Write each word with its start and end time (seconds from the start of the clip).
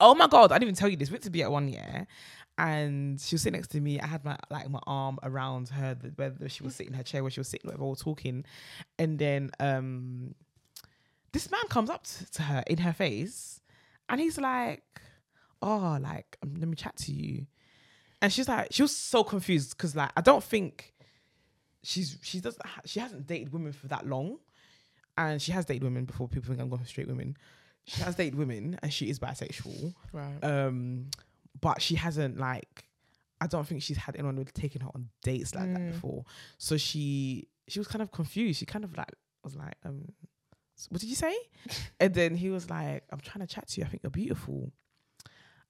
Oh 0.00 0.14
my 0.14 0.26
god, 0.26 0.50
I 0.50 0.56
didn't 0.56 0.62
even 0.64 0.74
tell 0.76 0.88
you 0.88 0.96
this. 0.96 1.10
We 1.10 1.18
to 1.18 1.30
be 1.30 1.42
at 1.42 1.52
one 1.52 1.68
year, 1.68 2.06
and 2.56 3.20
she 3.20 3.34
was 3.34 3.42
sitting 3.42 3.58
next 3.58 3.68
to 3.68 3.80
me. 3.80 4.00
I 4.00 4.06
had 4.06 4.24
my 4.24 4.38
like 4.50 4.68
my 4.70 4.80
arm 4.86 5.18
around 5.22 5.68
her, 5.70 5.94
the, 5.94 6.08
where 6.16 6.48
she 6.48 6.62
was 6.62 6.74
sitting 6.74 6.92
in 6.92 6.96
her 6.96 7.02
chair, 7.04 7.22
where 7.22 7.30
she 7.30 7.40
was 7.40 7.48
sitting, 7.48 7.68
where 7.68 7.78
we 7.78 7.86
were 7.86 7.96
talking, 7.96 8.44
and 8.98 9.18
then 9.18 9.50
um, 9.60 10.34
this 11.32 11.50
man 11.50 11.62
comes 11.68 11.90
up 11.90 12.04
t- 12.06 12.24
to 12.32 12.42
her 12.42 12.64
in 12.66 12.78
her 12.78 12.92
face, 12.92 13.60
and 14.08 14.20
he's 14.20 14.38
like, 14.38 14.82
"Oh, 15.62 15.98
like 16.00 16.38
um, 16.42 16.54
let 16.58 16.68
me 16.68 16.76
chat 16.76 16.96
to 16.98 17.12
you," 17.12 17.46
and 18.22 18.32
she's 18.32 18.48
like, 18.48 18.68
she 18.70 18.82
was 18.82 18.96
so 18.96 19.24
confused 19.24 19.76
because 19.76 19.94
like 19.96 20.10
I 20.16 20.20
don't 20.20 20.44
think 20.44 20.94
she's 21.82 22.18
she 22.22 22.40
doesn't 22.40 22.64
ha- 22.64 22.82
she 22.84 23.00
hasn't 23.00 23.26
dated 23.26 23.52
women 23.52 23.72
for 23.72 23.88
that 23.88 24.06
long, 24.06 24.38
and 25.16 25.40
she 25.40 25.52
has 25.52 25.64
dated 25.64 25.84
women 25.84 26.04
before. 26.04 26.28
People 26.28 26.48
think 26.48 26.60
I'm 26.60 26.68
going 26.68 26.82
for 26.82 26.88
straight 26.88 27.08
women. 27.08 27.36
She 27.86 28.02
has 28.02 28.14
dated 28.14 28.36
women, 28.36 28.78
and 28.82 28.92
she 28.92 29.10
is 29.10 29.18
bisexual. 29.18 29.94
Right. 30.12 30.38
Um, 30.44 31.10
but 31.60 31.82
she 31.82 31.96
hasn't 31.96 32.38
like 32.38 32.84
I 33.40 33.46
don't 33.46 33.66
think 33.66 33.82
she's 33.82 33.96
had 33.96 34.16
anyone 34.16 34.36
really 34.36 34.50
taking 34.52 34.82
her 34.82 34.88
on 34.94 35.08
dates 35.22 35.54
like 35.54 35.72
that 35.72 35.80
Mm. 35.80 35.92
before. 35.92 36.24
So 36.58 36.76
she 36.76 37.48
she 37.68 37.78
was 37.80 37.88
kind 37.88 38.02
of 38.02 38.12
confused. 38.12 38.58
She 38.60 38.66
kind 38.66 38.84
of 38.84 38.96
like 38.96 39.12
was 39.42 39.56
like, 39.56 39.74
um, 39.84 40.04
what 40.90 41.00
did 41.00 41.08
you 41.08 41.16
say? 41.16 41.34
and 42.00 42.12
then 42.14 42.34
he 42.34 42.50
was 42.50 42.68
like, 42.68 43.02
I'm 43.10 43.20
trying 43.20 43.46
to 43.46 43.52
chat 43.52 43.68
to 43.68 43.80
you. 43.80 43.86
I 43.86 43.88
think 43.88 44.02
you're 44.02 44.10
beautiful. 44.10 44.70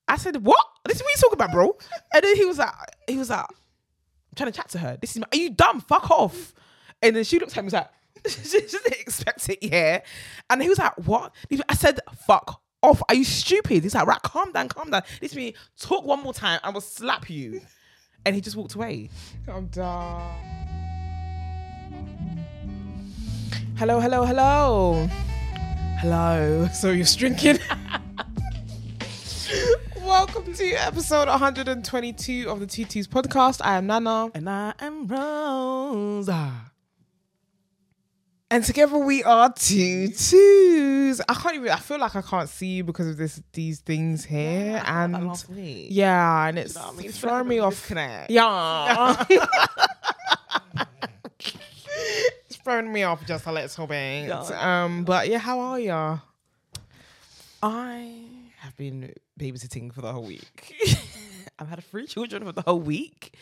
I 0.08 0.16
said, 0.16 0.44
what? 0.44 0.64
This 0.86 0.96
is 0.96 1.02
what 1.02 1.10
you 1.14 1.20
talking 1.20 1.34
about, 1.34 1.52
bro. 1.52 1.76
and 2.14 2.24
then 2.24 2.34
he 2.36 2.44
was 2.44 2.58
like, 2.58 2.72
he 3.06 3.16
was 3.16 3.30
like, 3.30 3.44
I'm 3.48 4.34
trying 4.34 4.50
to 4.50 4.56
chat 4.56 4.68
to 4.70 4.78
her. 4.78 4.98
This 5.00 5.12
is 5.12 5.18
my, 5.20 5.26
are 5.32 5.36
you 5.38 5.50
dumb? 5.50 5.80
Fuck 5.80 6.10
off. 6.10 6.52
And 7.00 7.14
then 7.14 7.22
she 7.24 7.38
looked 7.38 7.52
at 7.52 7.56
me 7.56 7.60
and 7.60 7.66
was 7.66 7.72
like, 7.74 7.88
she 8.26 8.60
just 8.60 8.84
didn't 8.84 9.00
expect 9.00 9.48
it, 9.48 9.58
yeah. 9.62 10.00
And 10.48 10.62
he 10.62 10.68
was 10.68 10.78
like, 10.78 10.92
what? 11.06 11.34
I 11.68 11.74
said, 11.74 12.00
fuck 12.26 12.60
off. 12.82 13.02
Are 13.08 13.14
you 13.14 13.24
stupid? 13.24 13.82
He's 13.82 13.94
like, 13.94 14.06
right, 14.06 14.22
calm 14.22 14.52
down, 14.52 14.68
calm 14.68 14.90
down. 14.90 15.02
This 15.20 15.34
me, 15.34 15.54
talk 15.78 16.04
one 16.04 16.22
more 16.22 16.34
time, 16.34 16.60
I 16.62 16.70
will 16.70 16.80
slap 16.80 17.28
you. 17.30 17.60
And 18.24 18.34
he 18.34 18.40
just 18.40 18.56
walked 18.56 18.74
away. 18.74 19.10
I'm 19.48 19.66
done. 19.68 20.36
Hello, 23.76 23.98
hello, 23.98 24.24
hello. 24.24 25.08
Hello. 26.00 26.68
So 26.72 26.90
you're 26.90 27.06
drinking. 27.06 27.58
Welcome 30.02 30.52
to 30.54 30.72
episode 30.72 31.28
122 31.28 32.48
of 32.48 32.60
the 32.60 32.66
TT's 32.66 33.06
podcast. 33.06 33.60
I 33.64 33.76
am 33.76 33.86
Nana. 33.86 34.30
And 34.34 34.50
I 34.50 34.74
am 34.80 35.06
Rosa. 35.06 36.69
And 38.52 38.64
together 38.64 38.98
we 38.98 39.22
are 39.22 39.52
two 39.52 40.08
twos. 40.08 41.20
I 41.28 41.34
can't 41.34 41.54
even 41.54 41.68
I 41.70 41.76
feel 41.76 42.00
like 42.00 42.16
I 42.16 42.22
can't 42.22 42.48
see 42.48 42.66
you 42.66 42.84
because 42.84 43.06
of 43.06 43.16
this 43.16 43.40
these 43.52 43.78
things 43.78 44.24
here. 44.24 44.82
and 44.84 45.44
yeah, 45.88 46.48
and 46.48 46.58
it's 46.58 46.74
know 46.74 46.88
I 46.88 46.92
mean? 46.92 47.12
Throwing 47.12 47.46
me 47.46 47.60
off. 47.60 47.74
disconnect. 47.74 48.30
Yeah. 48.30 49.24
it's 52.48 52.56
throwing 52.56 52.92
me 52.92 53.04
off 53.04 53.24
just 53.24 53.46
a 53.46 53.52
little 53.52 53.86
bit. 53.86 54.26
Yeah. 54.26 54.82
Um, 54.84 55.04
but 55.04 55.28
yeah, 55.28 55.38
how 55.38 55.60
are 55.60 55.78
ya? 55.78 56.18
I 57.62 58.24
have 58.58 58.76
been 58.76 59.14
babysitting 59.38 59.92
for 59.92 60.00
the 60.00 60.12
whole 60.12 60.24
week. 60.24 60.74
I've 61.60 61.68
had 61.68 61.84
three 61.84 62.06
children 62.06 62.44
for 62.44 62.52
the 62.52 62.62
whole 62.62 62.80
week. 62.80 63.34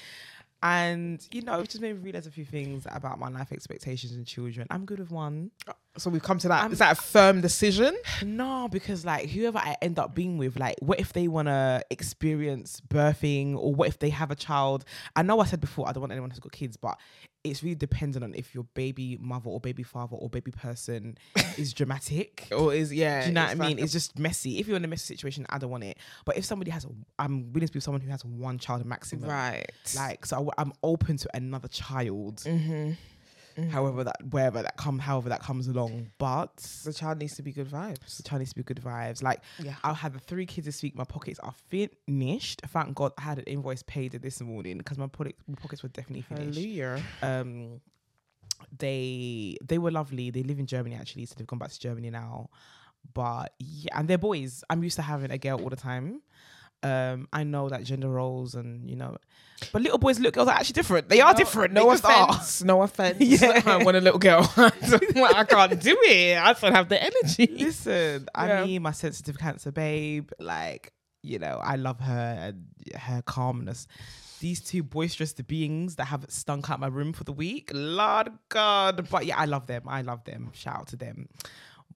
And, 0.62 1.24
you 1.30 1.42
know, 1.42 1.60
it 1.60 1.68
just 1.68 1.80
made 1.80 1.94
me 1.94 2.00
realize 2.00 2.26
a 2.26 2.30
few 2.30 2.44
things 2.44 2.86
about 2.90 3.18
my 3.18 3.28
life 3.28 3.52
expectations 3.52 4.12
and 4.12 4.26
children. 4.26 4.66
I'm 4.70 4.84
good 4.84 4.98
with 4.98 5.10
one. 5.10 5.50
Oh. 5.68 5.72
So 5.98 6.10
we've 6.10 6.22
come 6.22 6.38
to 6.38 6.48
that. 6.48 6.72
Is 6.72 6.78
that 6.78 6.98
a 6.98 7.00
firm 7.00 7.40
decision? 7.40 7.96
No, 8.22 8.68
because 8.70 9.04
like 9.04 9.28
whoever 9.30 9.58
I 9.58 9.76
end 9.82 9.98
up 9.98 10.14
being 10.14 10.38
with, 10.38 10.58
like, 10.58 10.76
what 10.80 11.00
if 11.00 11.12
they 11.12 11.28
want 11.28 11.48
to 11.48 11.82
experience 11.90 12.80
birthing 12.88 13.56
or 13.56 13.74
what 13.74 13.88
if 13.88 13.98
they 13.98 14.10
have 14.10 14.30
a 14.30 14.36
child? 14.36 14.84
I 15.16 15.22
know 15.22 15.40
I 15.40 15.46
said 15.46 15.60
before 15.60 15.88
I 15.88 15.92
don't 15.92 16.00
want 16.00 16.12
anyone 16.12 16.30
who's 16.30 16.40
got 16.40 16.52
kids, 16.52 16.76
but 16.76 16.98
it's 17.44 17.62
really 17.62 17.74
dependent 17.74 18.24
on 18.24 18.34
if 18.34 18.54
your 18.54 18.64
baby 18.74 19.16
mother 19.20 19.48
or 19.48 19.60
baby 19.60 19.82
father 19.82 20.16
or 20.16 20.28
baby 20.28 20.50
person 20.50 21.16
is 21.56 21.72
dramatic. 21.72 22.48
Or 22.56 22.74
is 22.74 22.92
yeah? 22.92 23.22
Do 23.22 23.28
you 23.28 23.32
know 23.32 23.42
what 23.42 23.50
I 23.50 23.54
mean? 23.54 23.76
like 23.76 23.84
It's 23.84 23.92
just 23.92 24.18
messy. 24.18 24.58
If 24.58 24.66
you're 24.66 24.76
in 24.76 24.84
a 24.84 24.88
messy 24.88 25.14
situation, 25.14 25.46
I 25.48 25.58
don't 25.58 25.70
want 25.70 25.84
it. 25.84 25.98
But 26.24 26.36
if 26.36 26.44
somebody 26.44 26.70
has, 26.70 26.84
a, 26.84 26.88
I'm 27.18 27.52
willing 27.52 27.66
to 27.66 27.72
be 27.72 27.78
with 27.78 27.84
someone 27.84 28.00
who 28.00 28.10
has 28.10 28.24
one 28.24 28.58
child 28.58 28.84
maximum. 28.84 29.28
right. 29.28 29.70
Like, 29.96 30.26
so 30.26 30.50
I, 30.56 30.62
am 30.62 30.72
open 30.82 31.16
to 31.18 31.28
another 31.34 31.68
child, 31.68 32.36
mm-hmm. 32.38 32.92
However 33.70 34.04
that, 34.04 34.16
wherever 34.30 34.62
that 34.62 34.76
come, 34.76 34.98
however 34.98 35.28
that 35.30 35.40
comes 35.42 35.68
along. 35.68 36.10
But 36.18 36.56
the 36.84 36.92
child 36.92 37.18
needs 37.18 37.36
to 37.36 37.42
be 37.42 37.52
good 37.52 37.68
vibes. 37.68 38.16
the 38.16 38.22
child 38.22 38.40
needs 38.40 38.50
to 38.52 38.56
be 38.56 38.62
good 38.62 38.80
vibes. 38.80 39.22
Like, 39.22 39.40
Yeah. 39.58 39.74
I'll 39.84 39.94
have 39.94 40.12
the 40.12 40.20
three 40.20 40.46
kids 40.46 40.66
this 40.66 40.82
week. 40.82 40.94
My 40.96 41.04
pockets 41.04 41.38
are 41.40 41.54
finished. 41.68 42.62
Thank 42.68 42.94
God 42.94 43.12
I 43.18 43.22
had 43.22 43.38
an 43.38 43.44
invoice 43.44 43.82
paid 43.82 44.12
this 44.12 44.40
morning 44.40 44.78
because 44.78 44.98
my, 44.98 45.06
pocket, 45.06 45.36
my 45.46 45.54
pockets 45.60 45.82
were 45.82 45.88
definitely 45.88 46.22
finished. 46.22 46.58
Hallelujah. 46.58 47.02
Um, 47.22 47.80
they 48.76 49.56
they 49.64 49.78
were 49.78 49.90
lovely. 49.90 50.30
They 50.30 50.42
live 50.42 50.58
in 50.58 50.66
Germany 50.66 50.96
actually, 50.96 51.26
so 51.26 51.34
they've 51.36 51.46
gone 51.46 51.58
back 51.58 51.70
to 51.70 51.78
Germany 51.80 52.10
now. 52.10 52.50
But 53.14 53.52
yeah, 53.58 53.98
and 53.98 54.08
they're 54.08 54.18
boys. 54.18 54.64
I'm 54.68 54.82
used 54.82 54.96
to 54.96 55.02
having 55.02 55.30
a 55.30 55.38
girl 55.38 55.60
all 55.62 55.68
the 55.70 55.76
time. 55.76 56.20
Um, 56.82 57.26
I 57.32 57.42
know 57.42 57.68
that 57.68 57.82
gender 57.84 58.08
roles 58.08 58.54
and 58.54 58.88
you 58.88 58.94
know, 58.94 59.16
but 59.72 59.82
little 59.82 59.98
boys, 59.98 60.18
little 60.18 60.30
girls 60.32 60.48
are 60.48 60.54
actually 60.54 60.74
different. 60.74 61.08
They 61.08 61.20
are 61.20 61.34
different. 61.34 61.72
No 61.74 61.90
just 61.90 62.04
are. 62.04 62.28
offense. 62.30 62.62
No 62.62 62.82
offense. 62.82 63.16
Yeah. 63.20 63.62
I 63.66 63.82
want 63.82 63.96
a 63.96 64.00
little 64.00 64.20
girl. 64.20 64.48
I 64.56 65.44
can't 65.48 65.80
do 65.80 65.96
it. 66.04 66.38
I 66.38 66.52
don't 66.52 66.72
have 66.74 66.88
the 66.88 67.02
energy. 67.02 67.48
Listen, 67.64 68.28
I 68.34 68.46
Yeah. 68.48 68.64
mean, 68.64 68.82
my 68.82 68.92
sensitive 68.92 69.38
cancer 69.38 69.72
babe, 69.72 70.30
like, 70.38 70.92
you 71.22 71.40
know, 71.40 71.58
I 71.62 71.74
love 71.76 71.98
her 71.98 72.36
and 72.40 72.66
her 72.96 73.22
calmness. 73.22 73.88
These 74.38 74.60
two 74.60 74.84
boisterous 74.84 75.32
beings 75.32 75.96
that 75.96 76.04
have 76.04 76.24
stunk 76.28 76.70
out 76.70 76.78
my 76.78 76.86
room 76.86 77.12
for 77.12 77.24
the 77.24 77.32
week, 77.32 77.72
Lord 77.74 78.30
God. 78.50 79.08
But 79.10 79.26
yeah, 79.26 79.36
I 79.36 79.46
love 79.46 79.66
them. 79.66 79.82
I 79.88 80.02
love 80.02 80.22
them. 80.22 80.50
Shout 80.54 80.76
out 80.76 80.86
to 80.88 80.96
them. 80.96 81.28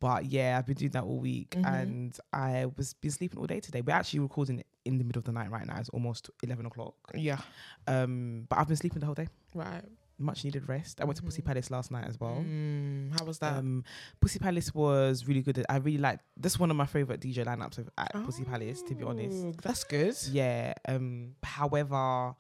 But 0.00 0.26
yeah, 0.26 0.56
I've 0.59 0.66
been 0.66 0.75
doing 0.75 0.91
that 0.91 1.04
all 1.04 1.20
week 1.20 1.50
Mhm. 1.50 1.64
and 1.66 2.19
I 2.32 2.66
was 2.76 2.94
been 2.94 3.12
sleeping 3.12 3.38
all 3.38 3.47
day 3.47 3.60
today. 3.60 3.81
We're 3.82 3.94
actually 3.94 4.19
recording 4.19 4.59
it 4.59 4.66
in 4.84 4.98
the 4.98 5.04
middle 5.04 5.20
of 5.20 5.25
the 5.25 5.32
night 5.32 5.50
right 5.50 5.66
now. 5.66 5.76
It's 5.78 5.88
almost 5.91 6.31
11 6.43 6.66
o'clock. 6.66 6.94
Yeah. 7.15 7.38
Um, 7.87 8.47
but 8.48 8.59
I've 8.59 8.69
been 8.69 8.76
sleeping 8.76 9.00
the 9.00 9.06
whole 9.06 9.15
day. 9.15 9.28
Right. 9.54 9.82
Much 10.19 10.44
needed 10.44 10.69
rest. 10.69 11.00
I 11.00 11.04
went 11.04 11.16
to 11.16 11.22
Pussy 11.22 11.43
Palace 11.43 11.70
last 11.70 11.91
night 11.91 12.04
as 12.06 12.20
well. 12.20 12.44
Mm, 12.47 13.19
how 13.19 13.25
was 13.25 13.38
that? 13.38 13.56
Um, 13.56 13.82
Pussy 14.20 14.38
Palace 14.38 14.72
was 14.75 15.26
really 15.26 15.43
good. 15.43 15.65
I 15.69 15.76
really 15.76 15.98
like 15.98 16.20
this. 16.37 16.59
One 16.59 16.70
of 16.70 16.76
my 16.76 16.87
favorite 16.87 17.20
DJ 17.20 17.44
lineups 17.44 17.78
of, 17.78 17.88
at 17.98 18.12
Pussy 18.25 18.44
Palace, 18.44 18.82
to 18.82 18.94
be 18.94 19.04
honest. 19.04 19.44
Oh, 19.44 19.54
that's 19.62 19.84
good. 19.84 20.15
Yeah. 20.31 20.75
Um. 20.87 21.34
However, 21.43 22.34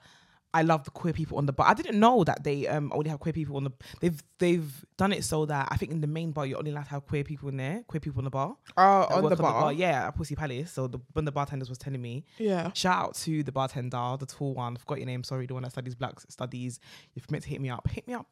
I 0.54 0.62
love 0.62 0.84
the 0.84 0.90
queer 0.90 1.14
people 1.14 1.38
on 1.38 1.46
the 1.46 1.52
bar. 1.52 1.66
I 1.68 1.74
didn't 1.74 1.98
know 1.98 2.24
that 2.24 2.44
they 2.44 2.66
um 2.68 2.92
only 2.94 3.08
have 3.08 3.20
queer 3.20 3.32
people 3.32 3.56
on 3.56 3.64
the. 3.64 3.70
They've 4.00 4.22
they've 4.38 4.84
done 4.98 5.12
it 5.12 5.24
so 5.24 5.46
that 5.46 5.68
I 5.70 5.76
think 5.76 5.92
in 5.92 6.00
the 6.02 6.06
main 6.06 6.32
bar 6.32 6.44
you 6.44 6.56
only 6.56 6.70
allowed 6.72 6.84
to 6.84 6.90
have 6.90 7.06
queer 7.06 7.24
people 7.24 7.48
in 7.48 7.56
there. 7.56 7.82
Queer 7.86 8.00
people 8.00 8.20
in 8.20 8.24
the 8.24 8.30
bar. 8.30 8.56
Oh, 8.76 8.82
on 9.10 9.22
work 9.22 9.36
the 9.36 9.42
bar. 9.42 9.72
Yeah, 9.72 10.08
at 10.08 10.14
Pussy 10.16 10.34
Palace. 10.36 10.70
So 10.70 10.88
the 10.88 10.98
when 11.14 11.24
the 11.24 11.32
bartenders 11.32 11.68
was 11.70 11.78
telling 11.78 12.02
me, 12.02 12.24
Yeah. 12.38 12.70
shout 12.74 12.98
out 13.02 13.14
to 13.16 13.42
the 13.42 13.52
bartender, 13.52 14.16
the 14.18 14.26
tall 14.26 14.54
one. 14.54 14.76
Forgot 14.76 14.98
your 14.98 15.06
name. 15.06 15.24
Sorry, 15.24 15.46
the 15.46 15.54
one 15.54 15.62
that 15.62 15.72
studies 15.72 15.94
black 15.94 16.20
studies. 16.28 16.80
If 17.16 17.22
you're 17.24 17.32
meant 17.34 17.44
to 17.44 17.50
hit 17.50 17.60
me 17.60 17.70
up, 17.70 17.88
hit 17.88 18.06
me 18.06 18.14
up. 18.14 18.26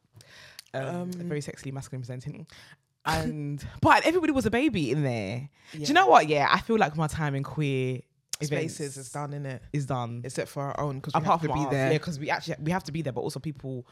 Um, 0.73 0.85
Um, 0.85 1.11
very 1.13 1.41
sexually 1.41 1.71
masculine 1.71 2.01
presenting. 2.01 2.47
And 3.03 3.65
but 3.81 4.05
everybody 4.05 4.31
was 4.31 4.45
a 4.45 4.51
baby 4.51 4.91
in 4.91 5.01
there. 5.01 5.49
Yeah. 5.73 5.79
Do 5.79 5.85
you 5.85 5.93
know 5.95 6.05
what? 6.05 6.27
Yeah, 6.27 6.47
I 6.51 6.59
feel 6.59 6.77
like 6.77 6.95
my 6.95 7.07
time 7.07 7.33
in 7.33 7.41
queer 7.41 8.01
Spaces 8.47 8.97
is 8.97 9.09
done 9.11 9.33
in 9.33 9.45
it, 9.45 9.61
is 9.73 9.85
done. 9.85 10.21
except 10.23 10.49
for 10.49 10.63
our 10.63 10.79
own 10.79 10.95
because 10.99 11.13
we 11.13 11.19
Apart 11.21 11.41
have 11.41 11.41
to 11.41 11.47
from 11.53 11.59
be 11.59 11.65
ours, 11.65 11.71
there. 11.71 11.91
yeah, 11.91 11.97
because 11.97 12.19
we 12.19 12.29
actually 12.29 12.55
we 12.61 12.71
have 12.71 12.83
to 12.85 12.91
be 12.91 13.01
there, 13.01 13.13
but 13.13 13.21
also 13.21 13.39
people 13.39 13.85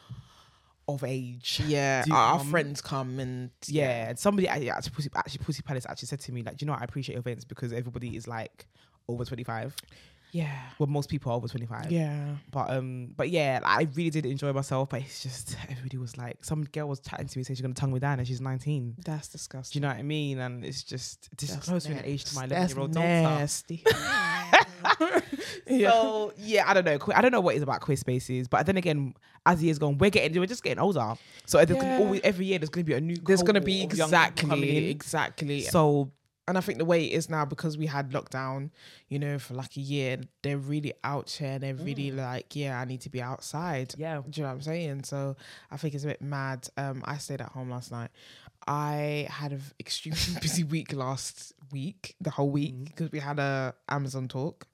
of 0.87 1.03
age. 1.03 1.61
Yeah, 1.67 2.03
our, 2.11 2.33
our 2.33 2.43
friends 2.43 2.81
come 2.81 3.19
and 3.19 3.51
Yeah, 3.67 4.09
and 4.09 4.17
somebody 4.19 4.47
actually, 4.47 4.71
actually 4.71 4.91
Pussy, 4.95 5.09
actually 5.15 5.43
Pussy 5.45 5.61
Palace 5.61 5.85
actually 5.87 6.07
said 6.07 6.19
to 6.21 6.31
me 6.31 6.41
like, 6.41 6.57
do 6.57 6.63
you 6.63 6.67
know 6.67 6.73
what? 6.73 6.81
I 6.81 6.85
appreciate 6.85 7.17
events 7.17 7.45
because 7.45 7.71
everybody 7.73 8.15
is 8.15 8.27
like 8.27 8.65
over 9.07 9.23
twenty 9.25 9.43
five. 9.43 9.75
yeah, 10.31 10.51
Well, 10.79 10.87
most 10.87 11.09
people 11.09 11.31
are 11.31 11.35
over 11.35 11.47
twenty 11.47 11.65
five. 11.67 11.91
yeah. 11.91 12.35
But 12.51 12.71
um, 12.71 13.13
but 13.17 13.29
yeah, 13.29 13.59
I 13.63 13.87
really 13.95 14.09
did 14.09 14.25
enjoy 14.25 14.51
myself. 14.53 14.89
But 14.89 15.01
it's 15.01 15.21
just 15.21 15.55
everybody 15.69 15.97
was 15.97 16.17
like, 16.17 16.43
some 16.43 16.63
girl 16.63 16.87
was 16.87 16.99
chatting 17.01 17.27
to 17.27 17.37
me 17.37 17.43
saying 17.43 17.55
she's 17.57 17.61
gonna 17.61 17.75
tongue 17.75 17.93
me 17.93 17.99
down 17.99 18.17
and 18.19 18.27
she's 18.27 18.41
nineteen. 18.41 18.95
That's 19.05 19.27
disgusting. 19.27 19.79
Do 19.79 19.85
you 19.85 19.89
know 19.89 19.93
what 19.93 19.99
I 19.99 20.03
mean? 20.03 20.39
And 20.39 20.65
it's 20.65 20.81
just 20.83 21.29
That's 21.37 21.55
disclosing 21.55 21.97
an 21.99 22.05
age 22.05 22.25
to 22.25 22.35
my 22.35 22.47
nasty. 22.47 22.55
eleven 22.55 22.75
year 22.75 22.81
old 22.81 22.93
daughter. 22.93 23.07
nasty. 23.07 23.83
yeah. 25.67 25.91
So 25.91 26.33
yeah, 26.37 26.69
I 26.69 26.73
don't 26.73 26.85
know. 26.85 26.97
I 27.15 27.21
don't 27.21 27.31
know 27.31 27.41
what 27.41 27.55
it's 27.55 27.63
about 27.63 27.81
queer 27.81 27.97
spaces, 27.97 28.47
but 28.47 28.65
then 28.65 28.77
again, 28.77 29.13
as 29.45 29.63
years 29.63 29.79
gone, 29.79 29.97
we're 29.97 30.09
getting 30.09 30.39
we're 30.39 30.45
just 30.45 30.63
getting 30.63 30.79
older. 30.79 31.15
So 31.45 31.59
Yeah. 31.83 31.97
always, 31.99 32.21
every 32.23 32.45
year 32.45 32.59
there's 32.59 32.69
gonna 32.69 32.83
be 32.83 32.93
a 32.93 33.01
new. 33.01 33.15
There's 33.15 33.43
be 33.61 33.71
young 33.95 34.09
people 34.09 34.49
coming 34.49 34.63
exactly, 34.69 34.89
exactly. 34.89 35.61
So 35.61 36.11
and 36.49 36.57
I 36.57 36.61
think 36.61 36.79
the 36.79 36.85
way 36.85 37.05
it 37.05 37.13
is 37.13 37.29
now 37.29 37.45
because 37.45 37.77
we 37.77 37.85
had 37.85 38.09
lockdown, 38.09 38.71
you 39.07 39.19
know, 39.19 39.37
for 39.37 39.53
like 39.53 39.77
a 39.77 39.81
year, 39.81 40.17
they're 40.41 40.57
really 40.57 40.93
out 41.03 41.29
here 41.29 41.51
and 41.51 41.61
they're 41.61 41.75
really 41.75 42.09
like, 42.09 42.55
yeah, 42.55 42.79
I 42.81 42.85
need 42.85 43.01
to 43.01 43.09
be 43.11 43.21
outside. 43.21 43.93
yeah, 43.99 44.15
Do 44.15 44.31
you 44.33 44.41
know 44.41 44.49
what 44.49 44.55
I'm 44.55 44.61
saying? 44.63 45.03
So 45.03 45.35
I 45.69 45.77
think 45.77 45.93
it's 45.93 46.05
a 46.05 46.07
bit 46.07 46.23
mad. 46.23 46.67
Um, 46.75 47.03
I 47.05 47.17
stayed 47.17 47.41
at 47.41 47.49
home 47.49 47.69
last 47.69 47.91
night. 47.91 48.09
I 48.67 49.27
had 49.29 49.51
an 49.53 49.61
extremely 49.79 50.19
busy 50.41 50.63
week 50.63 50.93
last 50.93 51.53
week, 51.71 52.15
the 52.21 52.29
whole 52.31 52.49
week, 52.51 52.73
Mm. 52.75 52.85
because 52.85 53.11
we 53.11 53.19
had 53.19 53.39
a 53.39 53.73
Amazon 53.87 54.27
talk 54.27 54.67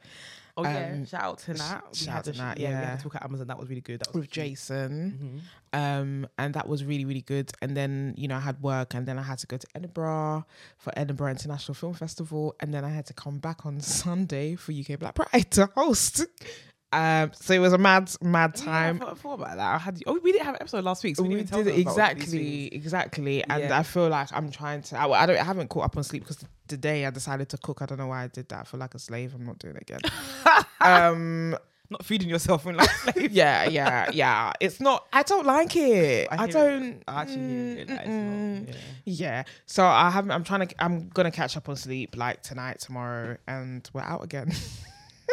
Oh 0.58 0.64
yeah, 0.64 0.92
Um, 0.94 1.06
shout 1.06 1.22
out 1.24 1.38
to 1.40 1.54
Nat. 1.54 1.82
Shout 1.94 2.16
out 2.20 2.24
to 2.24 2.30
a 2.30 2.34
sh- 2.34 2.38
Nat, 2.38 2.58
Yeah, 2.58 2.70
we 2.70 2.86
had 2.86 2.98
to 3.00 3.04
talk 3.04 3.16
at 3.16 3.24
Amazon. 3.26 3.48
That 3.48 3.60
was 3.60 3.68
really 3.68 3.82
good. 3.82 4.00
That 4.00 4.14
was 4.14 4.22
with 4.22 4.32
Jason. 4.32 5.42
Mhm. 5.74 5.78
um, 5.78 6.28
and 6.38 6.54
that 6.54 6.70
was 6.70 6.86
really 6.86 7.04
really 7.04 7.24
good. 7.24 7.52
And 7.62 7.76
then 7.76 8.14
you 8.18 8.30
know 8.30 8.38
I 8.38 8.40
had 8.40 8.62
work, 8.62 8.94
and 8.94 9.06
then 9.06 9.20
I 9.20 9.22
had 9.24 9.38
to 9.40 9.48
go 9.48 9.58
to 9.58 9.68
Edinburgh 9.76 10.46
for 10.78 10.94
Edinburgh 10.96 11.32
International 11.32 11.74
Film 11.76 11.94
Festival, 11.94 12.56
and 12.62 12.74
then 12.74 12.86
I 12.86 12.90
had 12.90 13.06
to 13.08 13.14
come 13.14 13.40
back 13.40 13.66
on 13.66 13.82
Sunday 14.06 14.56
for 14.56 14.72
UK 14.72 14.98
Black 14.98 15.16
Pride 15.16 15.52
to 15.52 15.66
host. 15.76 16.26
Um, 16.96 17.32
so 17.36 17.54
it 17.54 17.60
was 17.60 17.74
a 17.74 17.78
mad 17.78 18.10
mad 18.22 18.54
Oh, 18.56 18.60
yeah, 18.60 18.66
time. 18.66 19.04
I 19.06 19.14
forgot 19.16 19.34
about 19.34 19.58
that. 19.58 19.76
I 19.76 19.78
had. 19.78 20.00
Oh, 20.08 20.20
we 20.24 20.32
didn't 20.32 20.46
have 20.46 20.56
an 20.56 20.62
episode 20.62 20.84
last 20.84 21.04
week, 21.04 21.16
so 21.18 21.24
we, 21.24 21.36
we 21.36 21.44
tell 21.44 21.60
it 21.60 21.66
them 21.66 21.74
about 21.74 21.76
these 21.76 21.88
exactly, 21.88 22.68
exactly, 22.74 23.44
and 23.44 23.64
Yeah. 23.64 23.80
I 23.80 23.84
feel 23.84 24.08
like 24.10 24.30
I'm 24.32 24.50
trying 24.52 24.82
to. 24.84 24.98
I, 25.00 25.08
I 25.24 25.26
don't. 25.26 25.38
I 25.38 25.44
haven't 25.44 25.68
caught 25.70 25.86
up 25.86 25.98
on 25.98 26.04
sleep 26.04 26.24
because 26.24 26.44
today 26.68 27.06
I 27.06 27.10
decided 27.10 27.50
to 27.50 27.58
cook. 27.58 27.82
I 27.82 27.86
don't 27.86 27.98
know 27.98 28.08
why 28.08 28.24
I 28.24 28.28
did 28.28 28.48
that. 28.50 28.62
I 28.62 28.64
feel 28.64 28.80
like 28.80 28.96
a 28.96 29.00
slave. 29.00 29.34
I'm 29.36 29.46
not 29.46 29.60
doing 29.60 29.76
it 29.76 29.82
again. 29.82 30.00
um, 30.82 31.58
Not 31.90 32.04
feeding 32.04 32.30
yourself 32.30 32.66
in 32.66 32.76
like 32.78 32.90
yeah, 33.30 33.66
yeah, 33.70 34.10
yeah. 34.12 34.54
It's 34.60 34.80
not. 34.80 35.06
I 35.14 35.22
don't 35.24 35.46
like 35.46 35.76
it. 35.76 36.28
I 36.32 36.36
I, 36.36 36.38
hear 36.38 36.48
it. 36.48 36.52
don't. 36.54 37.04
I 37.08 37.22
actually 37.22 37.80
it. 37.82 37.90
Like, 37.90 38.08
not- 38.08 38.68
yeah. 38.70 38.74
yeah. 39.06 39.44
So 39.68 39.86
I 39.86 40.10
haven't. 40.10 40.32
I'm 40.32 40.44
trying 40.44 40.68
to. 40.68 40.84
I'm 40.84 41.10
gonna 41.10 41.30
catch 41.32 41.56
up 41.58 41.68
on 41.70 41.76
sleep 41.76 42.16
like 42.18 42.42
tonight, 42.42 42.80
tomorrow, 42.80 43.38
and 43.48 43.88
we're 43.94 44.02
out 44.02 44.24
again. 44.24 44.52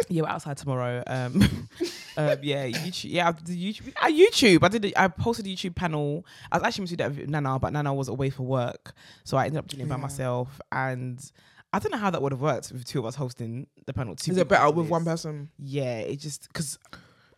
Yeah, 0.08 0.22
we're 0.22 0.28
outside 0.28 0.56
tomorrow. 0.56 1.02
Um, 1.06 1.42
um, 2.16 2.38
yeah, 2.42 2.66
YouTube. 2.68 3.10
Yeah, 3.10 3.28
I 3.28 3.32
did 3.32 3.56
YouTube. 3.58 3.92
Uh, 4.00 4.06
YouTube. 4.08 4.62
I 4.64 4.68
did. 4.68 4.84
A, 4.86 5.02
I 5.02 5.08
posted 5.08 5.46
a 5.46 5.48
YouTube 5.48 5.74
panel. 5.74 6.24
I 6.50 6.56
was 6.58 6.64
actually 6.66 6.82
meant 6.82 6.90
to 6.90 6.96
do 6.96 7.04
that 7.04 7.16
with 7.16 7.28
Nana, 7.28 7.58
but 7.58 7.72
Nana 7.72 7.92
was 7.94 8.08
away 8.08 8.30
for 8.30 8.42
work, 8.44 8.92
so 9.24 9.36
I 9.36 9.46
ended 9.46 9.58
up 9.58 9.68
doing 9.68 9.82
it 9.86 9.88
by 9.88 9.94
Yeah. 9.96 10.00
myself. 10.02 10.60
And 10.70 11.18
I 11.72 11.78
don't 11.78 11.92
know 11.92 11.98
how 11.98 12.10
that 12.10 12.20
would 12.20 12.32
have 12.32 12.40
worked 12.42 12.70
with 12.72 12.84
two 12.84 12.98
of 12.98 13.06
us 13.06 13.14
hosting 13.14 13.66
the 13.86 13.92
panel. 13.92 14.14
Two 14.16 14.32
Is 14.32 14.36
it 14.38 14.48
better 14.48 14.70
with 14.70 14.88
one 14.88 15.04
person? 15.04 15.48
Yeah, 15.58 15.98
it 16.00 16.16
just 16.16 16.48
because 16.48 16.78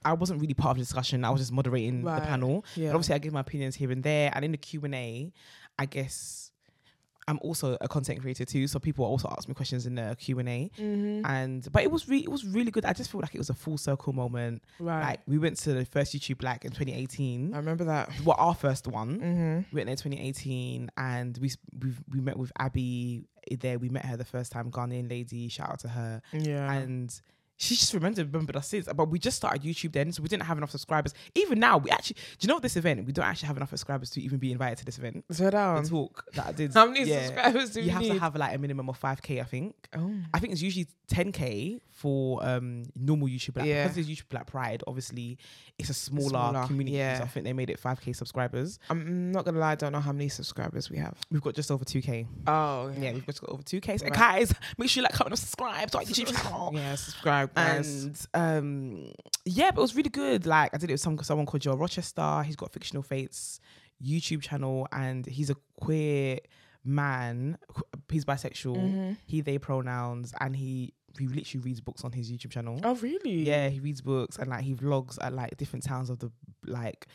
I 0.05 0.13
wasn't 0.13 0.41
really 0.41 0.55
part 0.55 0.73
of 0.73 0.77
the 0.79 0.83
discussion. 0.83 1.25
I 1.25 1.31
was 1.31 1.41
just 1.41 1.53
moderating 1.53 2.03
Right. 2.03 2.21
the 2.21 2.27
panel. 2.27 2.65
Yeah. 2.75 2.87
And 2.89 2.95
obviously, 2.97 3.15
I 3.15 3.19
gave 3.19 3.33
my 3.33 3.41
opinions 3.41 3.75
here 3.77 3.91
and 3.91 4.03
there. 4.03 4.31
And 4.35 4.45
in 4.45 4.53
the 4.53 4.59
Q 4.59 4.81
and 4.85 4.95
A, 4.95 5.33
I 5.79 5.87
guess 5.87 6.44
I'm 7.27 7.39
also 7.43 7.77
a 7.81 7.89
content 7.89 8.21
creator 8.21 8.45
too, 8.45 8.67
so 8.67 8.79
people 8.79 9.05
also 9.05 9.29
ask 9.37 9.49
me 9.49 9.55
questions 9.55 9.87
in 9.87 9.95
the 9.95 10.17
Q 10.19 10.39
and 10.41 10.49
A. 10.49 10.71
Mm-hmm. 10.79 11.27
And 11.27 11.67
but 11.73 11.83
it 11.83 11.91
was 11.91 12.09
really, 12.09 12.23
it 12.25 12.31
was 12.31 12.45
really 12.45 12.71
good. 12.71 12.85
I 12.85 12.93
just 12.93 13.11
feel 13.11 13.21
like 13.21 13.35
it 13.35 13.39
was 13.39 13.51
a 13.51 13.55
full 13.55 13.79
circle 13.79 14.13
moment. 14.13 14.63
Right. 14.79 15.03
Like 15.03 15.21
we 15.27 15.39
went 15.39 15.57
to 15.59 15.73
the 15.73 15.85
first 15.85 16.15
YouTube 16.15 16.39
Black 16.39 16.65
in 16.65 16.71
2018. 16.71 17.55
I 17.55 17.57
remember 17.59 17.85
that. 17.85 18.11
well, 18.25 18.37
our 18.39 18.55
first 18.55 18.87
one. 18.87 19.21
Mm-hmm. 19.21 19.57
We 19.73 19.77
went 19.85 19.87
there 19.87 19.93
in 19.93 19.97
2018, 19.97 20.91
and 20.97 21.39
we 21.39 21.51
we 21.81 21.93
we 22.13 22.21
met 22.21 22.37
with 22.37 22.53
Abby 22.59 23.25
there. 23.59 23.79
We 23.79 23.89
met 23.89 24.05
her 24.05 24.17
the 24.17 24.25
first 24.25 24.53
time, 24.53 24.71
Ghanaian 24.71 25.09
lady. 25.11 25.49
Shout 25.49 25.71
out 25.71 25.79
to 25.81 25.89
her 25.89 26.21
Yeah. 26.33 26.73
and 26.73 27.21
she 27.57 27.75
just 27.77 27.95
remembered 27.95 28.33
remembered 28.33 28.57
us 28.57 28.69
since. 28.69 28.89
But 28.95 29.09
we 29.11 29.19
just 29.19 29.37
started 29.37 29.63
YouTube 29.63 29.93
then, 29.93 30.13
so 30.13 30.23
we 30.23 30.29
didn't 30.29 30.45
have 30.45 30.59
enough 30.59 30.71
subscribers. 30.71 31.15
Even 31.35 31.61
now, 31.61 31.79
we 31.79 31.91
actually, 31.91 32.17
do 32.39 32.47
you 32.47 32.49
know 32.49 32.59
this 32.59 32.77
event? 32.77 33.05
We 33.07 33.13
don't 33.13 33.25
actually 33.25 33.47
have 33.49 33.57
enough 33.57 33.71
subscribers 33.71 34.11
to 34.11 34.21
even 34.23 34.39
be 34.39 34.51
invited 34.53 34.79
to 34.79 34.85
this 34.85 34.99
event. 34.99 35.25
so 35.31 35.49
down. 35.51 35.83
The 35.83 35.89
talk 35.89 36.25
that 36.35 36.47
I 36.49 36.53
did. 36.53 36.75
How 36.75 36.87
many 36.87 37.05
yeah. 37.05 37.27
subscribers 37.27 37.71
do 37.71 37.81
You 37.81 37.87
we 37.87 37.91
have 37.93 38.03
need? 38.03 38.13
to 38.15 38.19
have 38.21 38.37
like 38.37 38.55
a 38.55 38.59
minimum 38.59 38.89
of 38.89 38.97
five 38.97 39.23
k, 39.23 39.41
I 39.41 39.45
think. 39.45 39.75
oh. 39.97 40.13
I 40.33 40.39
think 40.39 40.53
it's 40.53 40.63
usually 40.63 40.89
10k 41.09 41.81
for 41.91 42.45
um 42.45 42.85
normal 42.97 43.29
YouTube 43.29 43.55
Black. 43.55 43.67
Yeah. 43.67 43.85
Because 43.85 43.99
it's 43.99 44.09
YouTube 44.09 44.29
Black 44.31 44.47
Pride, 44.47 44.83
obviously 44.87 45.39
it's 45.79 45.91
a 45.91 45.95
smaller, 45.95 46.29
Smaller, 46.31 46.67
community. 46.67 46.97
yeah. 46.97 47.19
So 47.19 47.25
I 47.25 47.27
think 47.27 47.45
they 47.45 47.53
made 47.53 47.69
it 47.71 47.81
5k 47.81 48.15
subscribers. 48.17 48.79
I'm 48.91 49.33
not 49.33 49.45
gonna 49.45 49.59
lie. 49.59 49.73
I 49.73 49.75
don't 49.75 49.93
know 49.93 50.01
how 50.01 50.13
many 50.13 50.29
subscribers 50.29 50.91
we 50.91 50.99
have. 50.99 51.17
We've 51.31 51.43
got 51.43 51.55
just 51.55 51.71
over 51.71 51.85
2k. 51.85 52.27
Oh 52.47 52.93
Yeah, 52.99 53.13
we've 53.13 53.27
just 53.27 53.41
got 53.41 53.51
over 53.51 53.63
2k. 53.63 53.99
So 54.01 54.05
Right. 54.07 54.15
guys, 54.15 54.55
make 54.79 54.89
sure 54.91 55.01
you 55.01 55.05
like, 55.05 55.13
comment, 55.13 55.33
and 55.33 55.39
subscribe 55.39 55.91
to 55.93 55.99
our 55.99 56.05
YouTube 56.05 56.35
channel. 56.43 56.71
Yeah, 56.75 56.95
subscribe, 56.95 57.44
and 57.57 58.27
um 58.35 59.13
yeah 59.45 59.71
but 59.71 59.79
it 59.81 59.83
was 59.83 59.95
really 59.97 60.11
good 60.11 60.47
like 60.47 60.73
i 60.75 60.77
did 60.79 60.91
it 60.91 60.95
with 60.95 61.01
some 61.01 61.19
someone 61.23 61.47
called 61.47 61.61
joe 61.63 61.75
rochester 61.77 62.43
he's 62.45 62.57
got 62.57 62.73
fictional 62.73 63.03
fates 63.03 63.61
youtube 64.03 64.43
channel 64.43 64.87
and 64.93 65.27
he's 65.27 65.51
a 65.51 65.57
queer 65.81 66.39
man 66.85 67.57
he's 68.11 68.25
bisexual 68.25 68.77
Mm-hmm. 68.77 69.13
he 69.27 69.41
they 69.41 69.59
pronouns 69.59 70.35
and 70.41 70.55
he 70.57 70.93
he 71.19 71.27
literally 71.29 71.63
reads 71.65 71.81
books 71.81 72.05
on 72.05 72.13
his 72.13 72.31
youtube 72.31 72.51
channel 72.51 72.81
oh, 72.85 72.95
really? 72.97 73.43
yeah 73.45 73.69
he 73.69 73.81
reads 73.81 74.01
books 74.01 74.37
and 74.39 74.51
like 74.51 74.63
he 74.65 74.75
vlogs 74.75 75.17
at 75.23 75.33
like 75.33 75.57
different 75.57 75.85
towns 75.85 76.11
of 76.11 76.19
the 76.19 76.31
like 76.67 77.07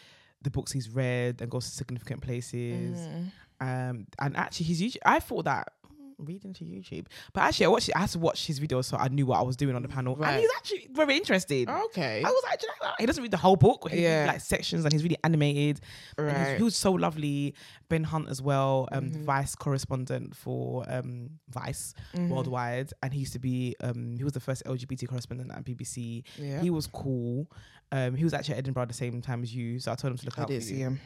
the 0.41 0.49
books 0.49 0.71
he's 0.71 0.89
read 0.89 1.41
and 1.41 1.51
goes 1.51 1.65
to 1.65 1.71
significant 1.71 2.21
places 2.21 2.97
Mhm. 2.99 3.31
um 3.59 4.07
and 4.19 4.37
actually 4.37 4.67
his 4.67 4.81
YouTube 4.81 4.97
I 5.05 5.19
thought 5.19 5.45
that 5.45 5.73
mm, 5.78 5.78
reading 6.19 6.53
to 6.53 6.63
YouTube 6.65 7.05
but 7.33 7.41
actually 7.41 7.65
I 7.65 7.69
watched 7.69 7.89
it, 7.89 7.95
I 7.95 7.99
had 8.01 8.09
to 8.09 8.19
watch 8.19 8.45
his 8.45 8.59
videos 8.59 8.85
so 8.85 8.97
I 8.97 9.07
knew 9.07 9.25
what 9.25 9.39
I 9.39 9.43
was 9.43 9.55
doing 9.55 9.75
on 9.75 9.81
the 9.81 9.87
panel 9.87 10.21
and 10.23 10.39
he's 10.39 10.49
actually 10.57 10.87
very 10.91 11.15
interested 11.17 11.69
Okay. 11.69 12.21
I 12.23 12.29
was 12.29 12.43
like, 12.49 12.61
you 12.61 12.67
know 12.81 12.91
he 12.99 13.05
doesn't 13.05 13.21
read 13.23 13.31
the 13.31 13.37
whole 13.37 13.55
book. 13.55 13.89
He 13.89 14.03
Yeah. 14.03 14.25
like 14.27 14.41
sections, 14.41 14.83
and 14.83 14.91
he's 14.91 15.03
really 15.03 15.17
animated. 15.23 15.79
Right. 16.17 16.57
he 16.57 16.63
was 16.63 16.75
so 16.75 16.91
lovely. 16.91 17.53
Ben 17.87 18.03
Hunte 18.05 18.29
as 18.29 18.41
well, 18.41 18.87
um, 18.91 19.09
Mhm. 19.11 19.23
Vice 19.23 19.55
correspondent 19.55 20.35
for 20.35 20.83
um, 20.91 21.29
Vice 21.49 21.93
Mhm. 22.13 22.29
worldwide, 22.29 22.91
and 23.01 23.13
he 23.13 23.19
used 23.21 23.31
to 23.33 23.39
be. 23.39 23.75
Um, 23.81 24.17
he 24.17 24.23
was 24.25 24.33
the 24.33 24.39
first 24.41 24.63
LGBT 24.65 25.07
correspondent 25.07 25.51
at 25.51 25.63
BBC. 25.63 26.23
Yeah. 26.37 26.61
He 26.61 26.69
was 26.69 26.87
cool. 26.87 27.49
Um, 27.91 28.15
he 28.15 28.23
was 28.25 28.33
actually 28.33 28.55
at 28.55 28.59
Edinburgh 28.59 28.83
at 28.83 28.89
the 28.89 28.93
same 28.93 29.21
time 29.21 29.43
as 29.43 29.55
you, 29.55 29.79
so 29.79 29.91
I 29.91 29.95
told 29.95 30.11
him 30.11 30.17
to 30.17 30.25
look 30.25 30.37
I 30.37 30.41
out 30.43 30.47
did 30.49 30.61
for 30.61 30.67
see 30.67 30.75
you. 30.75 30.79
him. 30.87 30.99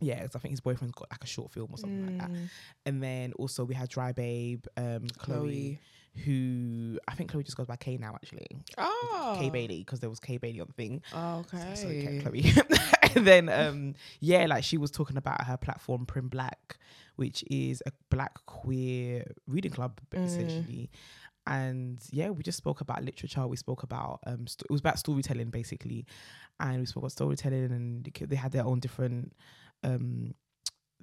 Yeah, 0.00 0.22
because 0.22 0.36
I 0.36 0.38
think 0.40 0.52
his 0.52 0.60
boyfriend's 0.60 0.94
got 0.94 1.10
like 1.10 1.22
a 1.22 1.26
short 1.26 1.52
film 1.52 1.68
or 1.72 1.78
something 1.78 2.06
like 2.06 2.18
that. 2.18 2.30
Mm. 2.36 2.48
And 2.86 3.02
then 3.02 3.32
also 3.34 3.64
we 3.64 3.74
had 3.74 3.88
Dry 3.88 4.12
Babe, 4.12 4.64
um, 4.76 5.06
Chloe, 5.18 5.78
Chloe. 6.16 6.24
who 6.24 6.98
I 7.08 7.14
think 7.14 7.30
Chloe 7.30 7.42
just 7.44 7.56
goes 7.56 7.66
by 7.66 7.76
K 7.76 7.96
now 7.96 8.12
actually. 8.14 8.46
Oh. 8.78 9.36
K 9.38 9.50
Bailey 9.50 9.78
because 9.78 10.00
there 10.00 10.10
was 10.10 10.20
K 10.20 10.36
Bailey 10.38 10.60
on 10.60 10.66
the 10.66 10.72
thing. 10.74 11.02
Oh, 11.14 11.44
okay. 11.52 11.74
So, 11.74 11.86
okay, 11.88 12.20
Chloe. 12.22 12.52
and 13.16 13.26
then 13.26 13.48
um 13.48 13.94
yeah, 14.20 14.46
like 14.46 14.64
she 14.64 14.76
was 14.78 14.90
talking 14.90 15.16
about 15.16 15.44
her 15.44 15.56
platform 15.56 16.06
Prim 16.06 16.28
Black, 16.28 16.76
which 17.16 17.44
is 17.50 17.82
a 17.86 17.92
black 18.10 18.34
queer 18.46 19.24
reading 19.46 19.72
club 19.72 20.00
Mm. 20.12 20.24
essentially. 20.26 20.90
And 21.46 22.00
yeah, 22.10 22.30
we 22.30 22.42
just 22.42 22.56
spoke 22.56 22.80
about 22.80 23.04
literature. 23.04 23.46
We 23.46 23.58
spoke 23.58 23.82
about 23.82 24.20
um, 24.26 24.46
st- 24.46 24.62
it 24.68 24.72
was 24.72 24.80
about 24.80 24.98
storytelling 24.98 25.50
basically, 25.50 26.06
and 26.58 26.80
we 26.80 26.86
spoke 26.86 27.02
about 27.02 27.12
storytelling, 27.12 27.64
and 27.70 28.10
they 28.28 28.36
had 28.36 28.52
their 28.52 28.64
own 28.64 28.80
different 28.80 29.34
um 29.84 30.34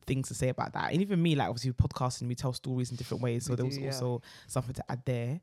things 0.08 0.28
to 0.30 0.34
say 0.34 0.50
about 0.50 0.74
that. 0.74 0.92
And 0.92 1.02
even 1.02 1.22
me, 1.22 1.36
like 1.36 1.48
obviously 1.48 1.72
podcasting, 1.74 2.28
we 2.28 2.36
tell 2.36 2.54
stories 2.54 2.90
in 2.92 2.98
different 2.98 3.22
ways, 3.22 3.46
so 3.46 3.54
We 3.54 3.58
there 3.58 3.64
do, 3.64 3.68
was 3.68 3.78
yeah. 3.78 3.86
also 3.88 4.22
something 4.48 4.74
to 4.74 4.84
add 4.92 5.04
there. 5.06 5.40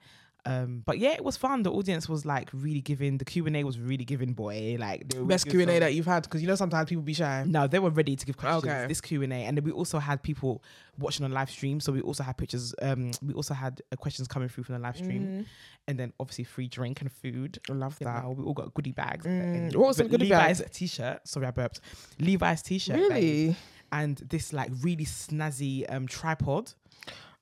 Um, 0.46 0.82
but 0.86 0.98
yeah, 0.98 1.10
it 1.12 1.22
was 1.24 1.36
fun. 1.36 1.62
The 1.62 1.70
audience 1.72 2.08
was 2.08 2.24
like 2.24 2.48
really 2.52 2.80
giving. 2.80 3.18
The 3.18 3.24
Q 3.24 3.46
and 3.46 3.56
A 3.56 3.64
was 3.64 3.78
really 3.78 4.04
giving, 4.04 4.32
boy. 4.32 4.76
Like 4.78 5.08
the 5.08 5.20
Best 5.22 5.46
Q 5.48 5.60
and 5.60 5.70
A 5.70 5.78
that 5.80 5.94
you've 5.94 6.06
had 6.06 6.22
because 6.22 6.40
you 6.40 6.48
know 6.48 6.54
sometimes 6.54 6.88
people 6.88 7.02
be 7.02 7.12
shy. 7.12 7.44
No, 7.46 7.66
they 7.66 7.78
were 7.78 7.90
ready 7.90 8.16
to 8.16 8.24
give 8.26 8.36
questions. 8.36 8.64
Okay. 8.64 8.86
This 8.86 9.00
Q 9.00 9.22
and 9.22 9.32
A, 9.32 9.36
and 9.36 9.56
then 9.56 9.64
we 9.64 9.72
also 9.72 9.98
had 9.98 10.22
people 10.22 10.62
watching 10.98 11.24
on 11.24 11.32
live 11.32 11.50
stream. 11.50 11.80
So 11.80 11.92
we 11.92 12.00
also 12.00 12.22
had 12.22 12.36
pictures. 12.38 12.74
Um, 12.80 13.10
we 13.22 13.34
also 13.34 13.52
had 13.52 13.82
uh, 13.92 13.96
questions 13.96 14.26
coming 14.28 14.48
through 14.48 14.64
from 14.64 14.76
the 14.76 14.80
live 14.80 14.96
stream, 14.96 15.22
Mhm. 15.22 15.46
and 15.88 15.98
then 15.98 16.12
obviously 16.18 16.44
free 16.44 16.68
drink 16.68 17.00
and 17.02 17.12
food. 17.12 17.58
I 17.68 17.72
love 17.74 17.98
that. 17.98 18.24
we 18.34 18.44
all 18.44 18.54
got 18.54 18.72
goodie 18.72 18.92
bags. 18.92 19.26
Mm, 19.26 19.74
what 19.76 19.88
was 19.88 19.96
the 19.98 20.04
goodie 20.04 20.28
Levi's 20.30 20.60
bags? 20.62 20.76
t-shirt. 20.76 21.28
Sorry, 21.28 21.46
I 21.46 21.50
burped. 21.50 21.80
Levi's 22.20 22.62
t-shirt. 22.62 22.96
Really? 22.96 23.56
and 23.90 24.18
this 24.28 24.52
like 24.52 24.70
really 24.82 25.06
snazzy 25.06 25.84
um 25.88 26.06
tripod. 26.06 26.72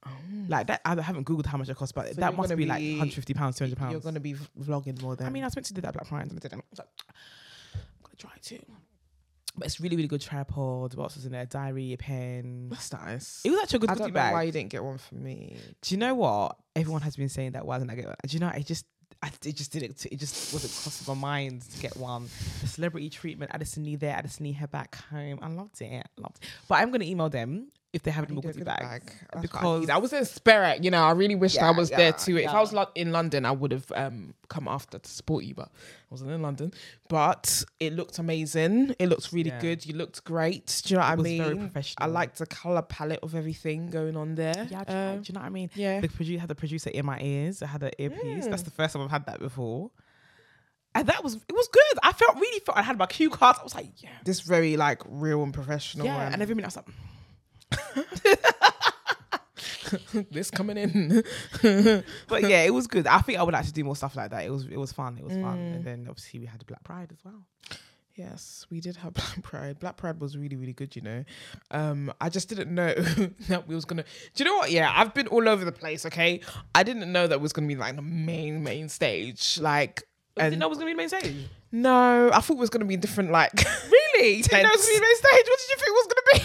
Oh. 0.07 0.11
Like 0.49 0.69
that, 0.69 0.81
I 0.85 1.01
haven't 1.01 1.25
googled 1.27 1.47
how 1.47 1.59
much 1.59 1.69
it 1.69 1.77
costs, 1.77 1.93
but 1.93 2.09
So 2.09 2.21
that 2.21 2.37
must 2.37 2.49
gonna 2.49 2.57
be, 2.57 2.67
like 2.67 2.81
150 2.81 3.35
pounds, 3.35 3.57
200 3.57 3.77
pounds. 3.77 3.93
You're 3.93 4.01
gonna 4.01 4.21
be 4.21 4.35
vlogging 4.61 5.01
more 5.03 5.17
than. 5.17 5.27
I 5.27 5.31
mean, 5.31 5.43
I 5.43 5.47
was 5.47 5.57
meant 5.57 5.67
to 5.67 5.75
do 5.75 5.81
that 5.81 5.93
Black 5.93 6.07
Friday 6.07 6.31
and 6.31 6.39
I 6.39 6.41
didn't. 6.41 6.61
I 6.61 6.63
like, 6.79 6.89
I'm 7.75 7.81
gonna 8.03 8.17
try 8.17 8.31
too. 8.41 8.61
But 9.59 9.67
it's 9.67 9.81
really, 9.81 9.97
really 9.97 10.09
good 10.09 10.21
tripod. 10.21 10.95
What 10.95 11.05
else 11.05 11.17
was 11.17 11.25
in 11.25 11.33
there? 11.33 11.43
A 11.43 11.47
diary, 11.47 11.95
a 11.95 11.97
pen. 11.97 12.69
that's 12.71 12.93
nice. 12.93 13.41
It 13.45 13.51
was 13.51 13.61
actually 13.61 13.79
a 13.79 13.81
good 13.81 13.91
I 13.91 13.95
don't 13.95 14.09
know 14.09 14.15
bag. 14.15 14.33
why 14.35 14.43
you 14.43 14.53
didn't 14.53 14.71
get 14.71 14.85
one 14.85 14.99
for 14.99 15.15
me. 15.15 15.57
Do 15.83 15.95
you 15.95 15.99
know 15.99 16.15
what? 16.15 16.59
Everyone 16.75 17.03
has 17.03 17.17
been 17.17 17.29
saying 17.31 17.53
that. 17.53 17.67
Why 17.67 17.79
didn't 17.79 17.91
I 17.91 17.95
get 17.95 18.07
one? 18.07 18.17
Do 18.27 18.35
you 18.35 18.41
know? 18.41 18.51
I 18.53 18.61
just, 18.61 18.85
I, 19.23 19.31
it 19.45 19.57
just 19.57 19.73
didn't. 19.73 20.05
It 20.07 20.19
just 20.19 20.53
wasn't 20.53 20.75
crossing 20.75 21.15
my 21.15 21.19
mind 21.19 21.63
to 21.63 21.81
get 21.81 21.97
one. 21.97 22.29
The 22.61 22.67
celebrity 22.67 23.09
treatment, 23.09 23.51
Addison 23.55 23.85
Lee 23.85 23.97
there, 23.97 24.15
Addison 24.15 24.45
Lee 24.45 24.53
her 24.53 24.67
back 24.67 24.97
home. 25.11 25.39
I 25.41 25.49
loved 25.49 25.81
it. 25.81 25.91
I 25.91 26.21
loved 26.21 26.37
it. 26.43 26.49
But 26.69 26.77
I'm 26.77 26.91
gonna 26.91 27.05
email 27.05 27.31
them 27.31 27.69
if 27.97 28.03
they 28.05 28.11
have 28.13 28.25
any 28.25 28.35
more 28.35 28.43
Need 28.45 28.61
a 28.63 28.65
bags. 28.65 28.81
bag. 28.83 29.03
That's 29.07 29.37
I 29.37 29.41
because. 29.41 29.91
I 29.91 29.97
was 29.97 30.13
in 30.13 30.25
spirit, 30.25 30.85
you 30.85 30.91
know. 30.91 31.03
I 31.03 31.11
really 31.13 31.35
wished 31.35 31.59
I 31.61 31.71
was 31.73 31.91
yeah, 31.91 31.97
there 31.97 32.13
too. 32.13 32.37
If 32.37 32.45
yeah. 32.45 32.53
I 32.53 32.61
was 32.61 32.73
lo- 32.73 32.91
in 32.95 33.11
London, 33.11 33.45
I 33.45 33.51
would 33.51 33.73
have 33.73 33.91
um, 33.95 34.35
come 34.49 34.69
after 34.69 34.99
to 34.99 35.11
support 35.11 35.45
you, 35.45 35.55
but 35.55 35.69
I 35.69 36.07
wasn't 36.11 36.31
in 36.31 36.43
London. 36.43 36.73
But 37.09 37.65
it 37.81 37.93
looked 37.95 38.19
amazing. 38.19 38.95
It 38.99 39.09
looked 39.09 39.33
really 39.33 39.51
Yeah. 39.51 39.61
good. 39.61 39.85
You 39.87 39.95
looked 39.95 40.23
great. 40.25 40.83
Do 40.85 40.95
you 40.95 40.97
know 40.97 41.03
what 41.03 41.11
I 41.11 41.15
was 41.17 41.25
mean? 41.25 41.69
very 41.71 41.87
I 41.99 42.07
liked 42.07 42.39
the 42.39 42.47
color 42.47 42.83
palette 42.83 43.21
of 43.23 43.35
everything 43.35 43.91
going 43.91 44.17
on 44.17 44.35
there. 44.37 44.55
Yeah, 44.71 44.85
do 44.85 44.93
you, 44.93 44.99
know, 44.99 45.13
Um, 45.15 45.23
do 45.23 45.29
you 45.31 45.35
know 45.35 45.41
what 45.41 45.47
I 45.47 45.51
mean? 45.51 45.71
yeah. 45.75 46.01
The 46.01 46.09
producer 46.09 46.39
had 46.41 46.49
the 46.49 46.55
producer 46.55 46.91
in 46.91 47.05
my 47.07 47.19
ears. 47.21 47.63
I 47.63 47.67
had 47.67 47.83
an 47.83 47.91
earpiece. 47.99 48.47
That's 48.47 48.63
Mm. 48.63 48.67
the 48.67 48.71
first 48.73 48.93
time 48.95 49.03
I've 49.03 49.11
had 49.11 49.27
that 49.27 49.41
before. 49.41 49.91
And 50.95 51.07
that 51.09 51.23
was 51.23 51.35
it 51.35 51.53
was 51.55 51.69
good. 51.69 51.99
I 52.03 52.13
felt 52.13 52.37
really 52.37 52.61
felt 52.61 52.79
I 52.79 52.83
had 52.83 52.97
my 52.97 53.05
cue 53.07 53.29
cards. 53.29 53.59
I 53.61 53.65
was 53.65 53.75
like, 53.75 53.91
yeah. 54.03 54.09
This 54.25 54.41
very 54.41 54.77
like 54.79 55.03
real 55.07 55.43
and 55.43 55.53
professional. 55.53 56.07
Yeah. 56.07 56.23
and- 56.25 56.35
And 56.35 56.43
every 56.43 56.55
minute 56.55 56.67
I 56.67 56.69
was 56.69 56.77
like, 56.77 56.87
this 60.31 60.51
coming 60.51 60.77
in. 60.77 61.23
but 62.29 62.43
yeah, 62.43 62.63
it 62.63 62.75
was 62.75 62.87
good. 62.87 63.07
I 63.07 63.19
think 63.21 63.39
I 63.39 63.43
would 63.43 63.55
like 63.55 63.65
to 63.67 63.73
do 63.73 63.85
more 63.85 63.97
stuff 63.97 64.17
like 64.17 64.31
that. 64.31 64.45
It 64.45 64.51
was 64.51 64.67
it 64.67 64.77
was 64.77 64.93
fun. 64.93 65.17
It 65.19 65.25
was 65.25 65.33
fun. 65.35 65.59
Mm. 65.59 65.75
And 65.77 65.85
then 65.85 66.07
obviously 66.09 66.41
we 66.41 66.47
had 66.47 66.65
Black 66.67 66.83
Pride 66.85 67.11
as 67.13 67.19
well. 67.25 67.43
Yes, 68.15 68.67
we 68.71 68.81
did 68.81 68.97
have 68.97 69.13
Black 69.15 69.43
Pride. 69.43 69.79
Black 69.79 69.97
Pride 69.97 70.21
was 70.21 70.37
really, 70.37 70.57
really 70.57 70.73
good, 70.73 70.97
you 70.97 71.03
know. 71.03 71.25
Um, 71.71 72.13
I 72.21 72.29
just 72.31 72.49
didn't 72.49 72.75
know 72.75 72.95
that 73.49 73.69
we 73.69 73.75
was 73.75 73.85
gonna 73.85 74.05
do 74.35 74.45
you 74.45 74.51
know 74.51 74.57
what? 74.57 74.71
Yeah, 74.71 74.93
I've 74.95 75.15
been 75.15 75.27
all 75.29 75.49
over 75.49 75.65
the 75.65 75.73
place, 75.73 76.05
okay? 76.07 76.41
I 76.75 76.83
didn't 76.83 77.11
know 77.13 77.27
that 77.27 77.41
was 77.41 77.53
gonna 77.53 77.69
be 77.69 77.77
like 77.77 77.97
the 77.97 78.03
main 78.03 78.63
main 78.63 78.89
stage. 78.89 79.59
Like 79.61 80.05
And 80.37 80.45
and 80.45 80.53
didn't 80.53 80.61
know 80.61 80.67
it 80.67 80.71
was 80.71 80.79
gonna 80.79 80.91
be 80.91 80.95
the 80.95 80.99
main 80.99 81.09
stage. 81.09 81.35
no, 81.73 82.31
I 82.33 82.41
thought 82.41 82.55
it 82.55 82.59
was 82.61 82.71
gonna 82.71 82.85
be 82.87 82.97
different 82.97 83.31
like 83.31 83.53
Really? 83.55 84.43
Didn't 84.43 84.63
know 84.63 84.69
it 84.71 84.77
was 84.77 84.87
gonna 84.87 84.93
be 84.93 84.97
the 84.97 85.03
main 85.03 85.17
stage. 85.17 85.47
What 85.47 85.59
did 85.59 85.71
you 85.71 85.77
think 85.77 85.89
it 85.89 85.93
was 85.93 86.07
gonna 86.07 86.23
be? 86.33 86.41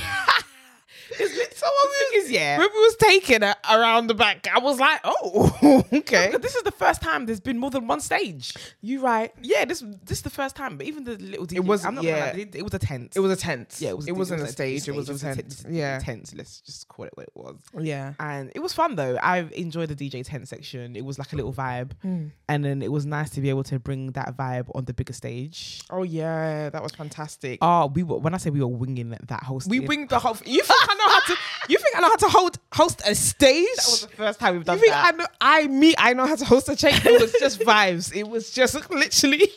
It's 1.20 1.36
been 1.38 1.58
so 1.58 1.68
thing 2.12 2.22
is, 2.22 2.32
yeah. 2.32 2.58
we 2.58 2.65
was 2.68 2.96
taking 2.98 3.44
it 3.44 3.56
around 3.70 4.08
the 4.08 4.13
back, 4.13 4.48
I 4.53 4.60
was 4.60 4.80
like, 4.80 5.00
oh, 5.03 5.84
okay. 5.94 6.34
This 6.41 6.56
is 6.56 6.63
the 6.63 6.72
first 6.72 7.01
time 7.01 7.25
there's 7.25 7.39
been 7.39 7.58
more 7.58 7.70
than 7.70 7.88
one 7.88 8.00
stage. 8.00 8.53
You 8.82 9.01
right. 9.01 9.32
Yeah, 9.41 9.65
this 9.65 9.84
this 10.03 10.20
is 10.20 10.22
the 10.24 10.30
first 10.30 10.56
time. 10.56 10.77
But 10.77 10.88
even 10.88 11.03
the 11.03 11.18
little 11.18 11.46
DJ, 11.46 11.58
It 11.58 11.65
was- 11.65 11.86
I'm 11.86 11.96
not 11.96 12.03
yeah. 12.03 12.32
lie, 12.36 12.48
it, 12.53 12.63
was 12.63 12.74
a 12.74 12.80
tent. 12.80 13.13
It 13.15 13.20
was 13.20 13.32
a 13.32 13.36
tent. 13.36 13.75
yeah, 13.80 13.89
it 13.89 13.98
was. 13.98 14.08
It 14.08 14.15
wasn't 14.15 14.41
a 14.41 14.44
was 14.44 14.51
stage. 14.51 14.88
It 14.88 14.96
was 14.96 15.10
a 15.10 15.18
tent. 15.18 15.63
Yeah. 15.70 16.00
tent. 16.00 16.34
Let's 16.36 16.62
just 16.62 16.88
call 16.88 17.06
it 17.06 17.12
what 17.15 17.24
it 17.24 17.32
was. 17.36 17.58
Yeah. 17.80 18.13
And 18.20 18.51
it 18.56 18.60
was 18.60 18.74
fun 18.74 18.96
though. 18.96 19.18
I 19.22 19.39
enjoyed 19.56 19.89
the 19.89 19.96
DJ 19.96 20.24
tent 20.25 20.48
section. 20.48 20.96
It 20.96 21.06
was 21.06 21.20
like 21.20 21.34
a 21.34 21.36
little 21.36 21.53
vibe, 21.53 21.91
Hmm. 22.01 22.27
and 22.48 22.63
then 22.65 22.82
it 22.82 22.91
was 22.91 23.06
nice 23.06 23.30
to 23.32 23.41
be 23.41 23.50
able 23.50 23.63
to 23.63 23.80
bring 23.80 24.12
that 24.13 24.36
vibe 24.38 24.70
on 24.75 24.86
the 24.86 24.94
bigger 24.94 25.13
stage. 25.13 25.82
Oh 25.89 26.03
yeah, 26.03 26.70
that 26.70 26.82
was 26.82 26.91
fantastic. 26.94 27.60
Oh, 27.62 27.88
we 27.88 28.03
were 28.03 28.18
when 28.18 28.34
I 28.34 28.38
say 28.38 28.50
we 28.50 28.62
were 28.62 28.68
winging 28.68 29.10
that 29.27 29.44
whole. 29.44 29.62
we 29.68 29.80
winged 29.80 30.10
the 30.10 30.20
whole. 30.20 30.38
You 30.46 30.62
think 30.63 30.80
I 30.89 30.96
know 31.05 31.13
how 31.13 31.20
to? 31.20 31.38
You 31.70 31.77
think 31.77 31.98
I 31.98 32.01
know 32.01 32.10
how 32.10 32.15
to 32.15 32.29
hold 32.29 32.58
host 32.74 33.01
a 33.05 33.15
stage? 33.15 33.65
That 33.77 33.88
was 33.88 34.01
the 34.01 34.15
first 34.15 34.39
time 34.39 34.53
we've 34.53 34.62
you 34.62 34.65
done 34.65 34.79
think 34.79 34.91
that. 34.91 35.13
I 35.13 35.17
know? 35.17 35.25
I 35.39 35.67
me 35.67 35.93
I 35.98 36.13
know 36.13 36.25
how 36.25 36.36
to 36.36 36.46
host 36.46 36.70
a 36.70 36.75
check. 36.75 37.05
It 37.05 37.20
was 37.22 37.31
just 37.34 37.60
vibes. 37.60 38.15
It 38.15 38.27
was 38.27 38.51
just 38.51 38.75
literally. 38.89 39.41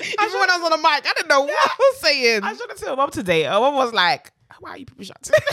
Even 0.00 0.40
when 0.40 0.50
I 0.50 0.56
was 0.56 0.64
on 0.64 0.70
the 0.70 0.76
mic, 0.78 1.06
I 1.06 1.12
didn't 1.16 1.28
know 1.28 1.42
what 1.42 1.50
I 1.52 1.74
was 1.78 2.00
saying. 2.00 2.42
I 2.42 2.50
was 2.50 2.58
trying 2.58 2.76
to 2.76 2.84
tell 2.84 2.96
mom 2.96 3.10
today. 3.10 3.48
Mom 3.48 3.74
was 3.74 3.92
like, 3.92 4.32
"Why 4.60 4.70
are 4.70 4.78
you 4.78 4.86
people 4.86 5.04
shouting?" 5.04 5.34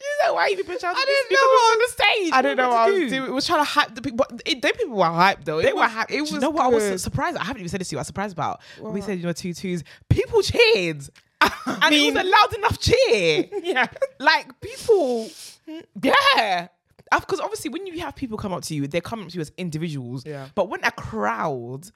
She's 0.00 0.07
like, 0.24 0.34
"Why 0.34 0.42
are 0.42 0.48
you 0.50 0.56
people 0.56 0.78
shouting?" 0.78 1.00
I 1.00 1.04
didn't 1.04 1.32
know 1.32 1.46
what- 1.46 1.72
on 1.72 1.78
the 1.78 1.88
stage. 1.92 2.32
I 2.32 2.42
didn't 2.42 2.56
know 2.58 2.68
what 2.68 2.76
I 2.78 2.90
was 2.90 2.98
do. 3.00 3.10
doing. 3.10 3.30
It 3.30 3.32
was 3.34 3.46
trying 3.46 3.60
to 3.60 3.64
hype 3.64 3.94
the 3.94 4.02
people. 4.02 4.16
But 4.28 4.42
it, 4.46 4.62
they 4.62 4.72
people 4.72 4.96
were 4.96 5.04
hyped 5.04 5.44
though. 5.44 5.60
They 5.62 5.68
it 5.68 5.76
were 5.76 5.86
happy. 5.86 6.16
It 6.16 6.20
was. 6.22 6.32
you 6.32 6.40
know 6.40 6.50
what? 6.50 6.64
I 6.64 6.68
was 6.68 7.02
surprised. 7.02 7.36
I 7.36 7.44
haven't 7.44 7.60
even 7.60 7.68
said 7.68 7.80
this 7.80 7.88
to 7.88 7.94
you. 7.94 7.98
I 7.98 8.00
was 8.00 8.06
surprised 8.06 8.32
about. 8.32 8.60
when 8.80 8.92
We 8.92 9.00
said 9.00 9.18
you 9.18 9.24
know 9.26 9.32
two 9.32 9.52
twos. 9.54 9.84
People 10.08 10.42
cheered, 10.42 11.02
and 11.66 11.90
mean- 11.90 12.10
it 12.10 12.14
was 12.14 12.24
a 12.24 12.28
loud 12.28 12.54
enough 12.58 12.78
cheer. 12.80 13.44
Yeah. 13.62 13.86
like 14.18 14.60
people, 14.60 15.28
yeah. 16.02 16.68
Because 17.10 17.40
obviously, 17.40 17.70
when 17.70 17.86
you 17.86 18.00
have 18.00 18.14
people 18.16 18.36
come 18.36 18.52
up 18.52 18.62
to 18.64 18.74
you, 18.74 18.86
they 18.86 19.00
come 19.00 19.22
up 19.22 19.28
to 19.28 19.34
you 19.34 19.40
as 19.40 19.50
individuals. 19.56 20.26
Yeah. 20.26 20.48
But 20.54 20.68
when 20.68 20.80
a 20.84 20.90
crowd 20.90 21.90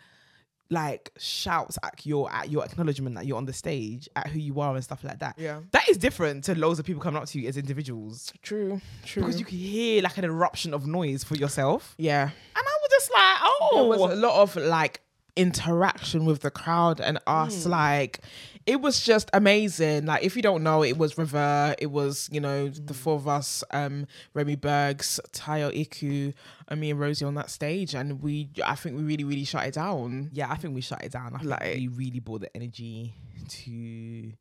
like 0.72 1.12
shouts 1.18 1.78
at 1.82 2.04
your 2.04 2.32
at 2.32 2.50
your 2.50 2.64
acknowledgement 2.64 3.14
that 3.16 3.26
you're 3.26 3.36
on 3.36 3.44
the 3.44 3.52
stage 3.52 4.08
at 4.16 4.28
who 4.28 4.38
you 4.38 4.60
are 4.60 4.74
and 4.74 4.82
stuff 4.82 5.04
like 5.04 5.18
that, 5.20 5.34
Yeah. 5.38 5.60
that 5.70 5.88
is 5.88 5.98
different 5.98 6.44
to 6.44 6.58
loads 6.58 6.78
of 6.78 6.86
people 6.86 7.02
coming 7.02 7.20
up 7.20 7.28
to 7.28 7.40
you 7.40 7.48
as 7.48 7.56
individuals 7.56 8.32
True. 8.42 8.80
True. 9.04 9.22
because 9.22 9.38
you 9.38 9.44
can 9.44 9.58
hear 9.58 10.02
like 10.02 10.18
an 10.18 10.24
eruption 10.24 10.74
of 10.74 10.86
noise 10.86 11.22
for 11.22 11.36
yourself. 11.36 11.94
yeah. 11.98 12.22
And 12.22 12.32
I 12.56 12.76
was 12.82 12.90
just 12.90 13.10
like, 13.12 13.36
oh, 13.42 13.70
there 13.74 13.84
was 13.84 14.00
oh. 14.00 14.14
a 14.14 14.16
lot 14.16 14.42
of 14.42 14.56
like 14.56 15.00
interaction 15.36 16.24
with 16.24 16.40
the 16.40 16.50
crowd 16.50 17.00
and 17.00 17.18
us 17.26 17.64
mm. 17.64 17.70
like 17.70 18.20
it 18.66 18.80
was 18.80 19.00
just 19.04 19.28
amazing 19.32 20.06
like 20.06 20.22
if 20.22 20.36
you 20.36 20.42
don't 20.42 20.62
know 20.62 20.82
it 20.84 20.96
was 20.96 21.18
River 21.18 21.74
it 21.78 21.86
was 21.90 22.28
you 22.32 22.40
know 22.40 22.68
the 22.68 22.94
four 22.94 23.16
of 23.16 23.26
us 23.26 23.64
um 23.72 24.06
Remy 24.34 24.56
Bergs 24.56 25.18
Tayo 25.32 25.74
Iku 25.74 26.32
and 26.68 26.80
me 26.80 26.90
and 26.90 27.00
Rosie 27.00 27.24
on 27.24 27.34
that 27.34 27.50
stage 27.50 27.94
and 27.94 28.22
we 28.22 28.50
I 28.64 28.74
think 28.74 28.96
we 28.96 29.02
really 29.02 29.24
really 29.24 29.44
shut 29.44 29.66
it 29.66 29.74
down 29.74 30.30
Yeah, 30.32 30.50
I 30.50 30.56
think 30.56 30.74
we 30.74 30.80
shut 30.80 31.02
it 31.04 31.12
down. 31.12 31.34
I 31.34 31.38
think 31.38 31.50
Like- 31.50 31.74
we 31.76 31.88
really 31.88 32.20
brought 32.20 32.42
the 32.42 32.54
energy 32.56 33.14
to. 33.48 34.32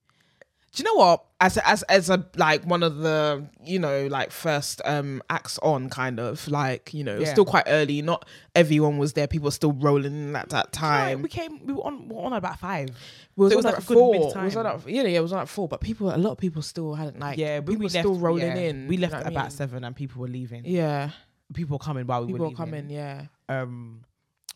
Do 0.73 0.81
you 0.81 0.85
know 0.85 0.95
what 0.95 1.25
as 1.41 1.57
a, 1.57 1.67
as 1.67 1.83
as 1.83 2.09
a 2.09 2.25
like 2.37 2.63
one 2.65 2.81
of 2.83 2.97
the 2.99 3.45
you 3.63 3.77
know 3.77 4.07
like 4.07 4.31
first 4.31 4.81
um 4.85 5.21
acts 5.29 5.57
on 5.59 5.89
kind 5.89 6.19
of 6.19 6.47
like 6.47 6.93
you 6.93 7.03
know 7.03 7.15
it 7.15 7.19
was 7.19 7.27
Yeah. 7.27 7.33
still 7.33 7.45
quite 7.45 7.65
early 7.67 8.01
not 8.01 8.25
everyone 8.55 8.97
was 8.97 9.13
there 9.13 9.27
people 9.27 9.45
were 9.47 9.51
still 9.51 9.73
rolling 9.73 10.13
in 10.13 10.35
at 10.35 10.49
that 10.49 10.71
time 10.71 11.21
we 11.23 11.29
came. 11.29 11.65
We 11.65 11.73
were 11.73 11.83
on. 11.85 12.07
We 12.07 12.15
were 12.15 12.21
on 12.21 12.33
about 12.33 12.59
five. 12.59 12.87
It 12.89 12.95
was, 13.35 13.51
So 13.53 13.57
on 13.59 13.63
like 13.63 13.75
at 13.77 13.83
four. 13.83 14.15
It 14.15 14.19
was 14.43 14.55
on 14.55 14.65
at, 14.67 14.87
yeah, 14.89 15.03
yeah, 15.03 15.17
it 15.19 15.21
was 15.21 15.33
on 15.33 15.39
at 15.39 15.49
four. 15.49 15.67
But 15.67 15.81
people, 15.81 16.13
a 16.13 16.17
lot 16.17 16.31
of 16.31 16.37
people 16.37 16.61
still 16.61 16.93
hadn't 16.93 17.19
like. 17.19 17.37
yeah, 17.37 17.59
we, 17.59 17.75
we 17.75 17.77
were 17.77 17.83
left, 17.83 17.93
still 17.99 18.15
rolling 18.15 18.43
yeah. 18.47 18.55
in. 18.55 18.87
We 18.87 18.95
you 18.95 19.01
left 19.01 19.13
know 19.13 19.19
at 19.19 19.23
what 19.25 19.31
I 19.31 19.35
about 19.35 19.43
mean? 19.45 19.57
seven, 19.57 19.83
and 19.83 19.95
people 19.95 20.21
were 20.21 20.27
leaving. 20.27 20.63
Yeah, 20.65 21.11
People 21.53 21.75
were 21.75 21.83
coming 21.83 22.05
while 22.07 22.21
we 22.21 22.27
people 22.33 22.45
were 22.45 22.49
were 22.51 22.55
coming. 22.55 22.89
Yeah, 22.89 23.25
Um, 23.49 24.03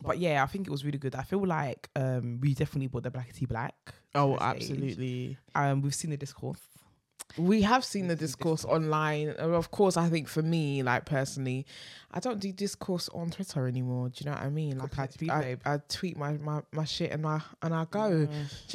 but 0.02 0.18
yeah, 0.18 0.42
I 0.42 0.46
think 0.46 0.66
it 0.66 0.70
was 0.70 0.84
really 0.84 0.98
good. 0.98 1.14
I 1.14 1.22
feel 1.22 1.44
like 1.44 1.88
um 1.96 2.38
we 2.40 2.54
definitely 2.54 2.88
bought 2.88 3.02
the 3.04 3.10
black 3.10 3.32
tea 3.32 3.46
black. 3.46 3.74
oh, 4.14 4.36
absolutely. 4.40 5.38
Um, 5.54 5.82
we've 5.82 5.94
seen 5.94 6.10
the 6.10 6.16
discourse. 6.16 6.60
We 7.38 7.62
have 7.62 7.84
seen 7.84 8.08
the 8.08 8.16
discourse 8.16 8.64
online. 8.64 9.28
And 9.28 9.54
Of 9.54 9.70
course, 9.70 9.96
I 9.96 10.08
think 10.08 10.26
for 10.26 10.42
me, 10.42 10.82
like 10.82 11.04
personally, 11.04 11.66
I 12.10 12.18
don't 12.20 12.40
do 12.40 12.50
discourse 12.50 13.10
on 13.12 13.30
Twitter 13.30 13.66
anymore. 13.68 14.08
Do 14.08 14.24
you 14.24 14.30
know 14.30 14.36
what 14.36 14.44
I 14.46 14.48
mean? 14.48 14.78
Like 14.78 14.98
I, 14.98 15.06
tweet, 15.06 15.30
I. 15.30 15.56
I 15.66 15.78
tweet 15.88 16.16
my, 16.16 16.32
my, 16.38 16.62
my 16.72 16.84
shit 16.84 17.10
and 17.12 17.26
I 17.26 17.42
and 17.60 17.74
I 17.74 17.84
go. 17.90 18.08
Do 18.08 18.16
you 18.24 18.28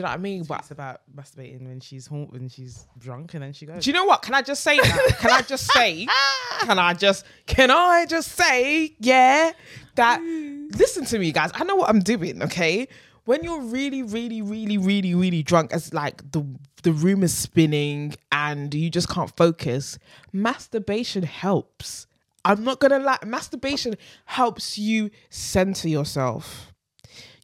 know 0.03 0.09
what 0.09 0.09
I 0.09 0.17
mean? 0.17 0.43
But 0.43 0.59
It's 0.59 0.71
about 0.71 1.01
masturbating 1.15 1.65
when 1.65 1.79
she's 1.79 2.05
home, 2.05 2.27
when 2.29 2.49
she's 2.49 2.85
drunk, 2.99 3.33
and 3.33 3.41
then 3.41 3.53
she 3.53 3.65
goes. 3.65 3.83
Do 3.83 3.89
you 3.89 3.95
know 3.95 4.05
what? 4.05 4.21
Can 4.21 4.35
I 4.35 4.43
just 4.43 4.63
say 4.63 4.77
that? 4.79 5.15
Can 5.19 5.31
I 5.31 5.41
just 5.41 5.65
say? 5.71 6.07
Can 6.59 6.77
I 6.77 6.93
just? 6.93 7.25
Can 7.47 7.71
I 7.71 8.05
just 8.07 8.33
say? 8.33 8.95
Yeah, 8.99 9.53
that. 9.95 10.21
Listen 10.77 11.05
to 11.05 11.17
me, 11.17 11.31
guys. 11.31 11.49
I 11.55 11.63
know 11.63 11.75
what 11.75 11.89
I'm 11.89 12.01
doing. 12.01 12.43
Okay, 12.43 12.87
when 13.25 13.43
you're 13.43 13.61
really, 13.61 14.03
really, 14.03 14.41
really, 14.41 14.77
really, 14.77 15.15
really 15.15 15.43
drunk, 15.43 15.73
as 15.73 15.93
like 15.93 16.31
the 16.31 16.45
the 16.83 16.91
room 16.91 17.23
is 17.23 17.35
spinning 17.35 18.15
and 18.31 18.73
you 18.73 18.89
just 18.89 19.07
can't 19.09 19.35
focus, 19.35 19.99
masturbation 20.33 21.23
helps. 21.23 22.07
I'm 22.43 22.63
not 22.63 22.79
gonna 22.79 22.99
lie. 22.99 23.19
Masturbation 23.25 23.95
helps 24.25 24.77
you 24.77 25.11
center 25.29 25.87
yourself. 25.87 26.73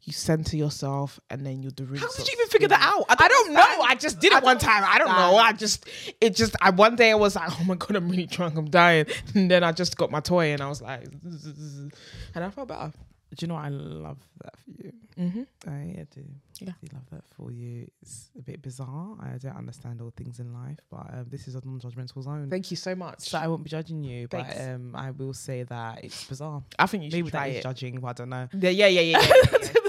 You 0.04 0.12
center 0.14 0.56
yourself, 0.56 1.20
and 1.28 1.44
then 1.44 1.62
you're 1.62 1.70
the 1.70 1.84
room. 1.84 1.98
How 1.98 2.08
did 2.08 2.26
you 2.26 2.32
even 2.38 2.48
figure 2.48 2.68
that 2.68 2.80
out? 2.80 3.04
I 3.10 3.16
I 3.18 3.28
don't 3.28 3.38
don't 3.48 3.54
know. 3.54 3.84
I 3.84 3.94
just 3.94 4.20
did 4.20 4.32
it 4.32 4.42
one 4.42 4.58
time. 4.58 4.82
I 4.86 4.98
don't 4.98 5.08
know. 5.08 5.36
I 5.36 5.52
just, 5.52 5.86
it 6.20 6.34
just, 6.34 6.56
I 6.62 6.70
one 6.70 6.96
day 6.96 7.10
I 7.10 7.14
was 7.14 7.36
like, 7.36 7.50
oh 7.60 7.64
my 7.64 7.74
god, 7.74 7.94
I'm 7.94 8.08
really 8.08 8.24
drunk, 8.24 8.56
I'm 8.56 8.70
dying, 8.70 9.04
and 9.34 9.50
then 9.50 9.62
I 9.62 9.72
just 9.72 9.98
got 9.98 10.10
my 10.10 10.20
toy 10.20 10.52
and 10.52 10.62
I 10.62 10.68
was 10.68 10.80
like, 10.80 11.04
and 11.22 11.92
I 12.34 12.48
felt 12.48 12.68
better. 12.68 12.92
Do 13.36 13.44
you 13.44 13.48
know 13.48 13.54
what? 13.54 13.64
I 13.64 13.68
love 13.68 14.18
that 14.42 14.54
for 14.58 14.70
you. 14.82 14.92
Mm-hmm. 15.18 15.42
I 15.68 16.06
do. 16.14 16.24
Yeah. 16.60 16.70
I 16.70 16.94
love 16.94 17.02
that 17.12 17.24
for 17.36 17.50
you. 17.50 17.86
It's 18.00 18.30
a 18.38 18.42
bit 18.42 18.62
bizarre. 18.62 19.16
I 19.20 19.36
don't 19.36 19.56
understand 19.56 20.00
all 20.00 20.12
things 20.16 20.38
in 20.40 20.52
life, 20.54 20.78
but 20.90 21.12
um, 21.12 21.26
this 21.28 21.46
is 21.46 21.54
a 21.54 21.60
non-judgmental 21.64 22.22
zone. 22.22 22.48
Thank 22.48 22.70
you 22.70 22.76
so 22.76 22.94
much. 22.94 23.20
so 23.20 23.38
I 23.38 23.46
won't 23.48 23.64
be 23.64 23.70
judging 23.70 24.02
you, 24.02 24.28
Thanks. 24.28 24.54
but 24.54 24.62
um, 24.68 24.94
I 24.96 25.10
will 25.10 25.34
say 25.34 25.64
that 25.64 26.04
it's 26.04 26.24
bizarre. 26.24 26.62
I 26.78 26.86
think 26.86 27.04
you 27.04 27.10
should 27.10 27.16
Maybe 27.18 27.30
try 27.30 27.48
that 27.48 27.52
is 27.52 27.58
it. 27.58 27.62
judging, 27.64 28.00
but 28.00 28.08
I 28.08 28.12
don't 28.14 28.30
know. 28.30 28.48
Yeah, 28.54 28.70
yeah, 28.70 28.86
yeah, 28.86 29.00
yeah, 29.00 29.18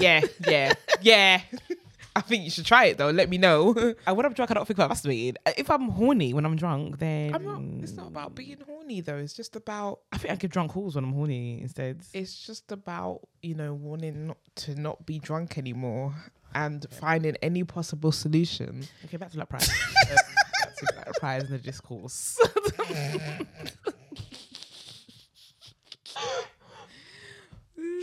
yeah, 0.00 0.20
yeah, 0.48 0.72
yeah. 1.00 1.40
I 2.16 2.20
think 2.22 2.44
you 2.44 2.50
should 2.50 2.66
try 2.66 2.86
it 2.86 2.98
though. 2.98 3.10
Let 3.10 3.28
me 3.28 3.38
know. 3.38 3.74
And 4.06 4.16
when 4.16 4.26
I'm 4.26 4.32
drunk, 4.32 4.50
I 4.50 4.54
don't 4.54 4.66
think 4.66 4.78
about 4.78 4.90
masturbating. 4.90 5.36
If 5.56 5.70
I'm 5.70 5.88
horny 5.88 6.34
when 6.34 6.44
I'm 6.44 6.56
drunk, 6.56 6.98
then 6.98 7.34
I'm 7.34 7.44
not. 7.44 7.82
It's 7.82 7.94
not 7.96 8.08
about 8.08 8.34
being 8.34 8.58
horny 8.66 9.00
though. 9.00 9.16
It's 9.16 9.32
just 9.32 9.56
about. 9.56 10.00
I 10.12 10.18
think 10.18 10.32
I 10.32 10.36
give 10.36 10.50
drunk 10.50 10.72
calls 10.72 10.96
when 10.96 11.04
I'm 11.04 11.12
horny 11.12 11.60
instead. 11.60 12.02
It's 12.12 12.46
just 12.46 12.72
about 12.72 13.20
you 13.42 13.54
know 13.54 13.74
wanting 13.74 14.26
not 14.28 14.38
to 14.56 14.74
not 14.74 15.06
be 15.06 15.18
drunk 15.18 15.58
anymore 15.58 16.14
and 16.54 16.86
finding 16.90 17.36
any 17.42 17.64
possible 17.64 18.12
solution. 18.12 18.82
Okay, 19.04 19.16
back 19.16 19.30
to 19.30 19.36
Black 19.36 19.48
Pride. 19.48 19.62
um, 20.10 20.16
back 20.58 20.76
to 20.76 20.86
Black 20.94 21.12
Pride 21.18 21.42
in 21.44 21.50
the 21.50 21.58
discourse. 21.58 22.38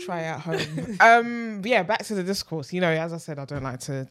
try 0.07 0.23
at 0.23 0.39
home. 0.39 0.97
um, 0.99 1.61
yeah, 1.63 1.83
back 1.83 2.03
to 2.05 2.15
the 2.15 2.23
discourse. 2.23 2.73
You 2.73 2.81
know, 2.81 2.91
as 2.91 3.13
I 3.13 3.17
said, 3.17 3.39
I 3.39 3.45
don't 3.45 3.63
like 3.63 3.79
to 3.81 4.07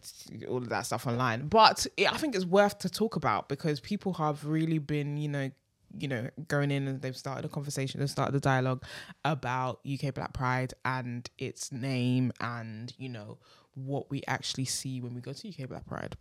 all 0.48 0.58
of 0.58 0.68
that 0.68 0.86
stuff 0.86 1.06
online, 1.06 1.48
but 1.48 1.86
it, 1.96 2.12
I 2.12 2.16
think 2.16 2.34
it's 2.34 2.44
worth 2.44 2.78
to 2.80 2.88
talk 2.88 3.16
about 3.16 3.48
because 3.48 3.80
people 3.80 4.12
have 4.14 4.44
really 4.44 4.78
been, 4.78 5.16
you 5.16 5.28
know, 5.28 5.50
you 5.98 6.08
know, 6.08 6.28
going 6.48 6.70
in 6.70 6.86
and 6.88 7.00
they've 7.02 7.16
started 7.16 7.44
a 7.44 7.48
conversation, 7.48 8.00
they've 8.00 8.10
started 8.10 8.34
a 8.34 8.40
dialogue 8.40 8.82
about 9.24 9.80
UK 9.90 10.14
Black 10.14 10.32
Pride 10.32 10.74
and 10.84 11.28
its 11.38 11.72
name 11.72 12.32
and 12.40 12.92
you 12.98 13.08
know 13.08 13.38
what 13.74 14.10
we 14.10 14.22
actually 14.26 14.64
see 14.64 15.00
when 15.00 15.14
we 15.14 15.20
go 15.20 15.32
to 15.32 15.48
UK 15.48 15.68
Black 15.68 15.86
Pride. 15.86 16.16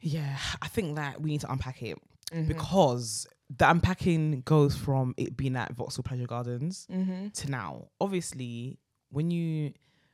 Yeah, 0.00 0.36
I 0.62 0.68
think 0.68 0.96
that 0.96 1.20
we 1.20 1.30
need 1.30 1.40
to 1.42 1.52
unpack 1.52 1.82
it 1.82 1.98
Mm-hmm. 2.32 2.46
because 2.46 3.26
the 3.56 3.68
unpacking 3.68 4.42
goes 4.42 4.76
from 4.76 5.14
it 5.16 5.36
being 5.36 5.56
at 5.56 5.72
Vauxhall 5.74 6.02
Pleasure 6.04 6.26
Gardens 6.26 6.86
Mm-hmm. 6.90 7.28
to 7.30 7.50
now. 7.50 7.88
Obviously, 8.00 8.78
when 9.10 9.30
you 9.30 9.72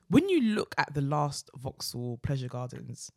when 0.08 0.28
you 0.28 0.40
look 0.54 0.74
at 0.78 0.94
the 0.94 1.00
last 1.02 1.50
Vauxhall 1.56 2.18
Pleasure 2.22 2.48
Gardens, 2.48 3.10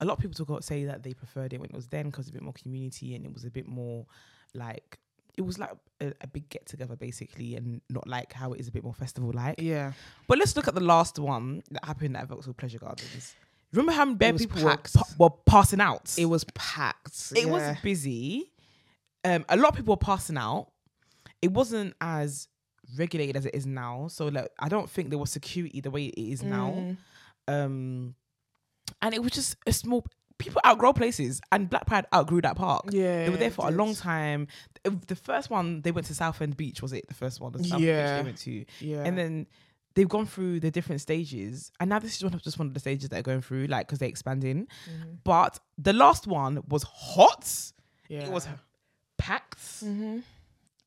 a 0.00 0.04
lot 0.04 0.14
of 0.14 0.18
people 0.20 0.34
talk 0.34 0.48
about 0.48 0.64
say 0.64 0.84
that 0.84 1.02
they 1.02 1.12
preferred 1.12 1.52
it 1.52 1.60
when 1.60 1.68
it 1.70 1.74
was 1.76 1.88
then 1.88 2.06
because 2.06 2.26
it 2.26 2.30
was 2.30 2.36
a 2.36 2.38
bit 2.38 2.42
more 2.42 2.52
community 2.54 3.14
and 3.14 3.26
it 3.26 3.32
was 3.34 3.44
a 3.44 3.50
bit 3.50 3.66
more 3.66 4.06
like 4.54 4.98
it 5.36 5.42
was 5.42 5.58
like 5.58 5.70
a, 6.00 6.12
a 6.20 6.26
big 6.26 6.48
get 6.48 6.66
together 6.66 6.96
basically 6.96 7.54
and 7.54 7.80
not 7.90 8.08
like 8.08 8.32
how 8.32 8.52
it 8.52 8.60
is 8.60 8.66
a 8.68 8.72
bit 8.72 8.82
more 8.82 8.94
festival 8.94 9.30
like. 9.34 9.60
Yeah. 9.60 9.92
But 10.26 10.38
let's 10.38 10.56
look 10.56 10.66
at 10.68 10.74
the 10.74 10.80
last 10.82 11.18
one 11.18 11.62
that 11.70 11.84
happened 11.84 12.16
at 12.16 12.26
Vauxhall 12.28 12.54
Pleasure 12.54 12.78
Gardens. 12.78 13.34
Remember 13.72 13.92
how 13.92 14.06
many 14.06 14.38
people 14.38 14.64
were, 14.64 14.76
pa- 14.78 15.02
were 15.18 15.30
passing 15.44 15.80
out? 15.80 16.14
It 16.18 16.24
was 16.24 16.44
packed. 16.54 17.32
it 17.36 17.46
was 17.48 17.76
busy. 17.82 18.50
Um, 19.36 19.44
a 19.48 19.56
lot 19.56 19.70
of 19.70 19.76
people 19.76 19.92
were 19.92 19.96
passing 19.98 20.36
out. 20.36 20.68
It 21.42 21.52
wasn't 21.52 21.94
as 22.00 22.48
regulated 22.96 23.36
as 23.36 23.46
it 23.46 23.54
is 23.54 23.66
now. 23.66 24.08
So 24.08 24.26
like, 24.28 24.48
I 24.58 24.68
don't 24.68 24.88
think 24.88 25.10
there 25.10 25.18
was 25.18 25.30
security 25.30 25.80
the 25.80 25.90
way 25.90 26.06
it 26.06 26.18
is 26.20 26.42
now. 26.42 26.70
Mm. 26.76 26.96
Um, 27.46 28.14
and 29.02 29.14
it 29.14 29.22
was 29.22 29.32
just 29.32 29.56
a 29.66 29.72
small. 29.72 30.04
People 30.38 30.60
outgrow 30.64 30.92
places, 30.92 31.40
and 31.50 31.68
Black 31.68 31.84
Pride 31.86 32.06
outgrew 32.14 32.40
that 32.42 32.54
park. 32.54 32.84
Yeah. 32.90 33.24
They 33.24 33.30
were 33.30 33.36
there 33.38 33.50
for 33.50 33.66
a 33.66 33.72
long 33.72 33.94
time. 33.96 34.46
The 34.84 35.16
first 35.16 35.50
one 35.50 35.82
they 35.82 35.90
went 35.90 36.06
to 36.06 36.14
Southend 36.14 36.56
Beach, 36.56 36.80
was 36.80 36.92
it? 36.92 37.08
The 37.08 37.14
first 37.14 37.40
one, 37.40 37.50
the 37.52 37.58
Beach 37.58 37.72
Yeah. 37.76 38.18
they 38.18 38.22
went 38.22 38.38
to, 38.38 38.64
Yeah. 38.78 39.02
and 39.02 39.18
then 39.18 39.48
they've 39.94 40.08
gone 40.08 40.26
through 40.26 40.60
the 40.60 40.70
different 40.70 41.00
stages, 41.00 41.72
and 41.80 41.90
now 41.90 41.98
this 41.98 42.14
is 42.16 42.22
one 42.22 42.32
of- 42.34 42.42
just 42.42 42.56
one 42.56 42.68
of 42.68 42.74
the 42.74 42.78
stages 42.78 43.08
that 43.08 43.18
are 43.18 43.22
going 43.22 43.40
through, 43.42 43.66
like 43.66 43.88
because 43.88 43.98
they're 43.98 44.08
expanding. 44.08 44.68
Mhm. 44.88 45.18
But 45.24 45.58
the 45.76 45.92
last 45.92 46.28
one 46.28 46.62
was 46.68 46.84
hot. 46.84 47.72
yeah. 48.08 48.20
It 48.20 48.30
was 48.30 48.46
packed. 49.28 49.58
Mhm. 49.84 50.22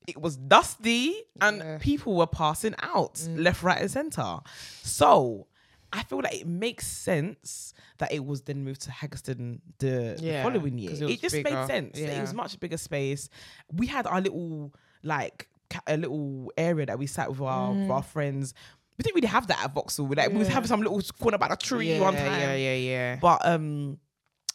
It 0.07 0.19
was 0.19 0.35
dusty, 0.35 1.05
and 1.39 1.57
Yeah. 1.59 1.77
people 1.79 2.15
were 2.15 2.27
passing 2.27 2.75
out 2.81 3.15
Mm. 3.15 3.43
left, 3.43 3.61
right, 3.63 3.81
and 3.81 3.91
center. 3.91 4.39
So 4.83 5.47
I 5.93 6.03
feel 6.03 6.19
like 6.23 6.35
it 6.41 6.47
makes 6.47 6.87
sense 6.87 7.73
that 7.99 8.11
it 8.11 8.25
was 8.25 8.41
then 8.43 8.63
moved 8.63 8.81
to 8.81 8.91
Haggerston 8.91 9.59
the, 9.79 10.17
the 10.19 10.39
following 10.43 10.77
year. 10.79 10.91
It, 10.91 11.01
it 11.01 11.21
just 11.21 11.35
bigger. 11.35 11.49
made 11.53 11.67
sense. 11.67 11.99
that 11.99 12.17
It 12.17 12.21
was 12.21 12.33
much 12.33 12.59
bigger 12.59 12.77
space. 12.77 13.29
We 13.71 13.87
had 13.87 14.07
our 14.07 14.21
little 14.21 14.73
like 15.03 15.49
ca- 15.69 15.81
a 15.87 15.97
little 15.97 16.51
area 16.57 16.85
that 16.85 16.97
we 16.97 17.07
sat 17.07 17.29
with 17.29 17.41
our 17.41 17.73
with 17.73 17.89
our 17.91 18.03
friends. 18.03 18.53
We 18.97 19.03
didn't 19.03 19.15
really 19.15 19.27
have 19.27 19.47
that 19.47 19.63
at 19.63 19.73
Vauxhall. 19.73 20.07
Like 20.07 20.29
we 20.31 20.37
was 20.37 20.47
Mm. 20.47 20.49
Yeah. 20.49 20.53
having 20.55 20.67
some 20.67 20.81
little 20.81 21.01
corner 21.19 21.37
by 21.37 21.47
the 21.49 21.55
tree 21.57 21.93
yeah, 21.93 21.99
one 22.01 22.15
time. 22.15 22.39
Yeah, 22.39 22.55
yeah, 22.55 22.75
yeah. 22.75 23.15
But 23.21 23.45
um, 23.45 23.99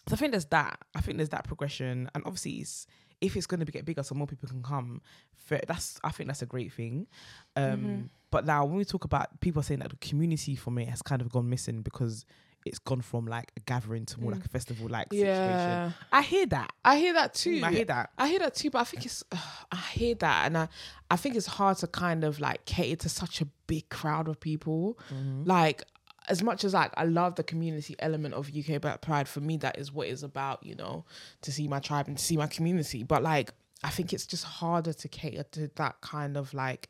so 0.09 0.15
I 0.15 0.17
think 0.17 0.33
there's 0.33 0.47
that. 0.47 0.79
I 0.95 1.01
think 1.03 1.19
there's 1.19 1.31
that 1.31 1.45
progression, 1.45 2.09
and 2.15 2.25
obviously, 2.25 2.53
it's, 2.61 2.87
if 3.21 3.37
it's 3.37 3.47
going 3.47 3.65
to 3.65 3.71
get 3.71 3.85
bigger, 3.85 4.03
so 4.03 4.15
more 4.15 4.27
people 4.27 4.49
can 4.49 4.63
come. 4.63 5.01
That's 5.49 5.99
I 6.05 6.11
think 6.11 6.29
that's 6.29 6.43
a 6.43 6.47
great 6.47 6.73
thing. 6.73 7.07
Um, 7.55 7.65
Mm-hmm. 7.65 8.01
but 8.31 8.45
now 8.47 8.65
when 8.65 8.77
we 8.77 8.85
talk 8.85 9.05
about 9.05 9.41
people 9.41 9.63
saying 9.63 9.81
that 9.81 9.91
the 9.91 9.97
community 9.97 10.57
from 10.57 10.79
it 10.79 10.89
has 10.89 11.03
kind 11.03 11.23
of 11.23 11.31
gone 11.31 11.49
missing 11.49 11.83
because 11.83 12.25
it's 12.67 12.81
gone 12.81 13.01
from 13.01 13.27
like 13.27 13.53
a 13.57 13.61
gathering 13.61 14.05
to 14.05 14.21
more 14.21 14.33
like 14.33 14.45
a 14.45 14.49
festival 14.49 14.89
like 14.89 15.07
situation. 15.13 15.29
yeah. 15.29 15.91
I 16.13 16.21
hear 16.23 16.47
that. 16.47 16.73
I 16.85 16.99
hear 16.99 17.13
that 17.13 17.33
too. 17.33 17.61
I 17.63 17.71
hear 17.73 17.85
that. 17.85 18.11
I 18.19 18.27
hear 18.27 18.41
that 18.41 18.57
too, 18.57 18.71
but 18.71 18.81
I 18.81 18.85
think 18.85 19.07
it's 19.07 19.23
I 19.71 19.77
hear 19.93 20.17
that, 20.17 20.47
and 20.47 20.59
I 20.59 20.69
I 21.09 21.17
think 21.17 21.37
it's 21.37 21.47
hard 21.47 21.77
to 21.79 21.87
kind 21.87 22.25
of 22.25 22.41
like 22.41 22.65
cater 22.65 22.97
to 22.97 23.09
such 23.09 23.41
a 23.41 23.47
big 23.69 23.89
crowd 23.89 24.27
of 24.29 24.41
people. 24.41 24.99
Mm-hmm. 25.15 25.45
Like 25.45 25.85
as 26.29 26.43
much 26.43 26.65
as 26.65 26.75
like 26.75 26.93
I 26.97 27.05
love 27.05 27.37
the 27.37 27.43
community 27.43 27.95
element 27.99 28.35
of 28.35 28.51
UK 28.57 28.81
Black 28.81 29.01
Pride, 29.01 29.29
for 29.29 29.41
me 29.41 29.57
that 29.59 29.79
is 29.79 29.93
what 29.93 30.09
it's 30.09 30.23
about. 30.23 30.65
You 30.65 30.75
know, 30.75 31.05
to 31.43 31.53
see 31.53 31.69
my 31.69 31.81
tribe 31.81 32.09
and 32.09 32.19
to 32.19 32.25
see 32.25 32.37
my 32.37 32.47
community. 32.47 33.03
But 33.03 33.23
like 33.23 33.53
I 33.83 33.91
think 33.91 34.13
it's 34.13 34.27
just 34.27 34.45
harder 34.45 34.93
to 34.93 35.09
cater 35.09 35.45
to 35.53 35.71
that 35.77 36.01
kind 36.01 36.37
of 36.37 36.53
like 36.55 36.89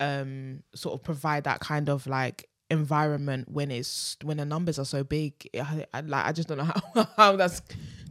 um 0.00 0.62
sort 0.74 0.94
of 0.94 1.02
provide 1.04 1.44
that 1.44 1.60
kind 1.60 1.88
of 1.88 2.06
like 2.06 2.48
environment 2.70 3.48
when 3.50 3.70
it's 3.70 4.16
when 4.22 4.38
the 4.38 4.44
numbers 4.46 4.78
are 4.78 4.86
so 4.86 5.04
big 5.04 5.46
I, 5.54 5.84
I 5.92 6.00
like 6.00 6.24
i 6.24 6.32
just 6.32 6.48
don't 6.48 6.56
know 6.56 6.64
how, 6.64 7.08
how 7.18 7.36
that's 7.36 7.60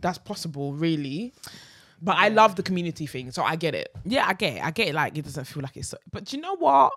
that's 0.02 0.20
possible 0.20 0.74
really 0.74 1.34
but 2.00 2.16
i 2.18 2.30
love 2.30 2.56
the 2.56 2.62
community 2.62 3.08
thing 3.08 3.32
so 3.32 3.42
i 3.42 3.56
get 3.56 3.74
it 3.74 3.92
Yeah, 4.06 4.28
I 4.28 4.34
get 4.34 4.58
it. 4.58 4.64
I 4.64 4.72
get 4.72 4.88
it. 4.90 4.96
Like 4.96 5.18
it 5.18 5.24
doesn't 5.24 5.46
feel 5.46 5.64
like 5.64 5.78
it's. 5.78 5.90
So, 5.90 5.98
but 6.12 6.26
do 6.26 6.36
you 6.36 6.42
know 6.42 6.56
what? 6.56 6.94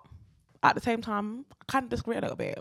At 0.65 0.75
the 0.75 0.81
same 0.81 1.03
time, 1.03 1.45
I 1.61 1.65
kind 1.69 1.85
of 1.85 1.91
disagree 1.91 2.17
a 2.17 2.21
little 2.23 2.37
bit 2.37 2.59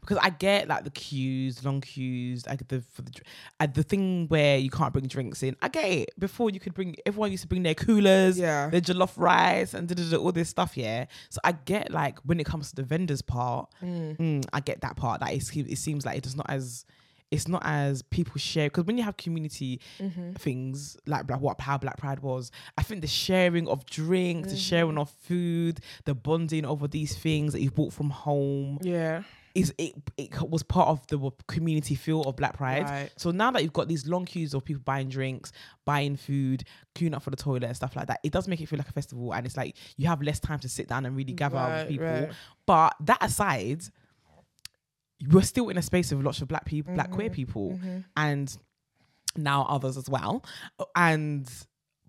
because 0.00 0.18
I 0.22 0.30
get 0.30 0.68
like 0.68 0.84
the 0.84 0.90
queues, 0.90 1.64
long 1.64 1.80
queues. 1.80 2.46
I 2.46 2.54
get 2.54 2.68
the 2.68 2.80
for 2.80 3.02
the 3.02 3.10
uh, 3.58 3.66
the 3.66 3.82
thing 3.82 4.28
where 4.28 4.56
you 4.56 4.70
can't 4.70 4.92
bring 4.92 5.06
drinks 5.08 5.42
in. 5.42 5.56
I 5.60 5.68
get 5.68 5.84
it. 5.84 6.10
Before 6.18 6.48
you 6.50 6.60
could 6.60 6.74
bring, 6.74 6.94
everyone 7.04 7.32
used 7.32 7.42
to 7.42 7.48
bring 7.48 7.64
their 7.64 7.74
coolers, 7.74 8.38
Yeah. 8.38 8.70
their 8.70 8.80
jollof 8.80 9.12
rice, 9.16 9.74
and 9.74 9.90
all 10.14 10.30
this 10.32 10.48
stuff. 10.48 10.76
Yeah. 10.76 11.06
So 11.28 11.40
I 11.42 11.52
get 11.52 11.90
like 11.90 12.18
when 12.20 12.38
it 12.38 12.46
comes 12.46 12.70
to 12.70 12.76
the 12.76 12.84
vendors 12.84 13.20
part, 13.20 13.68
mm, 13.82 14.44
I 14.52 14.60
get 14.60 14.80
that 14.82 14.96
part. 14.96 15.18
That 15.20 15.32
is, 15.34 15.50
it 15.54 15.76
seems 15.78 16.06
like 16.06 16.18
it's 16.18 16.36
not 16.36 16.46
as 16.48 16.84
it's 17.30 17.46
not 17.46 17.62
as 17.64 18.02
people 18.02 18.38
share 18.38 18.66
because 18.66 18.84
when 18.84 18.98
you 18.98 19.04
have 19.04 19.16
community 19.16 19.80
mm-hmm. 19.98 20.32
things 20.32 20.96
like 21.06 21.26
Black 21.26 21.40
what 21.40 21.60
how 21.60 21.78
Black 21.78 21.96
Pride 21.96 22.20
was, 22.20 22.50
I 22.76 22.82
think 22.82 23.00
the 23.00 23.06
sharing 23.06 23.68
of 23.68 23.86
drinks, 23.86 24.50
the 24.50 24.56
sharing 24.56 24.90
mm-hmm. 24.90 24.98
of 24.98 25.10
food, 25.10 25.80
the 26.04 26.14
bonding 26.14 26.64
over 26.64 26.88
these 26.88 27.16
things 27.16 27.52
that 27.52 27.60
you 27.62 27.70
bought 27.70 27.92
from 27.92 28.10
home 28.10 28.78
yeah 28.82 29.22
is 29.54 29.74
it 29.78 29.94
it 30.16 30.30
was 30.48 30.62
part 30.62 30.88
of 30.88 31.06
the 31.08 31.30
community 31.48 31.94
feel 31.94 32.22
of 32.22 32.36
Black 32.36 32.56
Pride. 32.56 32.84
Right. 32.84 33.10
So 33.16 33.30
now 33.30 33.50
that 33.50 33.62
you've 33.62 33.72
got 33.72 33.88
these 33.88 34.06
long 34.06 34.24
queues 34.24 34.54
of 34.54 34.64
people 34.64 34.82
buying 34.84 35.08
drinks, 35.08 35.52
buying 35.84 36.16
food, 36.16 36.64
queuing 36.94 37.14
up 37.14 37.22
for 37.22 37.30
the 37.30 37.36
toilet 37.36 37.64
and 37.64 37.76
stuff 37.76 37.96
like 37.96 38.06
that, 38.06 38.20
it 38.22 38.32
does 38.32 38.46
make 38.46 38.60
it 38.60 38.66
feel 38.66 38.78
like 38.78 38.88
a 38.88 38.92
festival 38.92 39.32
and 39.34 39.46
it's 39.46 39.56
like 39.56 39.76
you 39.96 40.06
have 40.06 40.22
less 40.22 40.38
time 40.40 40.58
to 40.60 40.68
sit 40.68 40.88
down 40.88 41.04
and 41.06 41.16
really 41.16 41.32
gather 41.32 41.56
Right, 41.56 41.80
with 41.80 41.88
people. 41.88 42.06
right. 42.06 42.30
But 42.66 42.94
that 43.00 43.18
aside, 43.22 43.82
we're 45.28 45.42
still 45.42 45.68
in 45.68 45.76
a 45.76 45.82
space 45.82 46.12
of 46.12 46.22
lots 46.24 46.40
of 46.40 46.48
black 46.48 46.64
people, 46.64 46.94
black 46.94 47.08
Mm-hmm. 47.08 47.14
queer 47.14 47.30
people, 47.30 47.78
and 48.16 48.56
now 49.36 49.66
others 49.68 49.96
as 49.96 50.08
well. 50.08 50.44
And 50.96 51.48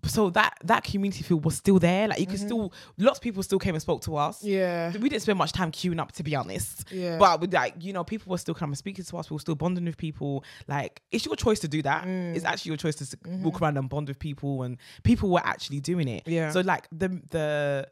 so 0.04 0.30
that 0.30 0.54
that 0.64 0.82
community 0.82 1.22
feel 1.22 1.38
was 1.38 1.54
still 1.56 1.78
there. 1.78 2.08
Like 2.08 2.18
you 2.18 2.26
could 2.26 2.40
still, 2.40 2.72
lots 2.98 3.18
of 3.18 3.22
people 3.22 3.40
still 3.44 3.60
came 3.60 3.74
and 3.76 3.82
spoke 3.82 4.02
to 4.02 4.16
us. 4.16 4.38
Mm-hmm. 4.38 4.48
yeah 4.48 4.90
We 4.98 5.08
didn't 5.08 5.22
spend 5.22 5.38
much 5.38 5.52
time 5.52 5.70
queuing 5.70 6.00
up, 6.00 6.10
to 6.12 6.24
be 6.24 6.34
honest. 6.34 6.90
Yeah. 6.90 7.18
But 7.18 7.40
with 7.40 7.54
like, 7.54 7.74
you 7.78 7.92
know, 7.92 8.02
people 8.02 8.30
were 8.32 8.38
still 8.38 8.54
coming 8.54 8.74
speaking 8.74 9.04
to 9.04 9.16
us. 9.16 9.30
We 9.30 9.34
were 9.34 9.40
still 9.40 9.54
bonding 9.54 9.84
with 9.84 9.96
people. 9.96 10.42
Like, 10.66 11.02
it's 11.12 11.24
your 11.24 11.36
choice 11.36 11.60
to 11.60 11.68
do 11.68 11.82
that. 11.82 12.04
Mm. 12.04 12.34
It's 12.34 12.44
actually 12.44 12.70
your 12.70 12.78
choice 12.78 12.96
to 12.96 13.04
Mm-hmm. 13.04 13.44
walk 13.44 13.62
around 13.62 13.76
and 13.78 13.88
bond 13.88 14.08
with 14.08 14.18
people, 14.18 14.62
and 14.64 14.76
people 15.04 15.28
were 15.30 15.42
actually 15.44 15.80
doing 15.80 16.08
it. 16.08 16.26
Yeah. 16.26 16.50
So 16.50 16.62
like 16.62 16.88
the 16.90 17.08
the 17.30 17.88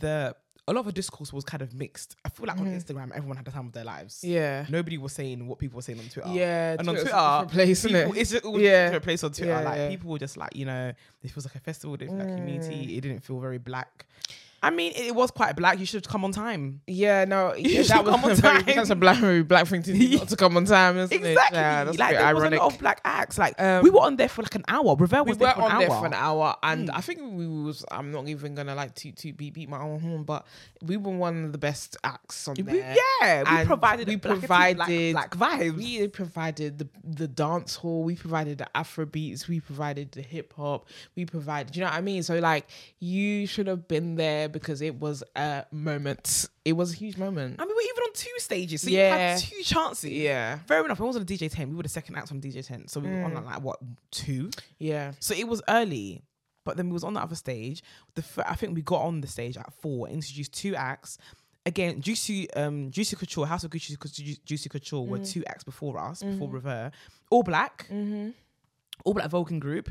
the 0.00 0.36
a 0.68 0.72
lot 0.72 0.80
of 0.80 0.86
the 0.86 0.92
discourse 0.92 1.32
was 1.32 1.44
kind 1.44 1.62
of 1.62 1.72
mixed. 1.74 2.16
I 2.24 2.28
feel 2.28 2.46
like 2.46 2.58
on 2.58 2.66
Instagram, 2.66 3.12
everyone 3.14 3.36
had 3.36 3.46
the 3.46 3.52
time 3.52 3.66
of 3.66 3.72
their 3.72 3.84
lives. 3.84 4.16
Mm-hmm. 4.16 4.32
yeah 4.32 4.66
Nobody 4.68 4.98
was 4.98 5.12
saying 5.12 5.46
what 5.46 5.58
people 5.58 5.76
were 5.76 5.82
saying 5.82 6.00
on 6.00 6.06
Twitter. 6.08 6.28
Yeah, 6.32 6.76
and 6.78 6.88
on 6.88 6.94
Twitter, 6.96 7.46
place, 7.48 7.84
isn't 7.84 7.92
people, 7.92 8.12
it? 8.16 8.20
it's 8.20 8.30
just 8.32 8.44
all 8.44 8.60
Yeah. 8.60 8.84
different 8.86 9.04
place 9.04 9.22
on 9.24 9.30
Twitter. 9.32 9.50
Yeah, 9.52 9.60
like 9.60 9.76
yeah. 9.76 9.88
people 9.88 10.10
were 10.10 10.18
just 10.18 10.36
like, 10.36 10.56
you 10.56 10.64
know, 10.66 10.92
it 11.22 11.30
feels 11.30 11.46
like 11.46 11.54
a 11.54 11.60
festival, 11.60 11.94
it 11.94 12.00
feels 12.00 12.12
like 12.12 12.26
Mm. 12.28 12.36
community. 12.38 12.96
It 12.96 13.00
didn't 13.02 13.20
feel 13.20 13.38
very 13.38 13.58
black. 13.58 14.06
I 14.66 14.70
mean, 14.70 14.92
it 14.96 15.14
was 15.14 15.30
quite 15.30 15.54
black. 15.56 15.78
You 15.78 15.86
should 15.86 16.04
have 16.04 16.10
come 16.12 16.24
on 16.24 16.32
time. 16.32 16.80
yeah 16.86 17.24
no 17.24 17.54
yeah, 17.56 17.82
that 17.82 18.04
was 18.04 18.38
a 18.38 18.42
very, 18.42 18.62
that's 18.74 18.90
a 18.90 18.96
black 18.96 19.20
black 19.48 19.66
thing 19.66 19.82
to 19.84 19.92
do 19.92 20.08
not 20.18 20.28
to 20.28 20.36
come 20.36 20.56
on 20.56 20.64
time 20.64 20.98
isn't 20.98 21.12
it 21.24 21.24
Exactly. 21.32 21.58
yeah, 21.58 21.84
that's 21.84 21.98
like 21.98 22.10
a 22.10 22.12
bit 22.14 22.18
there 22.18 22.26
ironic 22.36 22.60
was 22.62 22.74
a 22.74 22.78
black 22.78 23.00
acts. 23.04 23.38
Like 23.38 23.54
Um, 23.60 23.82
we 23.82 23.90
were 23.90 24.00
on 24.00 24.16
there 24.16 24.28
for 24.28 24.42
like 24.42 24.54
an 24.54 24.64
hour. 24.68 24.94
We 24.94 25.06
was 25.06 25.10
were 25.12 25.34
there 25.34 25.54
for 25.54 25.62
on 25.62 25.72
an 25.72 25.78
there 25.78 25.90
hour. 25.90 26.00
for 26.00 26.06
an 26.06 26.14
hour, 26.14 26.56
and 26.62 26.88
Mm. 26.88 26.96
I 26.96 27.00
think 27.00 27.20
we 27.40 27.46
was. 27.46 27.84
I'm 27.90 28.10
not 28.12 28.28
even 28.28 28.54
gonna 28.54 28.74
like 28.74 28.94
to 28.96 29.12
to 29.12 29.32
beat 29.32 29.54
beat 29.54 29.68
my 29.68 29.80
own 29.80 30.00
horn, 30.00 30.24
but 30.24 30.46
we 30.82 30.96
were 30.96 31.12
one 31.16 31.44
of 31.46 31.52
the 31.52 31.58
best 31.58 31.96
acts 32.04 32.48
on 32.48 32.54
We- 32.56 32.62
there. 32.62 32.96
yeah, 33.20 33.42
we 33.42 33.56
And 33.58 33.66
provided. 33.68 34.08
we 34.08 34.16
provided- 34.16 35.14
black, 35.14 35.36
black 35.36 35.60
vibes. 35.60 35.76
We 35.76 36.08
provided 36.08 36.78
the 36.80 36.88
the 37.04 37.28
dance 37.28 37.76
hall. 37.76 38.02
We 38.04 38.16
provided 38.16 38.58
the 38.58 38.68
Afro 38.76 39.06
beats. 39.06 39.48
We 39.48 39.60
provided 39.60 40.12
the 40.12 40.22
hip 40.22 40.52
hop. 40.56 40.86
We 41.14 41.24
provided. 41.26 41.76
You 41.76 41.80
know 41.84 41.90
what 41.90 41.96
I 41.98 42.00
mean? 42.00 42.22
So 42.22 42.38
like, 42.38 42.66
you 43.00 43.46
should 43.46 43.66
have 43.66 43.86
been 43.88 44.16
there 44.16 44.48
because 44.60 44.80
it 44.80 44.94
was 44.98 45.22
a 45.36 45.64
moment. 45.70 46.48
It 46.64 46.72
was 46.72 46.92
a 46.92 46.96
huge 46.96 47.16
moment. 47.18 47.56
I 47.58 47.64
mean, 47.64 47.74
we're 47.76 47.82
even 47.82 48.02
on 48.04 48.12
two 48.14 48.32
stages, 48.38 48.82
so 48.82 48.88
you 48.90 48.98
Yeah. 48.98 49.16
had 49.34 49.38
two 49.40 49.62
chances. 49.62 50.10
Yeah, 50.10 50.58
Fair 50.66 50.84
enough. 50.84 51.00
I 51.00 51.04
was 51.04 51.16
on 51.16 51.22
a 51.22 51.24
DJ 51.26 51.48
tent. 51.50 51.70
We 51.70 51.76
were 51.76 51.82
the 51.82 51.88
second 51.88 52.16
act 52.16 52.32
on 52.32 52.40
DJ 52.40 52.62
tent, 52.66 52.90
so 52.90 53.00
we 53.00 53.08
were 53.10 53.22
on 53.22 53.32
Mm. 53.32 53.44
like 53.44 53.60
what 53.62 53.78
two? 54.10 54.50
yeah, 54.78 55.12
So 55.20 55.34
it 55.34 55.46
was 55.46 55.60
early, 55.68 56.22
but 56.64 56.76
then 56.76 56.86
we 56.88 56.92
was 56.92 57.04
on 57.04 57.14
the 57.14 57.20
other 57.20 57.36
stage. 57.36 57.82
The 58.14 58.22
fir- 58.22 58.44
I 58.46 58.54
think 58.54 58.74
we 58.74 58.82
got 58.82 59.02
on 59.02 59.20
the 59.20 59.28
stage 59.28 59.56
at 59.56 59.72
four, 59.80 60.08
introduced 60.08 60.52
two 60.52 60.74
acts. 60.74 61.18
Again, 61.66 62.00
Juicy, 62.00 62.48
um, 62.52 62.90
Juicy 62.92 63.16
Couture, 63.16 63.44
House 63.46 63.64
of 63.64 63.70
Gucci, 63.72 63.98
Ju- 64.12 64.36
Juicy 64.44 64.68
Couture 64.68 65.04
were 65.04 65.18
two 65.18 65.44
acts 65.46 65.64
before 65.64 65.98
us, 65.98 66.22
before 66.22 66.48
Revere, 66.48 66.92
all 67.30 67.42
black, 67.42 67.86
all 69.04 69.14
black 69.14 69.30
Vulcan 69.30 69.58
group. 69.58 69.90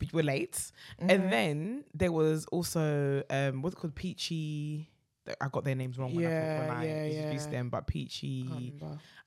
We 0.00 0.08
were 0.12 0.22
late, 0.22 0.72
and 0.98 1.32
then 1.32 1.84
there 1.94 2.12
was 2.12 2.46
also 2.46 3.22
um, 3.30 3.62
what's 3.62 3.74
it 3.74 3.78
called 3.78 3.94
Peachy. 3.94 4.88
I 5.40 5.48
got 5.48 5.64
their 5.64 5.74
names 5.76 5.98
wrong 5.98 6.14
when 6.14 6.26
I, 6.26 6.28
Yeah, 6.30 6.60
when 6.60 6.70
I 6.76 6.84
yeah, 6.86 7.04
introduced 7.04 7.46
yeah. 7.50 7.58
them, 7.58 7.68
but 7.68 7.86
Peachy. 7.86 8.74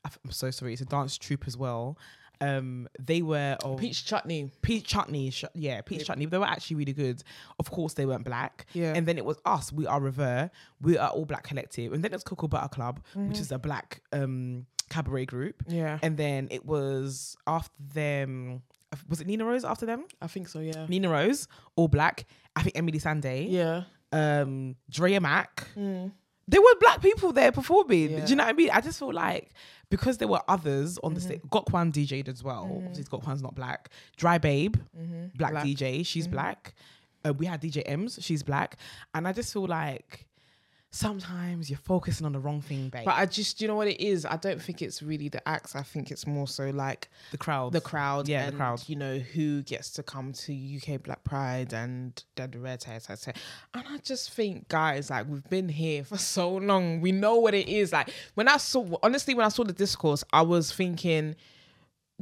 I 0.04 0.08
I'm 0.24 0.30
so 0.30 0.50
sorry. 0.50 0.72
It's 0.72 0.82
a 0.82 0.84
dance 0.86 1.16
troupe 1.16 1.44
as 1.46 1.56
well. 1.56 1.96
Um, 2.40 2.88
they 3.00 3.22
were 3.22 3.56
of 3.64 3.78
peach 3.78 4.04
chutney. 4.04 4.50
peach 4.60 4.84
chutney, 4.86 5.30
sh- 5.30 5.44
yeah, 5.54 5.80
peach 5.82 6.04
chutney. 6.06 6.26
They 6.26 6.36
were 6.36 6.44
actually 6.44 6.76
really 6.76 6.92
good. 6.92 7.22
Of 7.58 7.70
course, 7.70 7.94
they 7.94 8.04
weren't 8.04 8.24
black. 8.24 8.66
Yeah. 8.74 8.92
And 8.94 9.06
then 9.06 9.16
it 9.18 9.24
was 9.24 9.38
us. 9.46 9.72
We 9.72 9.86
are 9.86 10.00
Revere. 10.00 10.50
We 10.82 10.98
are 10.98 11.08
all 11.10 11.24
black 11.24 11.44
collective. 11.44 11.92
And 11.92 12.02
then 12.02 12.10
there's 12.10 12.24
Cocoa 12.24 12.48
Butter 12.48 12.68
Club, 12.68 13.00
which 13.14 13.38
is 13.38 13.52
a 13.52 13.58
black 13.58 14.02
um 14.12 14.66
cabaret 14.90 15.24
group, 15.26 15.62
Yeah. 15.68 15.98
and 16.02 16.16
then 16.18 16.48
it 16.50 16.66
was 16.66 17.36
after 17.46 17.72
them. 17.94 18.62
Was 19.08 19.20
it 19.20 19.26
Nina 19.26 19.44
Rose 19.44 19.64
after 19.64 19.86
them? 19.86 20.04
I 20.22 20.26
think 20.26 20.48
so. 20.48 20.60
Yeah. 20.60 20.86
Nina 20.88 21.08
Rose, 21.08 21.48
all 21.76 21.88
black. 21.88 22.26
I 22.56 22.62
think 22.62 22.74
Emeli 22.76 23.00
Sandé, 23.02 23.50
Yeah. 23.50 23.82
um, 24.12 24.76
Drea 24.90 25.20
Mack. 25.20 25.66
Mm. 25.76 26.12
There 26.46 26.60
were 26.60 26.74
black 26.78 27.00
people 27.00 27.32
there 27.32 27.52
performing. 27.52 28.10
Yeah. 28.10 28.24
Do 28.24 28.30
you 28.30 28.36
know 28.36 28.44
what 28.44 28.50
I 28.50 28.52
mean? 28.52 28.70
I 28.70 28.80
just 28.82 28.98
feel 28.98 29.12
like 29.12 29.52
because 29.90 30.18
there 30.18 30.28
were 30.28 30.42
others 30.48 30.98
on 31.02 31.14
the 31.14 31.20
Mm-hmm. 31.20 31.28
stage. 31.28 31.40
Gok 31.50 31.72
Wan 31.72 31.90
DJ'd 31.90 32.28
as 32.28 32.42
well. 32.44 32.70
Obviously, 32.76 33.04
Gok 33.04 33.26
Wan's 33.26 33.42
not 33.42 33.54
black. 33.54 33.88
Dry 34.16 34.38
Babe, 34.38 34.76
Mm-hmm. 34.98 35.26
black, 35.36 35.54
DJ, 35.54 36.04
she's 36.04 36.28
black. 36.28 36.74
Uh, 37.26 37.32
we 37.32 37.46
had 37.46 37.62
DJ 37.62 37.82
M's, 37.86 38.18
she's 38.20 38.42
black. 38.42 38.76
And 39.14 39.26
I 39.26 39.32
just 39.32 39.52
feel 39.52 39.66
like 39.66 40.26
sometimes 40.94 41.68
you're 41.68 41.78
focusing 41.78 42.24
on 42.24 42.32
the 42.32 42.38
wrong 42.38 42.62
thing, 42.62 42.88
babe. 42.88 43.04
But 43.04 43.16
I 43.16 43.26
just, 43.26 43.60
you 43.60 43.66
know 43.66 43.74
what 43.74 43.88
it 43.88 44.00
is? 44.00 44.24
I 44.24 44.36
don't 44.36 44.62
think 44.62 44.80
it's 44.80 45.02
really 45.02 45.28
the 45.28 45.46
acts. 45.46 45.74
I 45.74 45.82
think 45.82 46.12
it's 46.12 46.26
more 46.26 46.46
so 46.46 46.70
like 46.70 47.08
the 47.32 47.38
crowd. 47.38 47.72
the 47.72 47.80
crowd. 47.80 48.28
Yeah, 48.28 48.50
the 48.50 48.56
crowd. 48.56 48.82
You 48.86 48.96
know, 48.96 49.18
who 49.18 49.62
gets 49.62 49.90
to 49.90 50.02
come 50.04 50.32
to 50.32 50.54
UK 50.54 51.02
Black 51.02 51.24
Pride 51.24 51.72
and 51.72 52.22
da 52.36 52.46
da 52.46 52.58
da 52.58 52.76
da 52.76 52.98
da. 52.98 53.14
da. 53.16 53.32
And 53.74 53.84
I 53.88 53.98
just 53.98 54.30
think, 54.30 54.68
guys, 54.68 55.10
like 55.10 55.28
we've 55.28 55.48
been 55.50 55.68
here 55.68 56.04
for 56.04 56.16
so 56.34 56.56
long. 56.56 57.00
We 57.00 57.10
know 57.10 57.36
what 57.36 57.54
it 57.54 57.68
is. 57.68 57.92
Like 57.92 58.10
when 58.34 58.46
I 58.48 58.58
saw, 58.58 58.96
honestly, 59.02 59.34
when 59.34 59.44
I 59.44 59.50
saw 59.50 59.64
the 59.64 59.72
discourse, 59.72 60.22
I 60.32 60.42
was 60.42 60.72
thinking. 60.72 61.34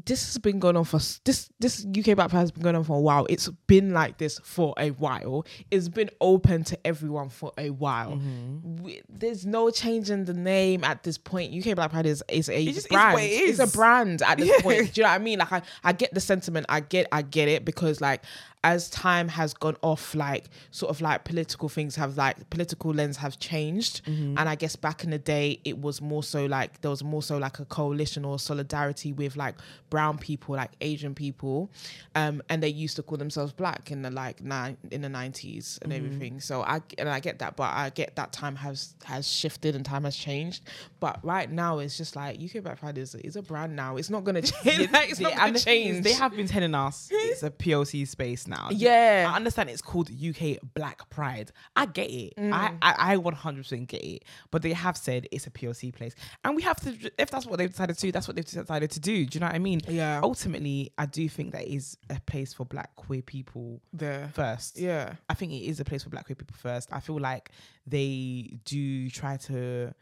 This 0.06 0.24
has 0.24 0.38
been 0.38 0.58
going 0.58 0.76
on 0.78 0.84
for 0.84 0.98
this. 1.24 1.50
This 1.60 1.84
UK 1.86 2.16
Black 2.16 2.30
Pride 2.30 2.40
has 2.40 2.50
been 2.50 2.62
going 2.62 2.76
on 2.76 2.82
for 2.84 2.96
a 2.96 3.00
while. 3.00 3.26
It's 3.28 3.48
been 3.66 3.92
like 3.92 4.16
this 4.16 4.40
for 4.42 4.72
a 4.78 4.88
while. 4.90 5.44
It's 5.70 5.88
been 5.90 6.08
open 6.18 6.64
to 6.64 6.86
everyone 6.86 7.28
for 7.28 7.52
a 7.58 7.68
while. 7.68 8.12
Mm-hmm. 8.12 8.82
We, 8.82 9.02
there's 9.10 9.44
no 9.44 9.68
change 9.70 10.08
in 10.08 10.24
the 10.24 10.32
name 10.32 10.82
at 10.82 11.02
this 11.02 11.18
point. 11.18 11.52
UK 11.54 11.76
Black 11.76 11.90
Pride 11.90 12.06
is 12.06 12.24
is 12.28 12.48
a 12.48 12.64
just 12.72 12.88
brand. 12.88 13.18
it 13.20 13.24
It's 13.24 13.58
is. 13.60 13.74
a 13.74 13.76
brand 13.76 14.22
at 14.22 14.38
this 14.38 14.48
Yeah. 14.48 14.62
point. 14.62 14.78
Do 14.94 15.00
you 15.00 15.04
know 15.04 15.10
what 15.10 15.14
I 15.20 15.22
mean? 15.22 15.38
Like 15.38 15.52
I, 15.52 15.62
I 15.84 15.92
get 15.92 16.14
the 16.14 16.20
sentiment. 16.20 16.64
I 16.70 16.80
get 16.80 17.06
I 17.12 17.20
get 17.20 17.48
it 17.48 17.66
because 17.66 18.00
like 18.00 18.22
as 18.64 18.88
time 18.90 19.28
has 19.28 19.54
gone 19.54 19.76
off, 19.82 20.14
like 20.14 20.44
sort 20.70 20.90
of 20.90 21.00
like 21.00 21.24
political 21.24 21.68
things 21.68 21.96
have 21.96 22.16
like 22.16 22.48
political 22.50 22.92
lens 22.92 23.16
have 23.16 23.38
changed. 23.38 24.04
Mm-hmm. 24.04 24.38
And 24.38 24.48
I 24.48 24.54
guess 24.54 24.76
back 24.76 25.02
in 25.04 25.10
the 25.10 25.18
day 25.18 25.58
it 25.64 25.78
was 25.78 26.00
more 26.00 26.22
so 26.22 26.46
like 26.46 26.80
there 26.80 26.90
was 26.90 27.02
more 27.02 27.22
so 27.22 27.38
like 27.38 27.58
a 27.58 27.64
coalition 27.64 28.24
or 28.24 28.38
solidarity 28.38 29.12
with 29.12 29.36
like 29.36 29.56
brown 29.90 30.16
people, 30.18 30.54
like 30.54 30.70
Asian 30.80 31.14
people. 31.14 31.70
Um 32.14 32.42
and 32.48 32.62
they 32.62 32.68
used 32.68 32.96
to 32.96 33.02
call 33.02 33.18
themselves 33.18 33.52
black 33.52 33.90
in 33.90 34.02
the 34.02 34.10
like 34.10 34.42
nine 34.42 34.76
in 34.90 35.02
the 35.02 35.08
nineties 35.08 35.78
and 35.82 35.92
Mm-hmm. 35.92 36.04
everything. 36.06 36.40
So 36.40 36.62
I 36.62 36.80
and 36.98 37.08
I 37.08 37.20
get 37.20 37.40
that, 37.40 37.56
but 37.56 37.64
I 37.74 37.90
get 37.90 38.16
that 38.16 38.32
time 38.32 38.56
has 38.56 38.94
has 39.04 39.28
shifted 39.28 39.74
and 39.74 39.84
time 39.84 40.04
has 40.04 40.16
changed. 40.16 40.62
But 41.00 41.18
right 41.24 41.50
now 41.50 41.80
it's 41.80 41.96
just 41.98 42.14
like 42.16 42.38
UK 42.40 42.62
Black 42.62 42.78
Pride 42.80 42.96
is, 42.98 43.14
is 43.16 43.36
a 43.36 43.42
brand 43.42 43.74
now. 43.76 43.96
It's 43.96 44.08
not 44.10 44.24
gonna 44.24 44.42
change. 44.42 44.90
like, 44.92 45.10
it's 45.10 45.20
not 45.20 45.34
gonna 45.36 45.52
the 45.52 45.58
thing 45.58 45.86
is, 45.86 45.94
change. 45.94 46.04
They 46.04 46.12
have 46.12 46.34
been 46.36 46.46
telling 46.46 46.74
us 46.74 47.08
it's 47.12 47.42
a 47.42 47.50
POC 47.50 48.06
space 48.06 48.46
now. 48.52 48.68
Yeah. 48.70 49.28
I 49.32 49.34
understand 49.36 49.68
it's 49.70 49.82
called 49.82 50.10
UK 50.10 50.58
Black 50.74 51.08
Pride. 51.10 51.50
I 51.74 51.86
get 51.86 52.10
it. 52.10 52.34
Mm. 52.36 52.52
I, 52.52 52.74
I 52.80 53.14
I 53.14 53.16
100% 53.16 53.88
get 53.88 54.02
it. 54.04 54.24
But 54.50 54.62
they 54.62 54.72
have 54.72 54.96
said 54.96 55.26
it's 55.32 55.46
a 55.46 55.50
POC 55.50 55.92
place, 55.94 56.14
and 56.44 56.54
we 56.54 56.62
have 56.62 56.78
to. 56.82 57.10
If 57.18 57.30
that's 57.30 57.46
what 57.46 57.58
they've 57.58 57.70
decided 57.70 57.96
to 57.96 58.00
do, 58.00 58.12
that's 58.12 58.28
what 58.28 58.36
they've 58.36 58.44
decided 58.44 58.90
to 58.92 59.00
do. 59.00 59.26
Do 59.26 59.36
you 59.36 59.40
know 59.40 59.46
what 59.46 59.54
I 59.56 59.58
mean? 59.58 59.80
Yeah. 59.88 60.20
Ultimately, 60.22 60.92
I 60.98 61.06
do 61.06 61.28
think 61.28 61.52
that 61.52 61.66
is 61.66 61.96
a 62.10 62.20
place 62.20 62.52
for 62.54 62.64
Black 62.64 62.94
queer 62.96 63.22
people 63.22 63.80
there. 63.92 64.30
first. 64.34 64.78
Yeah. 64.78 65.14
I 65.28 65.34
think 65.34 65.52
it 65.52 65.64
is 65.64 65.80
a 65.80 65.84
place 65.84 66.02
for 66.04 66.10
black 66.10 66.26
queer 66.26 66.36
people 66.36 66.56
first. 66.58 66.92
I 66.92 67.00
feel 67.00 67.18
like 67.18 67.50
they 67.86 68.58
do 68.64 69.10
try 69.10 69.36
to 69.38 69.92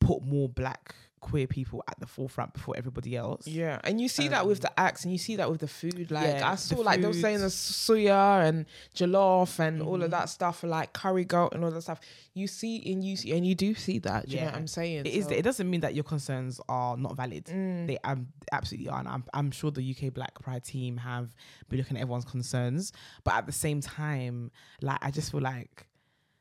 put 0.00 0.22
more 0.22 0.48
black 0.48 0.94
queer 1.22 1.46
people 1.46 1.82
at 1.88 1.98
the 2.00 2.06
forefront 2.06 2.52
before 2.52 2.74
everybody 2.76 3.16
else. 3.16 3.46
Yeah, 3.46 3.80
and 3.84 3.98
you 4.00 4.08
see 4.08 4.28
that 4.28 4.46
with 4.46 4.60
the 4.60 4.78
acts, 4.78 5.04
and 5.04 5.12
you 5.12 5.18
see 5.18 5.36
that 5.36 5.50
with 5.50 5.60
the 5.60 5.68
food. 5.68 6.10
Like 6.10 6.28
Um, 6.28 6.36
yeah, 6.36 6.50
I 6.50 6.54
saw, 6.56 6.76
the 6.76 6.82
like 6.82 7.00
they 7.00 7.06
were 7.06 7.12
saying 7.14 7.38
the 7.40 7.46
suya 7.46 8.46
and 8.46 8.66
jollof 8.94 9.58
and 9.58 9.80
all 9.80 9.94
Mm-hmm. 9.94 10.02
of 10.02 10.10
that 10.10 10.28
stuff, 10.28 10.62
like 10.64 10.92
curry 10.92 11.24
goat 11.24 11.54
and 11.54 11.64
all 11.64 11.70
that 11.70 11.82
stuff. 11.82 12.00
You 12.34 12.46
see, 12.46 12.92
and 12.92 13.02
you 13.04 13.16
see, 13.16 13.32
and 13.32 13.46
you 13.46 13.54
do 13.54 13.74
see 13.74 13.98
that. 14.00 14.26
Do 14.28 14.32
you 14.34 14.40
know 14.40 14.46
what 14.46 14.56
I'm 14.56 14.66
saying? 14.66 15.06
It 15.06 15.14
is. 15.14 15.24
So- 15.26 15.30
It 15.32 15.42
doesn't 15.42 15.68
mean 15.70 15.80
that 15.80 15.94
your 15.94 16.04
concerns 16.04 16.60
are 16.68 16.96
not 16.96 17.16
valid. 17.16 17.44
Mm. 17.46 17.86
They 17.86 17.98
um, 18.04 18.28
absolutely 18.50 18.88
are. 18.90 18.98
And 18.98 19.08
I'm, 19.08 19.24
I'm 19.32 19.50
sure 19.50 19.70
the 19.70 19.94
UK 19.96 20.12
Black 20.12 20.34
Pride 20.42 20.64
team 20.64 20.96
have 20.98 21.34
been 21.68 21.78
looking 21.78 21.96
at 21.96 22.00
everyone's 22.00 22.24
concerns, 22.24 22.92
but 23.24 23.34
at 23.34 23.46
the 23.46 23.52
same 23.52 23.80
time, 23.80 24.50
like 24.80 24.98
I 25.02 25.10
just 25.10 25.30
feel 25.30 25.40
like 25.40 25.86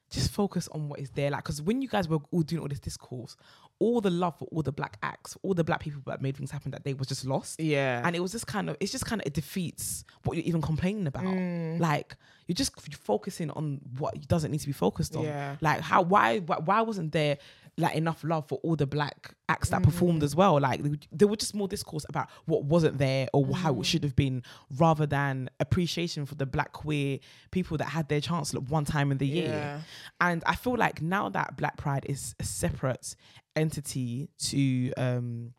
just 0.09 0.31
focus 0.31 0.67
on 0.73 0.89
what 0.89 0.99
is 0.99 1.09
there. 1.11 1.29
Like, 1.31 1.43
because 1.43 1.61
when 1.61 1.81
you 1.81 1.87
guys 1.87 2.07
were 2.09 2.19
all 2.31 2.41
doing 2.41 2.61
all 2.61 2.67
this 2.67 2.79
discourse, 2.81 3.37
all 3.85 3.99
the 3.99 4.09
love 4.23 4.37
for 4.37 4.45
all 4.51 4.61
the 4.61 4.71
black 4.71 4.97
acts, 5.01 5.35
all 5.43 5.53
the 5.55 5.63
black 5.63 5.79
people 5.85 6.01
that 6.05 6.21
made 6.21 6.37
things 6.37 6.51
happen 6.51 6.69
that 6.71 6.83
day 6.83 6.93
was 6.93 7.07
just 7.07 7.25
lost. 7.25 7.59
Yeah, 7.59 8.01
and 8.05 8.15
it 8.15 8.19
was 8.21 8.31
just 8.31 8.45
kind 8.47 8.69
of 8.69 8.77
it's 8.79 8.91
just 8.91 9.05
kind 9.05 9.19
of 9.21 9.25
it 9.27 9.33
defeats 9.33 10.05
what 10.23 10.37
you're 10.37 10.45
even 10.45 10.61
complaining 10.61 11.07
about 11.07 11.23
Mm. 11.23 11.79
like 11.79 12.15
you're 12.47 12.55
just 12.63 12.73
focusing 13.11 13.49
on 13.51 13.79
what 13.97 14.13
doesn't 14.27 14.51
need 14.51 14.59
to 14.59 14.67
be 14.67 14.73
focused 14.73 15.15
on 15.15 15.23
Yeah. 15.23 15.55
like 15.61 15.81
how 15.81 16.01
why 16.03 16.39
why, 16.39 16.57
why 16.57 16.81
wasn't 16.81 17.11
there 17.11 17.37
like 17.77 17.95
enough 17.95 18.23
love 18.23 18.47
for 18.47 18.59
all 18.63 18.75
the 18.75 18.85
black 18.85 19.33
acts 19.47 19.69
that 19.69 19.81
Mm. 19.81 19.85
performed 19.85 20.23
as 20.23 20.35
well 20.35 20.59
like 20.59 20.81
there- 21.11 21.27
were 21.27 21.35
just 21.37 21.55
more 21.55 21.67
discourse 21.67 22.05
about 22.09 22.29
what 22.45 22.65
wasn't 22.65 22.97
there 22.97 23.27
or 23.33 23.55
how 23.55 23.73
Mm. 23.73 23.79
it 23.79 23.85
should 23.85 24.03
have 24.03 24.15
been 24.15 24.43
rather 24.77 25.05
than 25.05 25.49
appreciation 25.59 26.25
for 26.25 26.35
the 26.35 26.45
black 26.45 26.73
queer 26.73 27.19
people 27.51 27.77
that 27.77 27.85
had 27.89 28.09
their 28.09 28.19
chance 28.21 28.53
at 28.53 28.63
one 28.63 28.83
time 28.85 29.11
in 29.11 29.17
the 29.19 29.27
year 29.27 29.47
Yeah. 29.49 29.81
and 30.19 30.43
i 30.45 30.55
feel 30.55 30.75
like 30.75 31.01
now 31.01 31.29
that 31.29 31.55
black 31.57 31.77
pride 31.77 32.05
is 32.09 32.35
a 32.39 32.43
separate 32.43 33.15
entity 33.55 34.29
to 34.37 34.91
um 34.97 35.53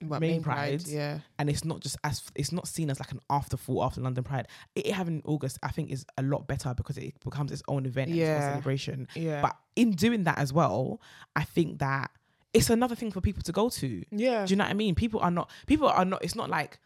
But 0.00 0.20
main 0.20 0.42
pride, 0.42 0.86
Yeah, 0.86 1.18
and 1.38 1.50
it's 1.50 1.64
not 1.64 1.80
just 1.80 1.96
as 2.04 2.22
it's 2.34 2.52
not 2.52 2.68
seen 2.68 2.90
as 2.90 3.00
like 3.00 3.10
an 3.12 3.20
afterthought 3.30 3.86
after 3.86 4.00
London 4.00 4.24
Pride. 4.24 4.46
It, 4.74 4.86
it 4.86 4.92
having 4.92 5.16
in 5.16 5.22
August, 5.24 5.58
I 5.62 5.68
think, 5.68 5.90
is 5.90 6.06
a 6.16 6.22
lot 6.22 6.46
better 6.46 6.72
because 6.74 6.96
it 6.98 7.18
becomes 7.24 7.50
its 7.52 7.62
own 7.68 7.84
event, 7.86 8.10
and 8.10 8.18
its 8.18 8.28
own 8.28 8.34
Yeah. 8.34 8.50
celebration. 8.52 9.08
yeah, 9.14 9.42
But 9.42 9.56
in 9.76 9.90
doing 9.92 10.24
that 10.24 10.38
as 10.38 10.52
well, 10.52 11.00
I 11.34 11.44
think 11.44 11.78
that 11.80 12.10
it's 12.54 12.70
another 12.70 12.94
thing 12.94 13.10
for 13.10 13.20
people 13.20 13.42
to 13.42 13.52
go 13.52 13.68
to. 13.68 14.04
yeah, 14.10 14.44
Do 14.46 14.50
you 14.52 14.56
know 14.56 14.64
what 14.64 14.70
I 14.70 14.74
mean? 14.74 14.94
People 14.94 15.20
are 15.20 15.30
not. 15.30 15.50
People 15.66 15.88
are 15.88 16.04
not. 16.04 16.22
It's 16.24 16.34
not 16.36 16.48
like 16.48 16.78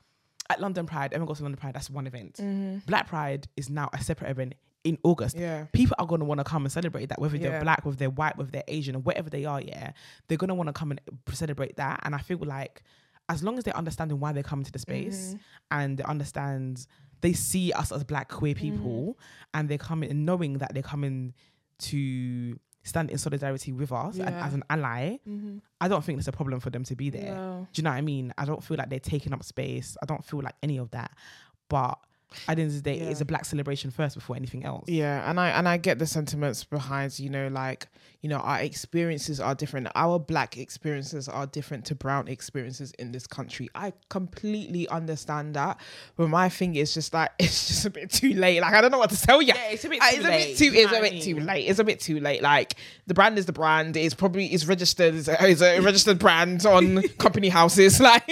at 0.51 0.61
London 0.61 0.87
Pride. 0.87 1.13
Everyone 1.13 1.29
goes 1.29 1.39
to 1.39 1.45
London 1.45 1.59
Pride. 1.61 1.75
That's 1.75 1.89
one 1.91 2.07
event. 2.07 2.41
Black 2.87 3.09
Pride 3.09 3.47
is 3.57 3.71
now 3.71 3.89
a 3.93 4.03
separate 4.03 4.31
event 4.31 4.55
in 4.85 4.99
August. 5.05 5.37
Mm-hmm. 5.37 5.45
yeah, 5.45 5.65
People 5.73 5.95
are 6.01 6.07
going 6.07 6.19
to 6.19 6.25
want 6.25 6.39
to 6.39 6.45
come 6.45 6.65
and 6.65 6.73
celebrate 6.73 7.07
that, 7.11 7.21
whether 7.21 7.37
Yeah. 7.37 7.51
they're 7.51 7.61
black, 7.63 7.85
whether 7.87 7.97
they're 7.97 8.11
white, 8.11 8.37
whether 8.37 8.51
they're 8.51 8.65
Asian, 8.67 8.97
or 8.97 8.99
whatever 8.99 9.31
they 9.31 9.45
are. 9.45 9.61
Yeah, 9.61 9.93
they're 10.27 10.37
going 10.39 10.49
to 10.49 10.55
want 10.57 10.67
to 10.67 10.73
come 10.73 10.91
and 10.91 11.01
celebrate 11.33 11.77
that. 11.77 12.01
And 12.03 12.17
I 12.17 12.19
feel 12.19 12.39
like 12.39 12.83
as 13.29 13.43
long 13.43 13.57
as 13.59 13.65
they're 13.65 13.77
understanding 13.77 14.19
why 14.21 14.33
they're 14.33 14.43
coming 14.43 14.65
to 14.65 14.73
the 14.73 14.79
space 14.79 15.29
Mm-hmm. 15.29 15.37
and 15.71 15.99
they 15.99 16.05
understand, 16.05 16.87
they 17.21 17.33
see 17.33 17.73
us 17.73 17.93
as 17.93 18.05
black 18.05 18.29
queer 18.29 18.55
people, 18.55 19.17
Mm-hmm. 19.17 19.59
and 19.59 19.69
they're 19.69 19.79
coming 19.79 20.11
and 20.11 20.27
knowing 20.27 20.59
that 20.59 20.75
they're 20.75 20.83
coming 20.83 21.35
to 21.79 22.59
stand 22.85 23.11
in 23.11 23.19
solidarity 23.19 23.73
with 23.73 23.93
us 23.93 24.19
and 24.19 24.29
as 24.35 24.55
an 24.55 24.65
ally. 24.69 25.17
Mm-hmm. 25.29 25.59
I 25.81 25.89
don't 25.89 26.05
think 26.05 26.19
it's 26.19 26.29
a 26.29 26.33
problem 26.33 26.59
for 26.61 26.71
them 26.71 26.85
to 26.85 26.97
be 26.97 27.11
there. 27.11 27.35
No. 27.35 27.67
Do 27.73 27.81
you 27.81 27.85
know 27.85 27.91
what 27.91 27.97
I 27.97 28.01
mean? 28.01 28.33
I 28.37 28.45
don't 28.45 28.63
feel 28.63 28.77
like 28.77 28.89
they're 28.91 28.99
taking 28.99 29.33
up 29.33 29.45
space. 29.45 29.97
I 30.03 30.07
don't 30.07 30.25
feel 30.25 30.41
like 30.41 30.55
any 30.63 30.79
of 30.79 30.91
that. 30.91 31.13
But 31.69 31.99
at 32.49 32.57
the 32.57 32.63
end 32.63 32.71
of 32.71 32.77
the 32.77 32.83
day, 32.83 32.99
Yeah. 32.99 33.11
it's 33.11 33.21
a 33.21 33.25
black 33.25 33.45
celebration 33.45 33.91
first 33.93 34.17
before 34.17 34.35
anything 34.37 34.65
else. 34.65 34.89
Yeah, 34.89 35.29
and 35.31 35.39
I 35.39 35.51
and 35.51 35.69
I 35.69 35.77
get 35.77 35.99
the 35.99 36.07
sentiments 36.07 36.65
behind, 36.65 37.19
you 37.21 37.31
know, 37.31 37.49
like, 37.49 37.87
you 38.23 38.29
know, 38.29 38.39
our 38.39 38.61
experiences 38.61 39.41
are 39.41 39.53
different. 39.55 39.89
Our 39.97 40.19
black 40.21 40.57
experiences 40.57 41.29
are 41.29 41.45
different 41.45 41.85
to 41.87 41.97
brown 41.97 42.29
experiences 42.29 42.93
in 42.93 43.11
this 43.11 43.27
country. 43.27 43.69
I 43.75 43.93
completely 44.11 44.87
understand 44.89 45.55
that. 45.55 45.81
But 46.17 46.29
my 46.29 46.49
thing 46.49 46.77
is 46.77 46.95
just 46.95 47.13
like 47.13 47.33
it's 47.41 47.67
just 47.67 47.85
a 47.85 47.91
bit 47.91 48.11
too 48.11 48.33
late. 48.35 48.61
Like 48.61 48.75
I 48.75 48.81
don't 48.81 48.93
know 48.93 48.99
what 48.99 49.11
to 49.11 49.21
tell 49.21 49.43
you. 49.43 49.49
Yeah, 49.49 49.71
it's 49.71 49.85
a 49.85 49.89
bit 49.89 50.01
too 50.01 50.07
it's 50.09 50.25
a 50.25 50.29
late. 50.29 50.47
bit 50.47 50.57
too 50.57 50.71
it's 50.73 50.93
a 50.93 51.01
bit 51.01 51.23
too 51.23 51.41
late. 51.41 51.65
It's 51.67 51.79
a 51.81 51.85
bit 51.85 52.01
too 52.01 52.21
late. 52.21 52.43
Like 52.43 52.77
the 53.09 53.15
brand 53.15 53.39
is 53.39 53.47
the 53.47 53.53
brand. 53.53 53.97
It's 53.97 54.15
probably 54.15 54.47
it's 54.47 54.67
registered 54.67 55.15
it's 55.17 55.27
a, 55.27 55.45
it's 55.49 55.61
a 55.61 55.81
registered 55.81 56.21
brand 56.21 56.65
on 56.65 57.03
company 57.19 57.49
houses. 57.49 58.01
Like 58.13 58.27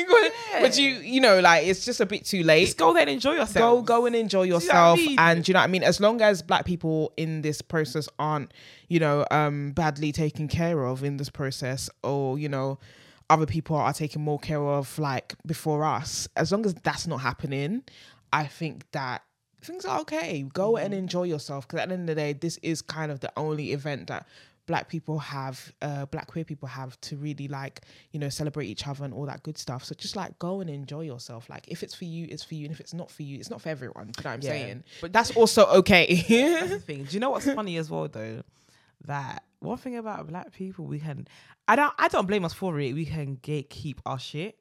but 0.61 0.79
you 0.79 0.89
you 0.89 1.21
know, 1.21 1.41
like 1.41 1.67
it's 1.67 1.85
just 1.85 2.01
a 2.01 2.07
bit 2.07 2.25
too 2.25 2.43
late 2.43 2.67
Just 2.67 2.79
go 2.79 2.93
there 2.93 3.03
and 3.03 3.11
enjoy 3.11 3.33
yourself. 3.35 3.55
go 3.55 3.83
go 3.83 4.07
and 4.07 4.15
enjoy 4.17 4.43
you 4.43 4.51
know 4.51 4.57
I 4.57 4.59
yourself 4.61 4.99
mean? 4.99 5.19
and 5.19 5.47
you 5.49 5.55
know 5.55 5.61
what 5.61 5.65
i 5.65 5.69
mean 5.69 5.83
as 5.83 6.01
long 6.01 6.21
as 6.21 6.43
black 6.43 6.65
people 6.65 7.13
in 7.17 7.43
this 7.43 7.63
process 7.63 8.09
aren't 8.19 8.53
you 8.91 8.99
know 9.01 9.25
um 9.31 9.71
badly 9.71 10.13
taken 10.13 10.47
care 10.49 10.85
of 10.85 11.03
in 11.03 11.17
this 11.17 11.31
process 11.31 11.89
or 12.03 12.39
you 12.39 12.49
know 12.49 12.79
other 13.31 13.47
people 13.47 13.77
are 13.77 13.93
taken 13.95 14.21
more 14.21 14.39
care 14.39 14.61
of 14.63 14.99
like 14.99 15.35
before 15.47 15.85
us 15.85 16.29
as 16.37 16.51
long 16.53 16.67
as 16.67 16.75
that's 16.83 17.07
not 17.07 17.19
happening 17.23 17.83
i 18.33 18.45
think 18.45 18.85
that 18.93 19.23
things 19.63 19.85
are 19.85 20.01
okay 20.01 20.43
go 20.53 20.77
and 20.77 20.93
Mm-hmm. 20.93 20.99
enjoy 21.05 21.23
yourself 21.23 21.67
because 21.67 21.81
at 21.81 21.89
the 21.89 21.95
end 21.95 22.11
of 22.11 22.17
the 22.17 22.21
day 22.21 22.33
this 22.33 22.59
is 22.63 22.83
kind 22.83 23.11
of 23.13 23.21
the 23.21 23.33
only 23.37 23.73
event 23.73 24.09
that 24.09 24.27
black 24.67 24.89
people 24.89 25.19
have 25.19 25.73
uh 25.83 26.07
black 26.07 26.27
queer 26.29 26.45
people 26.45 26.69
have 26.69 27.01
to 27.01 27.17
really 27.17 27.49
like 27.49 27.81
you 28.13 28.19
know 28.21 28.29
celebrate 28.29 28.67
each 28.67 28.87
other 28.87 29.05
and 29.05 29.13
all 29.15 29.27
that 29.27 29.43
good 29.43 29.59
stuff 29.59 29.85
so 29.85 29.95
just 29.97 30.15
like 30.17 30.37
go 30.39 30.61
and 30.61 30.71
enjoy 30.71 31.01
yourself 31.03 31.49
like 31.51 31.65
if 31.69 31.83
it's 31.85 31.95
for 31.95 32.05
you 32.05 32.27
it's 32.31 32.45
for 32.45 32.55
you 32.55 32.65
and 32.67 32.73
if 32.73 32.81
it's 32.81 32.95
not 32.95 33.11
for 33.11 33.23
you 33.23 33.39
it's 33.39 33.51
not 33.51 33.61
for 33.61 33.69
everyone 33.69 34.07
you 34.17 34.23
know 34.25 34.31
what 34.31 34.35
i'm 34.35 34.43
Yeah. 34.43 34.51
saying 34.51 34.85
But 35.01 35.13
that's 35.13 35.31
also 35.33 35.67
okay 35.81 36.07
That's 36.29 36.71
the 36.71 36.79
thing. 36.91 37.05
Do 37.05 37.15
you 37.15 37.21
know 37.21 37.31
what's 37.31 37.51
funny 37.53 37.77
as 37.79 37.91
well 37.91 38.07
though? 38.09 38.43
That 39.07 39.45
one 39.61 39.79
thing 39.79 39.97
about 39.97 40.27
black 40.29 40.53
people, 40.53 40.87
we 40.87 40.99
can. 41.01 41.27
I 41.69 41.77
don't. 41.77 41.93
I 41.99 42.09
don't 42.09 42.27
blame 42.27 42.45
us 42.45 42.53
for 42.55 42.79
it. 42.81 42.95
We 42.95 43.05
can 43.07 43.37
gatekeep 43.37 43.99
our 44.07 44.19
shit. 44.19 44.57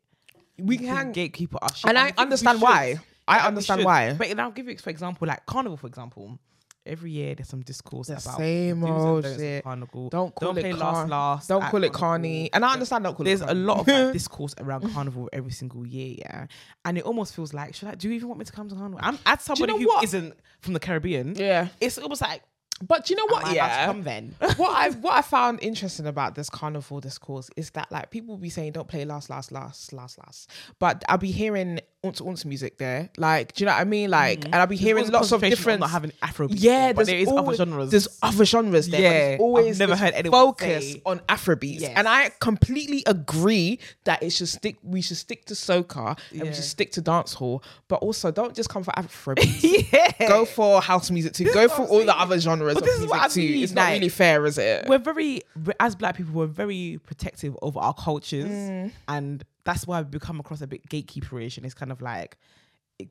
We 0.58 0.66
We 0.66 0.78
can, 0.78 1.14
can 1.14 1.14
gatekeep 1.14 1.56
our 1.62 1.74
shit, 1.74 1.90
and 1.90 1.98
I 1.98 2.14
understand 2.18 2.62
why. 2.62 2.98
I 3.28 3.38
we 3.42 3.48
understand 3.48 3.84
why. 3.86 4.14
But 4.14 4.38
I'll 4.40 4.52
give 4.52 4.68
you, 4.68 4.78
for 4.78 4.90
example, 4.90 5.28
like 5.28 5.46
carnival, 5.46 5.78
for 5.78 5.88
example. 5.88 6.38
Every 6.86 7.12
year 7.12 7.36
there's 7.36 7.50
some 7.50 7.62
discourse 7.62 8.08
The 8.08 8.14
about 8.14 8.38
same 8.38 8.84
old 8.84 9.24
shit. 9.24 9.64
Carnival. 9.64 10.10
Don't 10.10 10.34
call 10.34 10.54
play 10.54 10.72
it 10.72 10.76
last 10.78 10.96
car- 10.96 11.08
last. 11.08 11.48
Don't 11.50 11.62
call 11.62 11.84
it 11.84 11.92
Carnival. 11.94 12.00
carny, 12.00 12.50
and 12.54 12.66
I 12.66 12.74
understand. 12.74 13.04
Don't 13.04 13.16
call 13.16 13.26
There's 13.26 13.42
it. 13.42 13.50
a 13.50 13.54
lot 13.54 13.82
of 13.82 13.88
like, 13.88 14.14
discourse 14.14 14.56
around 14.60 14.92
carnival 14.94 15.30
every 15.32 15.52
single 15.52 15.86
year, 15.86 16.16
yeah, 16.20 16.48
and 16.86 16.98
it 16.98 17.04
almost 17.04 17.36
feels 17.36 17.54
like, 17.54 17.76
should 17.76 17.90
I? 17.90 17.96
Do 17.96 18.08
you 18.10 18.16
even 18.16 18.28
want 18.30 18.40
me 18.40 18.46
to 18.46 18.52
come 18.52 18.70
to 18.70 18.76
carnival? 18.76 19.00
I'm 19.04 19.20
as 19.26 19.42
somebody 19.44 19.74
know 19.74 19.78
who 19.80 19.88
what? 19.88 20.12
not 20.14 20.34
from 20.62 20.74
the 20.74 20.80
Caribbean. 20.80 21.36
yeah, 21.36 21.68
It's 21.80 21.98
almost 22.00 22.22
like, 22.22 22.42
but 22.82 23.10
you 23.10 23.16
know 23.16 23.26
what? 23.28 23.44
am 23.44 23.50
I 23.50 23.54
allowed 23.54 23.68
to 23.68 23.74
Yeah, 23.76 23.86
come 23.86 24.04
then. 24.04 24.36
what 24.58 24.76
I 24.76 24.90
what 24.92 25.14
I 25.16 25.22
found 25.22 25.60
interesting 25.62 26.08
about 26.08 26.36
this 26.36 26.50
carnival 26.50 27.00
discourse 27.00 27.50
is 27.58 27.72
that 27.72 27.92
like 27.92 28.10
people 28.12 28.36
will 28.36 28.42
be 28.42 28.50
saying 28.50 28.74
don't 28.74 28.88
play 28.88 29.06
last 29.06 29.30
last 29.30 29.52
last 29.52 29.94
last 29.94 30.18
last, 30.20 30.50
but 30.80 31.04
I'll 31.10 31.18
be 31.18 31.32
hearing 31.32 31.80
unts 32.06 32.22
unts 32.22 32.46
music 32.46 32.78
there. 32.78 33.10
Like, 33.18 33.54
do 33.54 33.62
you 33.62 33.66
know 33.66 33.74
what 33.74 33.82
I 33.82 33.84
mean? 33.84 34.10
Like, 34.10 34.46
and 34.46 34.56
I'll 34.56 34.68
be 34.68 34.78
hearing 34.78 35.10
lots 35.12 35.32
of 35.34 35.42
different. 35.42 35.82
not 35.82 35.90
having 35.90 36.14
Afro. 36.22 36.48
yeah, 36.50 36.94
but 36.94 37.06
there's 37.08 37.28
always, 37.28 37.60
other 37.60 37.70
genres. 37.72 37.92
There's 37.92 38.08
other 38.24 38.46
genres 38.46 38.88
there. 38.88 39.32
Yeah, 39.32 39.38
but 39.38 39.54
I've 39.56 39.80
never 39.80 39.96
heard 39.98 40.14
anyone 40.14 40.40
focus 40.40 40.94
say- 40.94 41.02
on 41.06 41.20
Afrobeats, 41.28 41.82
Yes. 41.82 41.94
and 41.98 42.08
I 42.08 42.32
completely 42.40 43.04
agree 43.06 43.80
that 44.06 44.24
it 44.24 44.30
should 44.32 44.48
stick. 44.48 44.78
We 44.82 45.02
should 45.02 45.18
stick 45.18 45.46
to 45.46 45.54
soca 45.56 46.18
and 46.32 46.44
we 46.44 46.54
should 46.54 46.64
stick 46.64 46.92
to 46.94 47.02
dance 47.02 47.34
hall, 47.34 47.64
but 47.90 47.98
also 47.98 48.32
don't 48.32 48.56
just 48.56 48.70
come 48.70 48.84
for 48.84 48.92
Afrobeats. 48.92 49.92
yeah, 49.92 50.28
Go 50.30 50.46
for 50.46 50.82
house 50.82 51.12
music 51.12 51.34
too. 51.34 51.44
This 51.46 51.54
Go 51.54 51.68
for 51.68 51.84
all 51.86 52.06
the 52.06 52.18
other 52.18 52.40
genres 52.40 52.76
But 52.76 52.84
of 52.84 52.90
is 52.90 53.00
music 53.00 53.18
I 53.18 53.28
too. 53.28 53.40
mean, 53.42 53.64
It's 53.64 53.74
not 53.74 53.92
really 53.92 54.10
fair, 54.10 54.46
is 54.46 54.58
it? 54.58 54.88
we're 54.88 55.00
very 55.00 55.42
as 55.82 55.96
black 55.96 56.16
people 56.18 56.34
we're 56.34 56.46
very 56.48 57.00
protective 57.06 57.58
of 57.62 57.76
our 57.76 57.94
cultures 57.94 58.46
Mm. 58.50 58.92
and 59.08 59.44
that's 59.70 59.86
why 59.88 60.02
we 60.02 60.20
come 60.20 60.40
across 60.40 60.62
a 60.62 60.68
bit 60.68 60.82
gatekeeperish 60.90 61.58
and 61.58 61.66
it's 61.66 61.76
kind 61.82 61.92
of 61.92 62.02
like 62.02 62.38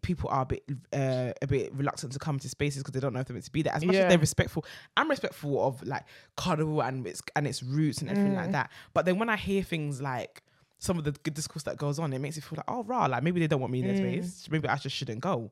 people 0.03 0.29
are 0.31 0.43
a 0.43 0.47
bit 0.47 0.63
uh, 0.93 1.33
a 1.41 1.47
bit 1.47 1.73
reluctant 1.75 2.13
to 2.13 2.19
come 2.19 2.39
to 2.39 2.49
spaces 2.49 2.83
because 2.83 2.93
they 2.93 3.01
don't 3.01 3.15
know 3.15 3.21
if 3.21 3.27
they're 3.27 3.35
meant 3.35 3.45
to 3.45 3.51
be 3.59 3.63
there 3.63 3.75
as 3.75 3.85
much 3.85 3.95
Yeah. 3.97 4.03
as 4.03 4.09
they're 4.11 4.19
respectful 4.19 4.65
i'm 4.99 5.09
respectful 5.09 5.55
of 5.67 5.83
like 5.83 6.05
carnival 6.37 6.83
and 6.83 7.07
its 7.07 7.23
and 7.37 7.47
its 7.47 7.63
roots 7.63 8.01
and 8.03 8.11
everything 8.11 8.33
Mm. 8.35 8.43
like 8.43 8.53
that 8.53 8.71
but 8.93 9.07
then 9.07 9.19
when 9.19 9.31
i 9.31 9.37
hear 9.37 9.63
things 9.63 10.03
like 10.03 10.43
some 10.79 10.99
of 10.99 11.05
the 11.05 11.13
good 11.13 11.35
discourse 11.35 11.63
that 11.65 11.77
goes 11.79 11.99
on 11.99 12.13
it 12.13 12.19
makes 12.19 12.37
me 12.37 12.43
feel 12.43 12.57
like 12.59 12.67
oh 12.69 12.83
rah 12.85 13.07
like 13.07 13.23
maybe 13.23 13.41
they 13.41 13.47
don't 13.47 13.61
want 13.61 13.73
me 13.73 13.81
in 13.81 13.87
their 13.87 13.95
Mm. 13.97 14.25
space 14.25 14.49
maybe 14.51 14.69
i 14.69 14.77
just 14.77 14.95
shouldn't 14.95 15.21
go 15.21 15.51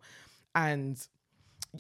and 0.55 1.09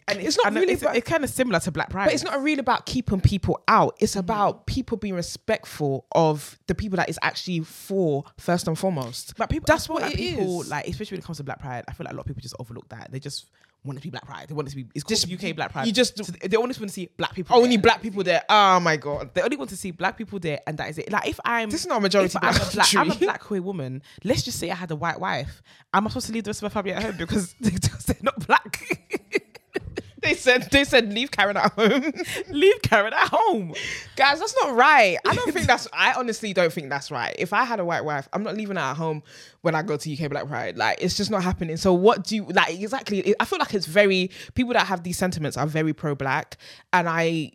and 0.09 0.20
It's 0.20 0.37
not 0.37 0.48
and 0.48 0.56
really 0.56 0.72
it's, 0.72 0.82
about- 0.82 0.96
it's 0.96 1.09
kind 1.09 1.24
of 1.24 1.30
similar 1.30 1.61
to 1.61 1.70
black 1.70 1.90
pride 1.90 2.06
But 2.06 2.14
it's 2.14 2.24
not 2.24 2.42
really 2.42 2.61
about 2.61 2.87
keeping 2.87 3.20
people 3.20 3.62
out. 3.68 3.96
It's 4.00 4.12
mm-hmm. 4.12 4.20
about 4.20 4.66
people 4.66 4.96
being 4.96 5.14
respectful 5.14 6.06
of 6.12 6.59
the 6.66 6.74
people 6.74 6.96
that 6.96 7.09
is 7.09 7.18
actually 7.22 7.61
for 7.61 8.24
first 8.38 8.66
and 8.68 8.78
foremost. 8.78 9.35
But 9.37 9.50
people, 9.50 9.66
That's 9.66 9.88
what 9.88 10.02
like 10.02 10.14
it 10.14 10.16
people, 10.16 10.62
is. 10.62 10.70
Like, 10.70 10.87
especially 10.88 11.16
when 11.16 11.22
it 11.22 11.26
comes 11.26 11.38
to 11.38 11.44
Black 11.44 11.61
Pride, 11.61 11.85
I 11.88 11.92
feel 11.92 12.04
like 12.04 12.12
a 12.12 12.16
lot 12.16 12.22
of 12.22 12.26
people 12.26 12.42
just 12.42 12.56
overlook 12.59 12.88
that. 12.90 13.11
They 13.11 13.20
just 13.20 13.46
want 13.85 13.98
it 13.98 14.00
to 14.02 14.06
be 14.06 14.11
Black 14.11 14.26
Pride. 14.26 14.48
They 14.48 14.54
want 14.54 14.68
it 14.68 14.70
to 14.72 14.76
be. 14.76 14.87
It's 14.94 15.04
Just- 15.04 15.30
UK 15.30 15.54
Black 15.54 15.72
Pride. 15.72 15.87
you 15.87 15.92
just- 15.92 16.16
So 16.24 16.32
they 16.32 16.56
only 16.56 16.66
want 16.66 16.74
to 16.74 16.88
see 16.88 17.09
black 17.16 17.35
people. 17.35 17.56
Oh, 17.56 17.62
only 17.62 17.76
there. 17.76 17.82
black 17.82 18.02
people 18.02 18.22
there. 18.24 18.42
Oh 18.48 18.80
my 18.80 18.96
god. 18.96 19.30
They 19.35 19.42
only 19.42 19.56
want 19.56 19.70
to 19.70 19.76
see 19.76 19.92
black 19.92 20.18
people 20.18 20.38
there, 20.38 20.61
and 20.66 20.76
that 20.78 20.90
is 20.90 20.98
it. 20.98 21.11
Like, 21.12 21.28
if 21.28 21.38
I'm 21.44 21.70
This 21.70 21.82
is 21.82 21.87
not 21.87 21.98
a 21.98 22.00
majority 22.00 22.37
I'm 22.42 22.54
a 22.54 22.70
black, 22.72 22.94
I'm 22.96 23.11
a 23.11 23.14
black 23.14 23.40
queer 23.40 23.62
woman. 23.62 24.02
Let's 24.24 24.42
just 24.42 24.59
say 24.59 24.70
I 24.70 24.74
had 24.74 24.90
a 24.90 24.96
white 24.96 25.20
wife. 25.20 25.62
Am 25.94 26.06
I 26.06 26.11
supposed 26.11 26.26
to 26.26 26.32
leave 26.32 26.44
the 26.44 26.48
rest 26.50 26.62
of 26.62 26.64
my 26.64 26.68
family 26.70 26.92
at 26.92 27.02
home 27.02 27.16
because 27.16 27.54
because 27.61 28.04
they're 28.06 28.16
not 28.22 28.46
black? 28.46 29.05
They 30.46 30.52
said 30.52 30.70
they 30.70 30.85
said 30.85 31.12
leave 31.12 31.30
Karen 31.30 31.56
at 31.56 31.72
home. 31.72 32.12
leave 32.50 32.82
Karen 32.82 33.12
at 33.12 33.28
home. 33.28 33.74
Guys, 34.16 34.38
that's 34.38 34.54
not 34.62 34.74
right. 34.74 35.18
I 35.26 35.35
don't 35.35 35.52
think 35.52 35.66
that's 35.66 35.88
I 35.92 36.12
honestly 36.14 36.52
don't 36.52 36.72
think 36.72 36.88
that's 36.88 37.11
right. 37.11 37.35
If 37.38 37.52
I 37.52 37.64
had 37.64 37.80
a 37.80 37.85
white 37.85 38.04
wife, 38.04 38.28
I'm 38.32 38.42
not 38.42 38.56
leaving 38.56 38.76
her 38.76 38.82
at 38.82 38.96
home 38.96 39.22
when 39.62 39.74
I 39.74 39.82
go 39.82 39.96
to 39.96 40.12
UK 40.12 40.30
Black 40.30 40.46
Pride. 40.46 40.76
Like 40.76 40.98
it's 41.00 41.16
just 41.16 41.30
not 41.30 41.42
happening. 41.42 41.76
So 41.76 41.92
what 41.92 42.24
do 42.24 42.37
you 42.37 42.44
like 42.46 42.78
exactly 42.78 43.35
I 43.40 43.44
feel 43.44 43.59
like 43.59 43.74
it's 43.74 43.87
very 43.87 44.30
people 44.54 44.72
that 44.74 44.87
have 44.87 45.02
these 45.02 45.18
sentiments 45.18 45.56
are 45.56 45.66
very 45.66 45.92
pro 45.92 46.14
black 46.14 46.56
and 46.92 47.09
I 47.09 47.52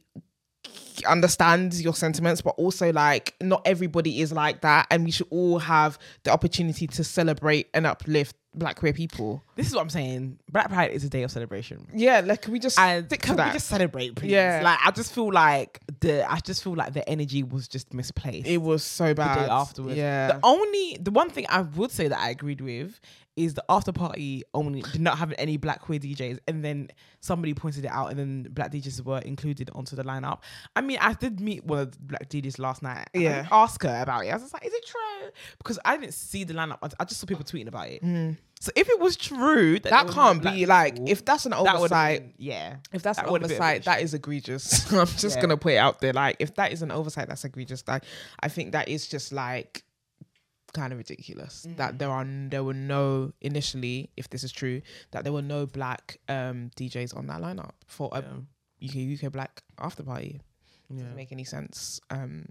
understand 1.07 1.73
your 1.75 1.95
sentiments 1.95 2.41
but 2.41 2.51
also 2.57 2.91
like 2.91 3.33
not 3.41 3.61
everybody 3.65 4.21
is 4.21 4.31
like 4.31 4.61
that 4.61 4.85
and 4.91 5.03
we 5.03 5.11
should 5.11 5.27
all 5.29 5.57
have 5.57 5.97
the 6.23 6.31
opportunity 6.31 6.85
to 6.85 7.03
celebrate 7.03 7.67
and 7.73 7.87
uplift 7.87 8.35
black 8.53 8.75
queer 8.77 8.93
people. 8.93 9.43
This 9.55 9.67
is 9.67 9.73
what 9.75 9.81
I'm 9.81 9.89
saying. 9.89 10.39
Black 10.51 10.69
Pride 10.69 10.91
is 10.91 11.03
a 11.03 11.09
day 11.09 11.23
of 11.23 11.31
celebration. 11.31 11.87
Yeah, 11.93 12.21
like 12.25 12.41
can 12.43 12.53
we 12.53 12.59
just 12.59 12.77
and 12.79 13.05
stick 13.05 13.21
can 13.21 13.35
that? 13.37 13.47
we 13.47 13.53
just 13.53 13.67
celebrate, 13.67 14.15
please? 14.15 14.31
Yeah. 14.31 14.61
Like 14.63 14.79
I 14.85 14.91
just 14.91 15.13
feel 15.13 15.31
like 15.31 15.79
the 15.99 16.29
I 16.29 16.39
just 16.39 16.63
feel 16.63 16.75
like 16.75 16.93
the 16.93 17.07
energy 17.07 17.43
was 17.43 17.67
just 17.67 17.93
misplaced. 17.93 18.47
it 18.47 18.57
was 18.57 18.83
so 18.83 19.07
the 19.09 19.15
bad 19.15 19.35
day 19.45 19.49
afterwards. 19.49 19.97
Yeah. 19.97 20.27
The 20.27 20.39
only 20.43 20.97
the 20.99 21.11
one 21.11 21.29
thing 21.29 21.45
I 21.49 21.61
would 21.61 21.91
say 21.91 22.07
that 22.07 22.19
I 22.19 22.29
agreed 22.29 22.61
with 22.61 22.99
is 23.37 23.53
the 23.53 23.63
after 23.69 23.91
party 23.91 24.43
only 24.53 24.81
did 24.81 24.99
not 25.01 25.17
have 25.17 25.33
any 25.37 25.57
black 25.57 25.81
queer 25.81 25.99
DJs, 25.99 26.39
and 26.47 26.63
then 26.65 26.89
somebody 27.21 27.53
pointed 27.53 27.85
it 27.85 27.91
out, 27.91 28.07
and 28.09 28.19
then 28.19 28.47
black 28.51 28.71
DJs 28.71 29.03
were 29.05 29.19
included 29.19 29.69
onto 29.73 29.95
the 29.95 30.03
lineup. 30.03 30.39
I 30.75 30.81
mean, 30.81 30.97
I 30.99 31.13
did 31.13 31.39
meet 31.39 31.63
one 31.65 31.79
of 31.79 31.91
the 31.91 31.97
black 31.99 32.29
DJs 32.29 32.59
last 32.59 32.83
night. 32.83 33.07
and 33.13 33.23
Yeah. 33.23 33.47
ask 33.51 33.81
her 33.83 34.01
about 34.01 34.25
it. 34.25 34.29
I 34.29 34.33
was 34.33 34.43
just 34.43 34.53
like, 34.53 34.65
"Is 34.65 34.73
it 34.73 34.85
true?" 34.85 35.29
Because 35.57 35.79
I 35.85 35.97
didn't 35.97 36.13
see 36.13 36.43
the 36.43 36.53
lineup. 36.53 36.77
I- 36.99 37.05
just 37.05 37.19
saw 37.21 37.27
people 37.27 37.43
tweeting 37.45 37.67
about 37.67 37.87
it. 37.89 38.01
Hmm. 38.01 38.31
So 38.59 38.71
if 38.75 38.87
it 38.89 38.99
was 38.99 39.17
true, 39.17 39.73
that, 39.79 39.83
that 39.83 39.89
there 39.89 40.05
was 40.05 40.15
no 40.15 40.21
can't 40.21 40.43
be 40.43 40.65
like 40.67 40.93
people, 40.95 41.09
if 41.09 41.25
that's 41.25 41.45
an 41.45 41.51
that 41.51 41.59
oversight 41.75 42.21
been- 42.21 42.33
yeah. 42.37 42.75
If 42.93 43.01
that's 43.01 43.17
That 43.17 43.25
an 43.25 43.31
would've 43.31 43.47
been 43.47 43.57
a 43.57 43.63
oversight, 43.63 43.85
that 43.85 44.01
is 44.01 44.13
egregious. 44.13 44.91
I'm 44.93 45.07
just 45.07 45.37
Yeah. 45.37 45.41
gonna 45.41 45.57
put 45.57 45.73
it 45.73 45.77
out 45.77 45.99
there. 45.99 46.13
Like, 46.13 46.35
if 46.39 46.53
that 46.55 46.71
is 46.71 46.81
an 46.83 46.91
oversight, 46.91 47.27
that's 47.27 47.43
egregious. 47.43 47.83
Like, 47.87 48.03
I 48.39 48.49
think 48.49 48.73
that 48.73 48.87
is 48.87 49.07
just 49.07 49.31
like 49.31 49.83
kind 50.73 50.91
of 50.93 50.97
ridiculous 50.99 51.65
Mm-hmm. 51.65 51.77
that 51.77 51.99
there 51.99 52.09
are 52.09 52.25
there 52.27 52.63
were 52.63 52.73
no 52.73 53.31
initially, 53.41 54.09
if 54.17 54.29
this 54.29 54.43
is 54.43 54.51
true, 54.51 54.81
that 55.11 55.23
there 55.23 55.33
were 55.33 55.41
no 55.41 55.65
black 55.65 56.17
um 56.29 56.71
DJs 56.75 57.15
on 57.15 57.27
that 57.27 57.41
lineup 57.41 57.71
for 57.87 58.09
a 58.13 58.19
UK 58.83 58.95
UK 59.23 59.31
black 59.31 59.61
after 59.79 60.03
party. 60.03 60.41
Yeah. 60.89 60.99
Doesn't 61.03 61.15
make 61.15 61.31
any 61.31 61.43
sense. 61.45 61.99
Um, 62.09 62.45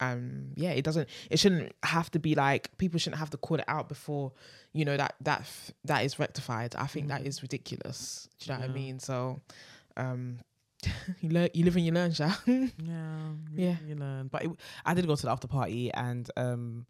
um, 0.00 0.50
yeah, 0.56 0.70
it 0.70 0.84
doesn't. 0.84 1.08
It 1.30 1.38
shouldn't 1.38 1.72
have 1.82 2.10
to 2.12 2.18
be 2.18 2.34
like 2.34 2.76
people 2.78 2.98
shouldn't 2.98 3.18
have 3.20 3.30
to 3.30 3.36
call 3.36 3.58
it 3.58 3.64
out 3.68 3.88
before 3.88 4.32
you 4.72 4.84
know 4.84 4.96
that 4.96 5.14
that 5.20 5.40
f- 5.40 5.70
that 5.84 6.04
is 6.04 6.18
rectified. 6.18 6.74
I 6.76 6.86
think 6.86 7.08
that 7.08 7.26
is 7.26 7.42
ridiculous. 7.42 8.28
Do 8.40 8.46
you 8.46 8.54
know 8.54 8.60
what 8.60 8.70
I 8.70 8.72
Mm. 8.72 8.74
Mean? 8.74 8.98
So, 8.98 9.40
um, 9.96 10.38
you 11.20 11.30
learn, 11.30 11.48
you 11.54 11.64
live 11.64 11.76
and 11.76 11.84
you 11.86 11.92
learn. 11.92 12.12
Yeah, 12.82 13.30
Yeah. 13.54 13.76
you 13.86 13.94
learn. 13.94 14.28
But 14.28 14.44
it, 14.44 14.50
I 14.84 14.94
did 14.94 15.06
go 15.06 15.14
to 15.16 15.22
the 15.22 15.30
after 15.30 15.46
party, 15.48 15.92
and 15.94 16.28
um, 16.36 16.86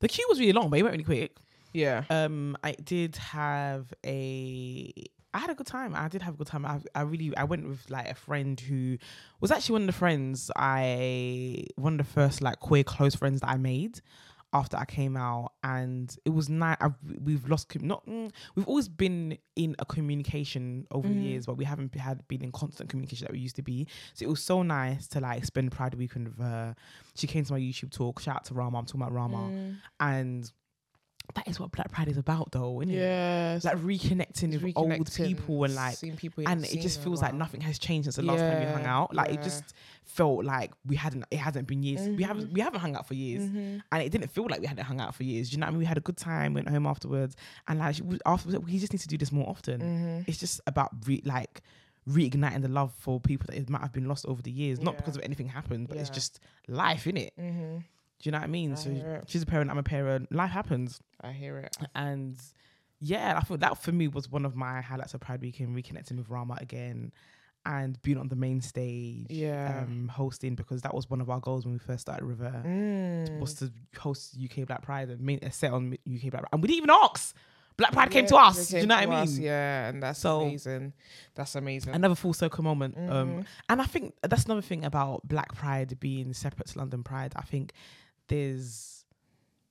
the 0.00 0.08
queue 0.08 0.26
was 0.28 0.38
really 0.40 0.52
long, 0.52 0.70
but 0.70 0.78
it 0.78 0.82
went 0.82 0.92
really 0.92 1.04
quick. 1.04 1.36
yeah, 1.72 2.04
Um, 2.10 2.56
I 2.62 2.72
did 2.72 3.16
have 3.16 3.92
a, 4.04 4.92
I 5.32 5.38
had 5.38 5.50
a 5.50 5.54
good 5.54 5.66
time. 5.66 5.94
I 5.94 6.08
did 6.08 6.22
have 6.22 6.34
a 6.34 6.36
good 6.36 6.46
time. 6.46 6.64
I, 6.64 6.78
I 6.94 7.02
really, 7.02 7.36
I 7.36 7.44
went 7.44 7.66
with 7.68 7.88
like 7.90 8.08
a 8.10 8.14
friend 8.14 8.58
who 8.60 8.98
was 9.40 9.50
actually 9.50 9.72
one 9.74 9.82
of 9.82 9.86
the 9.86 9.92
friends 9.92 10.50
I, 10.56 11.64
one 11.76 11.98
of 11.98 12.06
the 12.06 12.12
first 12.12 12.42
like 12.42 12.60
queer 12.60 12.84
close 12.84 13.14
friends 13.14 13.40
that 13.40 13.48
I 13.50 13.56
made 13.56 14.00
after 14.54 14.76
I 14.76 14.84
came 14.84 15.16
out, 15.16 15.52
and 15.62 16.16
it 16.24 16.30
was 16.30 16.48
nice. 16.48 16.76
We've 17.22 17.46
lost, 17.48 17.68
com- 17.68 17.86
not, 17.86 18.06
mm, 18.06 18.30
we've 18.54 18.66
always 18.68 18.88
been 18.88 19.36
in 19.56 19.74
a 19.80 19.84
communication 19.84 20.86
over 20.92 21.08
the 21.08 21.14
years, 21.14 21.46
but 21.46 21.56
we 21.56 21.64
haven't 21.64 21.94
had 21.94 22.26
been 22.28 22.42
in 22.42 22.52
constant 22.52 22.88
communication 22.88 23.26
that 23.26 23.32
we 23.32 23.40
used 23.40 23.56
to 23.56 23.62
be. 23.62 23.86
So 24.14 24.24
it 24.24 24.28
was 24.28 24.42
so 24.42 24.62
nice 24.62 25.08
to 25.08 25.20
like 25.20 25.44
spend 25.44 25.72
Pride 25.72 25.94
Weekend 25.94 26.28
with 26.28 26.38
her. 26.38 26.76
She 27.16 27.26
came 27.26 27.44
to 27.44 27.52
my 27.52 27.58
YouTube 27.58 27.90
talk. 27.90 28.20
Shout 28.20 28.36
out 28.36 28.44
to 28.46 28.54
Rama. 28.54 28.78
I'm 28.78 28.86
talking 28.86 29.02
about 29.02 29.12
Rama, 29.12 29.50
and 30.00 30.50
that 31.34 31.48
is 31.48 31.58
what 31.58 31.72
Black 31.72 31.90
Pride 31.90 32.08
is 32.08 32.16
about, 32.18 32.52
though, 32.52 32.80
isn't 32.82 32.94
it? 32.94 32.98
yeah, 32.98 33.58
Like 33.64 33.78
reconnecting 33.78 34.60
with 34.62 34.76
old 34.76 35.10
people 35.14 35.64
and 35.64 35.74
like, 35.74 35.98
people, 36.16 36.44
and 36.46 36.64
it 36.64 36.68
just 36.68 36.72
seen 36.72 36.80
in 36.82 37.00
a 37.00 37.04
feels 37.04 37.22
like 37.22 37.32
while. 37.32 37.38
nothing 37.38 37.60
has 37.62 37.78
changed 37.78 38.04
since 38.04 38.16
the 38.16 38.22
last 38.22 38.40
time 38.40 38.60
we 38.60 38.66
hung 38.72 38.84
out. 38.84 39.14
Like 39.14 39.30
it 39.32 39.42
just 39.42 39.74
felt 40.04 40.44
like 40.44 40.72
we 40.86 40.96
hadn't. 40.96 41.24
It 41.30 41.38
hasn't 41.38 41.66
been 41.66 41.82
years. 41.82 42.06
We 42.08 42.22
haven't. 42.22 42.52
We 42.52 42.60
haven't 42.60 42.80
hung 42.80 42.94
out 42.94 43.08
for 43.08 43.14
years, 43.14 43.42
Mm-hmm. 43.42 43.78
and 43.90 44.02
it 44.02 44.10
didn't 44.12 44.28
feel 44.28 44.46
like 44.48 44.60
we 44.60 44.66
hadn't 44.66 44.84
hung 44.84 45.00
out 45.00 45.14
for 45.14 45.24
years. 45.24 45.48
Do 45.50 45.54
you 45.54 45.60
know 45.60 45.66
what 45.66 45.68
I 45.68 45.72
mean? 45.72 45.78
We 45.80 45.84
had 45.86 45.96
a 45.98 46.02
good 46.02 46.16
time. 46.18 46.54
Went 46.54 46.68
home 46.68 46.86
afterwards, 46.86 47.36
and 47.68 47.78
like 47.80 47.96
we- 48.04 48.18
afterwards, 48.26 48.58
we 48.64 48.78
just 48.78 48.92
need 48.92 49.00
to 49.00 49.08
do 49.08 49.16
this 49.18 49.32
more 49.32 49.48
often. 49.48 49.80
Mm-hmm. 49.80 50.20
It's 50.30 50.38
just 50.38 50.60
about 50.66 50.90
re- 51.06 51.22
like 51.24 51.62
reigniting 52.08 52.60
the 52.60 52.68
love 52.68 52.92
for 52.98 53.18
people 53.18 53.46
that 53.48 53.56
it 53.56 53.68
might 53.70 53.80
have 53.80 53.92
been 53.92 54.06
lost 54.06 54.26
over 54.26 54.42
the 54.42 54.50
years, 54.50 54.78
not 54.80 54.96
because 54.98 55.16
of 55.16 55.22
anything 55.24 55.48
happened, 55.48 55.88
but 55.88 55.96
it's 55.96 56.10
just 56.10 56.38
life, 56.68 57.06
in 57.06 57.16
it. 57.16 57.32
Mm-hmm. 58.24 58.28
Do 58.28 58.28
you 58.28 58.32
know 58.32 58.38
what 58.38 58.44
I 58.44 58.46
mean? 58.48 58.76
so 58.76 59.20
she's 59.26 59.42
a 59.42 59.46
parent. 59.46 59.70
I'm 59.70 59.78
a 59.78 59.82
parent. 59.82 60.32
Life 60.32 60.50
happens 60.50 61.00
I 61.20 61.32
hear 61.32 61.58
it. 61.58 61.76
and 61.94 62.36
yeah, 63.00 63.34
I 63.36 63.40
thought 63.40 63.60
that 63.60 63.78
for 63.82 63.92
me 63.92 64.08
was 64.08 64.30
one 64.30 64.44
of 64.46 64.56
my 64.56 64.80
highlights 64.80 65.14
of 65.14 65.20
Pride 65.20 65.40
Weekend, 65.42 65.76
reconnecting 65.76 66.16
with 66.16 66.28
Rama 66.30 66.56
again 66.60 67.12
and 67.66 68.00
being 68.02 68.18
on 68.18 68.28
the 68.28 68.36
main 68.36 68.60
stage, 68.60 69.26
Yeah. 69.30 69.84
um, 69.86 70.08
hosting 70.08 70.54
because 70.54 70.82
that 70.82 70.94
was 70.94 71.08
one 71.08 71.20
of 71.22 71.30
our 71.30 71.40
goals 71.40 71.64
when 71.64 71.72
we 71.72 71.78
first 71.78 72.02
started 72.02 72.24
her 72.38 72.62
Mm. 72.64 73.38
was 73.40 73.54
to 73.54 73.72
host 73.98 74.36
UK 74.38 74.64
Black 74.66 74.82
Pride 74.82 75.08
and 75.10 75.20
main, 75.20 75.38
a 75.42 75.50
set 75.50 75.72
on 75.72 75.96
UK 76.06 76.30
Black 76.30 76.42
Pride, 76.42 76.48
and 76.52 76.62
we 76.62 76.68
didn't 76.68 76.78
even 76.84 76.90
ask. 76.90 77.34
Black 77.76 77.90
Pride 77.92 78.10
came 78.10 78.26
to 78.26 78.36
us. 78.36 78.68
Do 78.68 78.78
you 78.78 78.86
know 78.86 78.94
what 78.96 79.08
I 79.08 79.22
us, 79.22 79.32
mean? 79.32 79.42
Yeah, 79.42 79.88
and 79.88 80.02
that's 80.02 80.20
So- 80.20 80.42
amazing. 80.42 80.92
That's 81.34 81.54
amazing. 81.56 81.94
Another 81.94 82.14
full 82.14 82.32
circle 82.34 82.62
moment. 82.62 82.96
Um, 82.98 83.28
Mhm. 83.40 83.46
and 83.70 83.82
I 83.82 83.84
think 83.86 84.14
that's 84.22 84.44
another 84.44 84.62
thing 84.62 84.84
about 84.84 85.26
Black 85.26 85.54
Pride 85.54 85.98
being 85.98 86.32
separate 86.34 86.68
to 86.68 86.78
London 86.78 87.02
Pride. 87.02 87.32
I 87.34 87.42
think 87.42 87.72
there's 88.28 89.04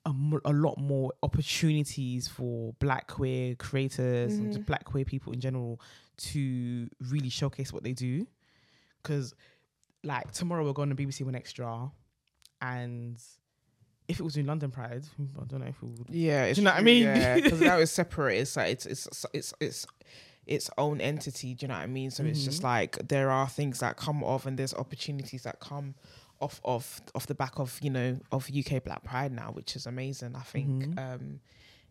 a, 0.05 0.11
a 0.45 0.51
lot 0.53 0.77
more 0.77 1.13
opportunities 1.23 2.27
for 2.27 2.73
Black 2.79 3.07
queer 3.07 3.55
creators 3.55 4.33
and 4.37 4.51
just 4.51 4.63
Mhm. 4.63 4.67
Black 4.67 4.83
queer 4.85 5.05
people 5.05 5.31
in 5.33 5.39
general 5.39 5.79
to 6.17 6.89
really 7.09 7.29
showcase 7.29 7.71
what 7.71 7.83
they 7.83 7.93
do. 7.93 8.27
Because, 9.01 9.33
like, 10.03 10.31
tomorrow 10.31 10.63
we're 10.65 10.73
going 10.73 10.89
to 10.89 10.95
BBC 10.95 11.23
1Xtra, 11.25 11.91
and 12.61 13.17
if 14.07 14.19
it 14.19 14.23
was 14.23 14.37
in 14.37 14.45
London 14.45 14.71
Pride, 14.71 15.05
I 15.19 15.43
don't 15.45 15.59
know 15.61 15.65
if 15.67 15.77
it 15.81 15.83
would. 15.83 16.09
Yeah, 16.09 16.45
it's 16.45 16.57
you 16.57 16.63
know 16.65 16.71
what 16.71 16.79
I 16.79 16.83
mean? 16.83 17.03
Yeah, 17.03 17.35
because 17.35 17.59
now 17.61 17.77
it's 17.79 17.91
separate. 17.91 18.37
It's 18.39 18.55
like 18.57 18.71
it's 18.71 18.85
it's 18.85 19.25
it's 19.33 19.53
it's 19.61 19.87
its 20.45 20.69
own 20.77 20.99
entity. 21.01 21.53
Do 21.53 21.63
you 21.63 21.67
know 21.69 21.75
what 21.75 21.83
I 21.83 21.87
mean? 21.87 22.11
So 22.11 22.23
it's 22.25 22.43
just 22.43 22.59
Mhm. 22.61 22.65
like 22.65 23.07
there 23.07 23.29
are 23.31 23.47
things 23.47 23.79
that 23.79 23.95
come 23.97 24.23
off, 24.23 24.45
and 24.45 24.59
there's 24.59 24.73
opportunities 24.73 25.43
that 25.43 25.59
come 25.61 25.95
off 26.43 26.59
of 26.63 27.01
off 27.15 27.25
the 27.27 27.35
back 27.43 27.55
of 27.59 27.69
you 27.81 27.89
know 27.97 28.09
of 28.31 28.49
UK 28.59 28.83
Black 28.83 29.01
Pride 29.03 29.31
now, 29.31 29.49
which 29.57 29.75
is 29.77 29.85
amazing. 29.85 30.35
I 30.35 30.45
think 30.53 30.69
Mhm. 30.85 30.99
um, 31.05 31.39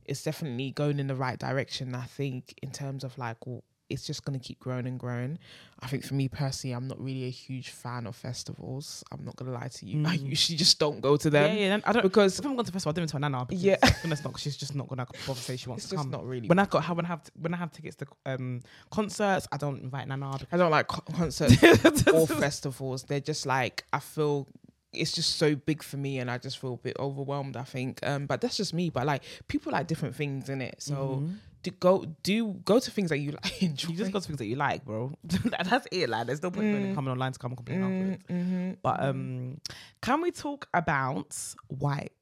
it's 0.04 0.22
definitely 0.22 0.70
going 0.82 0.98
in 1.02 1.06
the 1.12 1.14
right 1.26 1.38
direction. 1.38 1.94
I 1.94 2.06
think 2.18 2.42
in 2.62 2.70
terms 2.70 3.02
of 3.04 3.16
like. 3.18 3.40
w 3.40 3.62
it's 3.90 4.06
just 4.06 4.24
going 4.24 4.38
to 4.38 4.42
keep 4.44 4.58
growing 4.58 4.86
and 4.86 4.98
growing. 4.98 5.38
I 5.80 5.86
think 5.86 6.04
for 6.04 6.14
me 6.14 6.28
personally, 6.28 6.74
I'm 6.74 6.88
not 6.88 6.98
really 7.00 7.24
a 7.24 7.30
huge 7.30 7.70
fan 7.70 8.06
of 8.06 8.16
festivals. 8.16 9.04
I'm 9.12 9.24
not 9.24 9.36
going 9.36 9.50
to 9.52 9.58
lie 9.58 9.68
to 9.68 9.86
you. 9.86 10.00
I 10.06 10.16
Mm. 10.16 10.28
usually 10.30 10.56
just 10.56 10.78
don't 10.78 11.00
go 11.00 11.16
to 11.16 11.28
them 11.28 11.56
yeah, 11.56 11.76
yeah. 11.76 11.80
I 11.84 11.92
don't. 11.92 12.02
because 12.02 12.38
If 12.38 12.44
I'm 12.46 12.54
going 12.54 12.64
to 12.64 12.72
festival, 12.72 12.90
I 12.90 12.94
do 12.94 13.02
it 13.02 13.08
to 13.10 13.16
a 13.16 13.20
nana. 13.20 13.44
because 13.44 13.62
Yeah. 13.62 13.76
goodness 14.00 14.24
not, 14.24 14.38
she's 14.40 14.56
just 14.56 14.74
not 14.74 14.88
gonna 14.88 15.06
bother 15.26 15.40
say 15.40 15.56
she 15.56 15.68
wants 15.68 15.84
it's 15.84 15.90
to 15.90 15.96
just 15.96 16.04
come. 16.04 16.10
not 16.10 16.24
really 16.26 16.48
when 16.48 16.58
I 16.58 16.64
got 16.66 16.88
when 16.96 17.04
I 17.04 17.08
have 17.08 17.22
when 17.40 17.52
I 17.54 17.56
have 17.58 17.70
tickets 17.72 17.96
to 17.96 18.06
um 18.26 18.60
concerts, 18.90 19.46
I 19.52 19.56
don't 19.58 19.82
invite 19.82 20.08
Nana. 20.08 20.38
I 20.50 20.56
don't 20.56 20.70
like 20.70 20.86
co- 20.88 21.02
concerts 21.12 21.54
or 22.12 22.26
festivals. 22.26 23.04
They're 23.04 23.20
just 23.20 23.44
like 23.46 23.84
I 23.92 23.98
feel 23.98 24.48
it's 24.92 25.12
just 25.12 25.36
so 25.36 25.54
big 25.54 25.82
for 25.82 25.96
me, 25.96 26.18
and 26.18 26.30
I 26.30 26.36
just 26.38 26.58
feel 26.58 26.74
a 26.74 26.76
bit 26.76 26.96
overwhelmed. 26.98 27.56
I 27.56 27.64
think, 27.64 27.98
um, 28.06 28.26
but 28.26 28.40
that's 28.42 28.56
just 28.56 28.74
me. 28.74 28.90
But 28.90 29.06
like 29.06 29.22
people 29.48 29.72
like 29.72 29.86
different 29.86 30.14
things 30.14 30.48
in 30.48 30.60
it, 30.62 30.76
so 30.82 30.94
Mhm. 31.22 31.36
Do 31.62 31.70
go 31.72 32.04
do 32.22 32.54
go 32.64 32.78
to 32.78 32.90
things 32.90 33.10
that 33.10 33.18
you 33.18 33.30
like 33.42 33.62
enjoy. 33.62 33.90
you 33.90 33.96
just 33.96 34.12
got 34.12 34.22
to 34.22 34.26
things 34.28 34.38
that 34.38 34.46
you 34.46 34.56
like, 34.56 34.84
bro. 34.84 35.12
That's 35.24 35.86
it. 35.92 36.08
Like, 36.08 36.26
there's 36.26 36.42
no 36.42 36.50
point 36.50 36.74
in 36.74 36.88
Mm. 36.90 36.94
coming 36.94 37.12
online 37.12 37.32
to 37.32 37.38
come 37.38 37.52
and 37.52 37.56
complain 37.56 37.80
Mm, 37.80 37.92
afterwards. 37.92 38.24
mhm, 38.28 38.76
But 38.82 39.00
mhm. 39.00 39.08
um, 39.10 39.60
can 40.00 40.20
we 40.20 40.30
talk 40.30 40.68
about 40.74 41.34
white 41.68 42.12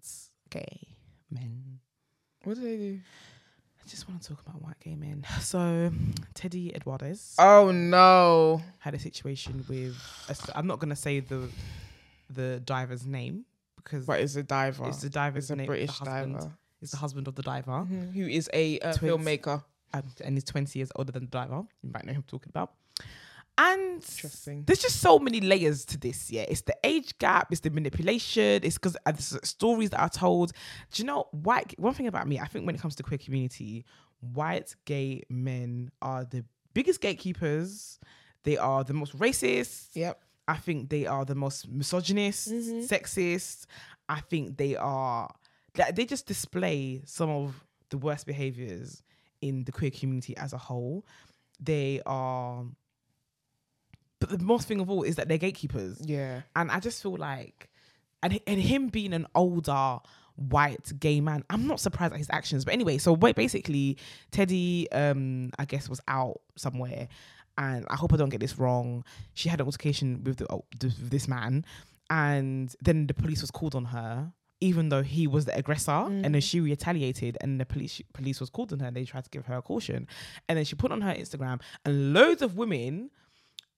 gay 0.51 0.95
men? 1.31 1.79
what 2.45 2.55
did 2.55 2.65
they 2.65 2.77
do? 2.77 3.01
I 3.85 3.89
just 3.89 4.09
want 4.09 4.23
to 4.23 4.29
talk 4.29 4.41
about 4.47 4.63
white 4.63 4.79
gay 4.81 4.95
men. 4.95 5.25
So 5.41 5.91
Teddy 6.35 6.75
Edwardes 6.75 7.37
Oh 7.39 7.71
no! 7.71 8.61
had 8.79 8.95
a 8.95 8.99
situation 8.99 9.65
with. 9.69 9.97
A, 10.29 10.59
I'm 10.59 10.67
not 10.67 10.79
gonna 10.81 10.97
say 10.97 11.21
the 11.21 11.49
the 12.29 12.61
diver's 12.61 13.07
name 13.07 13.45
because 13.77 14.07
But 14.07 14.21
it's 14.21 14.37
a 14.37 14.43
diver. 14.43 14.87
it's 14.89 15.01
the 15.01 15.11
diver's 15.11 15.45
It's 15.45 15.51
a 15.51 15.57
name. 15.57 15.67
British 15.67 15.99
diver 16.01 16.53
It's 16.83 16.93
the 16.93 16.97
husband 16.99 17.29
of 17.29 17.35
the 17.35 17.43
diver. 17.43 17.87
Mhm, 17.89 18.13
who 18.15 18.27
is 18.27 18.49
a 18.53 18.79
uh, 18.81 18.93
filmmaker. 18.95 19.63
and, 19.93 20.05
and 20.25 20.37
he's 20.37 20.45
20 20.45 20.79
years 20.79 20.91
older 20.97 21.13
than 21.13 21.25
the 21.25 21.31
diver. 21.31 21.63
You 21.83 21.91
might 21.93 22.05
know 22.07 22.13
who 22.13 22.19
I'm 22.19 22.23
talking 22.25 22.49
about. 22.51 22.73
And 23.59 23.95
Interesting. 23.97 24.65
there's 24.67 24.79
just 24.79 25.01
so 25.01 25.19
many 25.19 25.41
layers 25.41 25.85
to 25.87 25.99
this. 25.99 26.31
Yeah, 26.31 26.47
it's 26.49 26.63
the 26.63 26.75
age 26.83 27.19
gap, 27.19 27.49
it's 27.51 27.61
the 27.61 27.69
manipulation, 27.71 28.61
it's 28.63 28.79
because 28.79 28.97
the 29.05 29.41
stories 29.45 29.91
that 29.91 30.01
are 30.01 30.09
told. 30.09 30.53
Do 30.93 31.03
you 31.03 31.07
know 31.07 31.27
white? 31.33 31.75
One 31.79 31.93
thing 31.93 32.07
about 32.07 32.27
me, 32.27 32.39
I 32.39 32.47
think 32.47 32.65
when 32.65 32.75
it 32.75 32.81
comes 32.81 32.95
to 32.97 33.03
queer 33.03 33.19
community, 33.19 33.85
white 34.33 34.75
gay 34.87 35.25
men 35.29 35.91
are 36.01 36.25
the 36.25 36.45
biggest 36.73 37.01
gatekeepers. 37.03 37.99
They 38.45 38.57
are 38.57 38.83
the 38.85 38.95
most 38.95 39.19
racist. 39.19 39.89
Yep. 39.95 40.23
I 40.49 40.57
think 40.57 40.89
they 40.89 41.05
are 41.07 41.25
the 41.27 41.35
most 41.35 41.69
misogynist, 41.69 42.49
Mhm. 42.51 42.89
sexist. 42.89 43.67
I 44.09 44.21
think 44.21 44.57
they 44.57 44.75
are 44.77 45.31
that 45.75 45.97
they 45.97 46.05
just 46.05 46.27
display 46.27 47.03
some 47.05 47.31
of 47.31 47.65
the 47.91 47.99
worst 47.99 48.27
behaviors 48.27 49.03
in 49.41 49.65
the 49.65 49.73
queer 49.73 49.91
community 49.91 50.37
as 50.37 50.53
a 50.53 50.59
whole. 50.59 51.07
They 51.59 52.01
are 52.07 52.65
but 54.21 54.29
the 54.29 54.39
most 54.39 54.69
thing 54.69 54.81
of 54.81 54.91
all 54.91 55.03
is 55.03 55.17
that 55.17 55.29
they're 55.29 55.39
gatekeepers. 55.39 55.99
Yeah. 56.05 56.43
And 56.55 56.71
I 56.71 56.79
just 56.81 57.03
feel 57.03 57.17
like 57.17 57.71
and 58.23 58.39
and 58.47 58.61
him 58.61 58.89
being 58.89 59.13
an 59.13 59.27
older 59.35 59.99
white 60.37 60.93
gay 60.99 61.21
man, 61.21 61.45
I'm 61.51 61.67
not 61.67 61.81
surprised 61.81 62.13
at 62.13 62.19
his 62.19 62.31
actions. 62.31 62.65
But 62.65 62.75
anyway, 62.75 62.99
so 62.99 63.13
wait, 63.13 63.37
basically 63.37 63.97
Teddy 64.31 64.91
um 64.93 65.51
I 65.59 65.65
guess 65.65 65.89
was 65.89 66.01
out 66.09 66.41
somewhere 66.57 67.09
and 67.61 67.85
I 67.91 67.97
hope 67.97 68.13
I 68.13 68.17
don't 68.17 68.31
get 68.31 68.41
this 68.41 68.59
wrong. 68.59 69.05
She 69.35 69.49
had 69.49 69.61
an 69.61 69.67
altercation 69.67 70.25
with 70.25 70.39
the, 70.39 70.53
oh, 70.53 70.65
with 70.83 71.11
this 71.11 71.29
man, 71.29 71.65
and 72.09 72.75
then 72.81 73.07
the 73.07 73.15
police 73.15 73.41
was 73.43 73.51
called 73.51 73.75
on 73.75 73.85
her, 73.87 74.33
even 74.61 74.89
though 74.91 75.03
he 75.03 75.27
was 75.27 75.45
the 75.47 75.57
aggressor, 75.57 75.91
and 75.93 76.25
then 76.25 76.33
Mm. 76.35 76.43
she 76.51 76.61
retaliated, 76.61 77.39
and 77.41 77.59
the 77.61 77.65
police 77.67 78.01
police 78.13 78.41
was 78.41 78.51
called 78.51 78.73
on 78.73 78.81
her. 78.81 78.87
and 78.89 78.97
They 78.97 79.05
tried 79.05 79.25
to 79.25 79.31
give 79.31 79.47
her 79.47 79.57
a 79.57 79.63
caution, 79.63 80.07
and 80.49 80.59
then 80.59 80.65
she 80.65 80.75
put 80.77 80.93
on 80.93 81.01
her 81.01 81.15
Instagram, 81.15 81.61
and 81.85 82.13
loads 82.13 82.43
of 82.43 82.57
women 82.57 83.11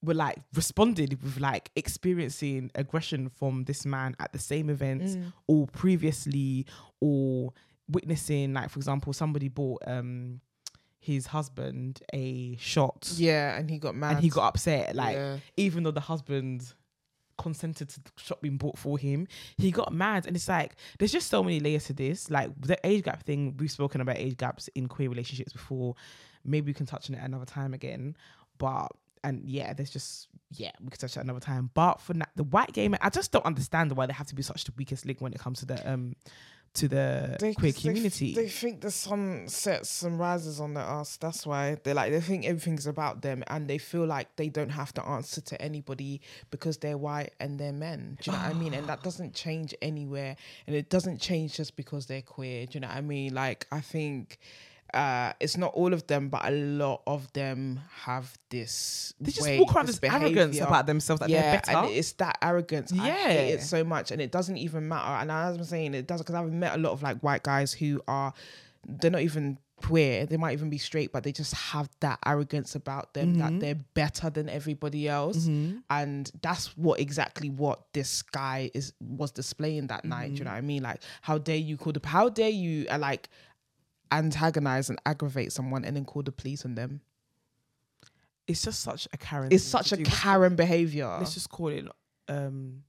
were 0.02 0.14
like 0.14 0.38
responded 0.54 1.22
with 1.22 1.38
like 1.38 1.70
experiencing 1.76 2.70
aggression 2.74 3.28
from 3.28 3.64
this 3.64 3.86
man 3.86 4.16
at 4.18 4.32
the 4.32 4.38
same 4.38 4.68
events 4.68 5.14
Mm. 5.14 5.32
or 5.46 5.66
previously 5.68 6.66
or 7.00 7.52
witnessing 7.88 8.52
like 8.52 8.68
for 8.70 8.78
example 8.78 9.12
somebody 9.12 9.48
bought 9.48 9.80
um 9.86 10.40
his 10.98 11.26
husband 11.26 12.00
a 12.12 12.56
shot 12.58 13.12
Yeah, 13.16 13.56
and 13.56 13.68
he 13.70 13.78
got 13.78 13.94
mad. 13.94 14.12
and 14.12 14.20
he 14.20 14.28
got 14.28 14.48
upset 14.48 14.94
like 14.96 15.16
Yeah. 15.16 15.38
even 15.56 15.82
though 15.84 15.90
the 15.90 16.00
husband 16.00 16.74
consented 17.38 17.88
to 17.90 18.00
the 18.02 18.10
shot 18.16 18.40
being 18.40 18.56
bought 18.56 18.78
for 18.78 18.98
him. 18.98 19.26
He 19.58 19.70
got 19.70 19.92
mad 19.92 20.26
and 20.26 20.36
it's 20.36 20.48
like 20.48 20.76
there's 20.98 21.12
just 21.12 21.28
so 21.28 21.42
many 21.42 21.60
layers 21.60 21.84
to 21.86 21.92
this. 21.92 22.30
Like 22.30 22.50
the 22.60 22.78
age 22.86 23.04
gap 23.04 23.24
thing 23.24 23.56
we've 23.58 23.70
spoken 23.70 24.00
about 24.00 24.18
age 24.18 24.36
gaps 24.36 24.68
in 24.74 24.88
queer 24.88 25.08
relationships 25.08 25.52
before. 25.52 25.94
Maybe 26.44 26.66
we 26.66 26.74
can 26.74 26.86
touch 26.86 27.08
on 27.10 27.16
it 27.16 27.22
another 27.22 27.44
time 27.46 27.74
again. 27.74 28.16
But 28.58 28.88
and 29.24 29.48
yeah 29.48 29.72
there's 29.72 29.90
just 29.90 30.28
yeah 30.50 30.72
we 30.80 30.90
could 30.90 31.00
touch 31.00 31.16
it 31.16 31.20
another 31.20 31.40
time. 31.40 31.70
But 31.74 32.00
for 32.00 32.14
na- 32.14 32.24
the 32.36 32.44
white 32.44 32.72
gay 32.72 32.88
men 32.88 32.98
i 33.02 33.08
just 33.08 33.30
don't 33.32 33.46
understand 33.46 33.92
why 33.92 34.06
they 34.06 34.12
have 34.12 34.26
to 34.26 34.34
be 34.34 34.42
such 34.42 34.64
the 34.64 34.72
weakest 34.76 35.06
link 35.06 35.20
when 35.20 35.32
it 35.32 35.38
comes 35.38 35.60
to 35.60 35.66
the 35.66 35.90
um 35.90 36.14
to 36.74 36.88
the 36.88 37.36
They- 37.38 37.52
queer 37.54 37.72
they 37.72 37.80
community 37.80 38.34
They, 38.34 38.48
think 38.48 38.80
the 38.80 38.90
sun 38.90 39.46
sets 39.48 40.02
and 40.02 40.18
rises 40.18 40.58
on 40.58 40.72
their 40.74 40.84
ass. 40.84 41.18
That's 41.18 41.46
why 41.46 41.76
they 41.84 41.92
like 41.92 42.12
they 42.12 42.20
think 42.20 42.46
everything's 42.46 42.86
about 42.86 43.20
them, 43.22 43.44
and 43.48 43.68
they 43.68 43.78
feel 43.78 44.06
like 44.06 44.34
they 44.36 44.48
don't 44.48 44.70
have 44.70 44.92
to 44.94 45.04
answer 45.04 45.40
to 45.42 45.60
anybody 45.60 46.20
because 46.50 46.78
they're 46.78 46.96
white 46.96 47.34
and 47.38 47.58
they're 47.60 47.72
men. 47.72 48.16
Do 48.22 48.30
you 48.30 48.36
know 48.36 48.42
what 48.44 48.56
I 48.56 48.58
mean? 48.58 48.74
And 48.74 48.86
that 48.88 49.02
doesn't 49.08 49.34
change 49.34 49.74
anywhere, 49.82 50.36
and 50.66 50.74
it 50.74 50.88
doesn't 50.88 51.20
change 51.20 51.54
just 51.54 51.76
because 51.76 52.06
they're 52.06 52.22
queer. 52.22 52.64
Do 52.66 52.72
you 52.74 52.80
know 52.80 52.88
what 52.88 52.96
I 52.96 53.00
mean? 53.02 53.34
Like 53.34 53.66
I 53.70 53.80
think. 53.80 54.38
Uh, 54.94 55.32
it's 55.40 55.56
not 55.56 55.72
all 55.74 55.92
of 55.94 56.06
them, 56.06 56.28
but 56.28 56.44
a 56.44 56.50
lot 56.50 57.02
of 57.06 57.32
them 57.32 57.80
have 58.04 58.36
this. 58.50 59.14
they 59.20 59.32
just 59.32 59.46
way, 59.46 59.58
walk 59.58 59.74
around 59.74 59.86
this 59.86 59.98
this 59.98 60.12
arrogance 60.12 60.58
about 60.60 60.86
themselves 60.86 61.20
that 61.20 61.30
yeah, 61.30 61.42
they're 61.42 61.60
better 61.60 61.78
and 61.78 61.90
it's 61.96 62.12
that 62.12 62.36
arrogance. 62.42 62.92
I 62.92 62.96
hate 63.10 63.34
Yeah. 63.48 63.54
it 63.54 63.62
so 63.62 63.84
much, 63.84 64.10
and 64.10 64.20
it 64.20 64.30
doesn't 64.30 64.58
even 64.58 64.88
matter. 64.88 65.08
And 65.22 65.30
as 65.30 65.56
I'm 65.56 65.64
saying, 65.64 65.94
it 65.94 66.06
doesn't 66.06 66.26
because 66.26 66.34
I've 66.44 66.52
met 66.52 66.74
a 66.74 66.78
lot 66.78 66.92
of 66.92 67.02
like 67.02 67.20
white 67.20 67.42
guys 67.42 67.72
who 67.72 68.02
are 68.06 68.34
they're 68.86 69.10
not 69.12 69.22
even 69.22 69.58
queer. 69.76 70.26
They 70.26 70.36
might 70.36 70.52
even 70.52 70.70
be 70.70 70.78
straight, 70.78 71.10
but 71.12 71.22
they 71.24 71.32
just 71.32 71.54
have 71.54 71.88
that 72.00 72.18
arrogance 72.26 72.74
about 72.74 73.14
them 73.14 73.34
Mhm. 73.34 73.38
that 73.38 73.60
they're 73.60 73.74
better 73.94 74.28
than 74.30 74.48
everybody 74.48 75.08
else. 75.08 75.46
Mhm. 75.46 75.82
And 75.88 76.30
that's 76.42 76.76
what 76.76 77.00
exactly 77.00 77.48
what 77.48 77.92
this 77.92 78.22
guy 78.22 78.70
is 78.74 78.92
was 79.00 79.30
displaying 79.30 79.86
that 79.88 80.04
night. 80.04 80.28
Do 80.28 80.34
you 80.34 80.40
Mhm. 80.40 80.44
know 80.44 80.50
what 80.52 80.56
I 80.58 80.60
mean? 80.62 80.82
Like, 80.82 81.00
how 81.22 81.38
dare 81.38 81.56
you 81.56 81.76
call 81.76 81.92
the 81.92 82.00
how 82.06 82.28
dare 82.28 82.50
you 82.50 82.86
uh, 82.90 82.98
like 82.98 83.28
antagonize 84.18 84.88
and 84.90 84.98
aggravate 85.06 85.52
someone 85.52 85.84
and 85.84 85.96
then 85.96 86.04
call 86.04 86.22
the 86.22 86.32
police 86.32 86.64
on 86.64 86.74
them? 86.74 87.00
it's 88.48 88.62
just 88.62 88.80
such 88.80 89.06
a 89.12 89.16
Karen. 89.16 89.48
It's 89.52 89.62
such 89.64 89.92
a 89.92 89.96
do. 89.96 90.02
Karen 90.04 90.56
behavior. 90.56 91.16
Let's 91.18 91.34
just 91.34 91.48
call 91.48 91.68
it 91.68 91.86
um 92.28 92.82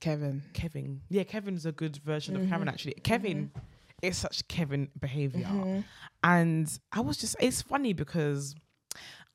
Kevin. 0.00 0.42
Kevin. 0.54 1.02
Yeah, 1.08 1.22
Kevin's 1.24 1.66
a 1.66 1.72
good 1.72 1.96
version 1.98 2.34
of 2.36 2.48
Karen 2.48 2.66
Mhm. 2.66 2.72
actually. 2.72 2.94
Kevin 2.94 3.52
is 4.02 4.16
such 4.18 4.46
Kevin 4.48 4.88
behavior. 4.98 5.44
Mhm. 5.46 5.84
And 6.24 6.78
I 6.90 7.00
was 7.00 7.16
just 7.16 7.36
it's 7.40 7.62
funny 7.62 7.92
because 7.92 8.54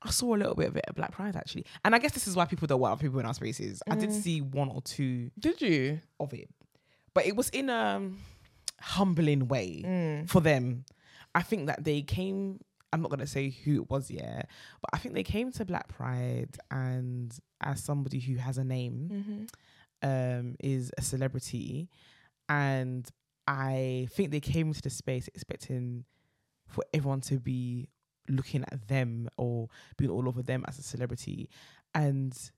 I 0.02 0.10
saw 0.10 0.34
a 0.34 0.38
little 0.38 0.54
bit 0.54 0.68
of 0.68 0.76
it 0.76 0.84
at 0.86 0.94
Black 0.94 1.12
Pride 1.12 1.34
actually. 1.34 1.64
And 1.84 1.94
I 1.94 1.98
guess 1.98 2.12
this 2.12 2.26
is 2.28 2.36
why 2.36 2.44
people 2.44 2.66
don't 2.66 2.80
want 2.80 3.00
people 3.00 3.18
in 3.18 3.24
our 3.26 3.34
spaces. 3.34 3.82
I 3.90 3.94
did 3.96 4.10
Mm. 4.10 4.22
see 4.22 4.40
one 4.42 4.68
or 4.68 4.82
two 4.82 5.30
Did 5.38 5.62
you? 5.62 6.00
of 6.20 6.34
it. 6.34 6.50
But 7.14 7.24
it 7.26 7.34
was 7.34 7.48
in 7.50 7.70
a 7.70 8.02
humbling 8.80 9.48
way 9.48 9.82
Mm. 9.84 10.28
for 10.28 10.40
them. 10.40 10.84
I 11.34 11.42
think 11.42 11.66
that 11.66 11.84
they 11.84 12.02
came. 12.02 12.60
I'm 12.92 13.02
not 13.02 13.10
gonna 13.10 13.26
say 13.26 13.50
who 13.50 13.82
it 13.82 13.90
was 13.90 14.10
yet, 14.10 14.48
but 14.80 14.90
I 14.92 14.98
think 14.98 15.14
they 15.14 15.22
came 15.24 15.50
to 15.52 15.64
Black 15.64 15.88
Pride 15.88 16.56
and 16.70 17.36
as 17.60 17.82
somebody 17.82 18.20
who 18.20 18.36
has 18.36 18.58
a 18.58 18.64
name, 18.64 19.48
Mhm. 20.02 20.40
um, 20.40 20.56
is 20.60 20.92
a 20.96 21.02
celebrity, 21.02 21.88
and 22.48 23.08
I 23.48 24.08
think 24.12 24.30
they 24.30 24.40
came 24.40 24.68
into 24.68 24.82
the 24.82 24.90
space 24.90 25.28
expecting 25.28 26.04
for 26.66 26.84
everyone 26.94 27.20
to 27.22 27.38
be 27.38 27.88
looking 28.28 28.62
at 28.72 28.88
them 28.88 29.28
or 29.36 29.68
being 29.96 30.10
all 30.10 30.28
over 30.28 30.42
them 30.42 30.64
as 30.68 30.78
a 30.78 30.82
celebrity, 30.82 31.48
and 31.94 32.50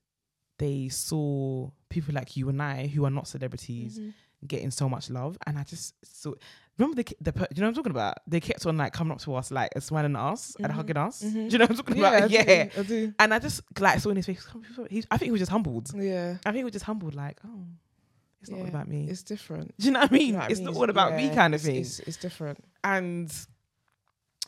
they 0.57 0.89
saw 0.89 1.69
people 1.89 2.13
like 2.13 2.35
you 2.35 2.49
and 2.49 2.61
I 2.61 2.87
who 2.87 3.05
are 3.05 3.09
not 3.11 3.27
celebrities 3.27 3.99
getting 4.47 4.71
so 4.71 4.87
much 4.89 5.09
love, 5.09 5.37
and 5.45 5.57
I 5.57 5.63
just 5.63 5.93
so 6.03 6.35
remember 6.77 7.01
the 7.03 7.15
the 7.21 7.31
you 7.53 7.61
know 7.61 7.67
what 7.67 7.69
I'm 7.69 7.73
talking 7.75 7.91
about? 7.91 8.17
They 8.27 8.39
kept 8.39 8.65
on 8.65 8.77
like 8.77 8.93
coming 8.93 9.11
up 9.11 9.19
to 9.21 9.35
us 9.35 9.51
like 9.51 9.71
smiling 9.79 10.15
at 10.15 10.21
us 10.21 10.55
and 10.59 10.67
Mhm. 10.71 10.75
hugging 10.75 10.97
us. 10.97 11.21
Mhm. 11.23 11.33
Do 11.33 11.39
you 11.39 11.57
know 11.57 11.63
what 11.65 11.69
I'm 11.71 11.75
talking 11.77 11.97
Yeah, 11.97 12.09
I 12.09 12.17
about? 12.17 12.29
do, 12.29 12.35
Yeah. 12.35 12.69
I 12.77 12.83
do. 12.83 13.13
And 13.19 13.33
I 13.33 13.39
just 13.39 13.61
like 13.79 13.99
saw 13.99 14.09
in 14.11 14.15
his 14.15 14.25
face. 14.25 14.45
He, 14.89 15.03
I 15.11 15.17
think 15.17 15.27
he 15.27 15.31
was 15.31 15.39
just 15.41 15.51
humbled. 15.51 15.91
Yeah, 15.95 16.37
I 16.45 16.51
think 16.51 16.57
he 16.57 16.63
was 16.63 16.73
just 16.73 16.85
humbled, 16.85 17.15
like, 17.15 17.37
oh, 17.45 17.65
it's 18.41 18.49
not 18.49 18.61
all 18.61 18.67
about 18.67 18.87
me. 18.87 19.07
it's 19.09 19.23
different. 19.23 19.73
Do 19.77 19.85
you 19.87 19.91
know 19.91 19.99
what 19.99 20.11
I 20.11 20.13
mean? 20.13 20.35
What 20.35 20.43
I 20.43 20.47
it's 20.47 20.59
mean? 20.59 20.65
not 20.67 20.75
all 20.77 20.89
about 20.89 21.15
me, 21.15 21.29
kind 21.29 21.53
of 21.53 21.59
it's- 21.61 21.65
thing. 21.65 21.81
It's, 21.81 21.99
it's 21.99 22.17
different. 22.17 22.63
and 22.83 23.29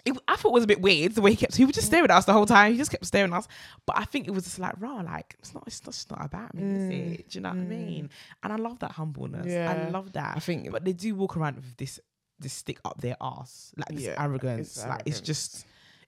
it, 0.05 0.17
I 0.27 0.35
thought 0.35 0.49
it 0.49 0.53
was 0.53 0.63
a 0.63 0.67
bit 0.67 0.81
weird 0.81 1.13
the 1.13 1.21
way 1.21 1.31
he 1.31 1.37
kept. 1.37 1.55
He 1.55 1.65
was 1.65 1.71
Mm. 1.73 1.75
just 1.75 1.87
staring 1.87 2.05
at 2.05 2.11
us 2.11 2.25
the 2.25 2.33
whole 2.33 2.45
time. 2.45 2.71
He 2.71 2.77
just 2.77 2.91
kept 2.91 3.05
staring 3.05 3.31
at 3.33 3.37
us. 3.37 3.47
But 3.85 3.97
I 3.97 4.05
think 4.05 4.27
it 4.27 4.31
was 4.31 4.43
just 4.45 4.59
like 4.59 4.73
raw. 4.79 5.01
Like 5.01 5.35
it's 5.39 5.53
not. 5.53 5.63
It's 5.67 5.79
just 5.79 6.09
not 6.11 6.23
about 6.25 6.53
me. 6.53 6.63
Is 6.63 6.89
Mm, 6.89 7.19
it? 7.19 7.29
Do 7.29 7.37
you 7.37 7.41
know 7.41 7.49
what 7.49 7.57
I 7.57 7.61
mm. 7.61 7.67
mean? 7.67 8.09
And 8.43 8.53
I 8.53 8.55
love 8.55 8.79
that 8.79 8.91
humbleness. 8.93 9.53
I 9.69 9.89
love 9.89 10.13
that. 10.13 10.35
I 10.37 10.39
think, 10.39 10.71
but 10.71 10.83
they 10.85 10.93
do 10.93 11.15
walk 11.15 11.37
around 11.37 11.55
with 11.57 11.77
this 11.77 11.99
this 12.39 12.53
stick 12.53 12.79
up 12.83 12.99
their 13.01 13.15
ass, 13.21 13.71
like 13.77 13.89
this 13.95 14.05
Yeah, 14.05 14.15
arrogance. 14.23 14.75
it's 14.77 14.85
like 14.87 15.03
it's 15.05 15.21
just 15.21 15.65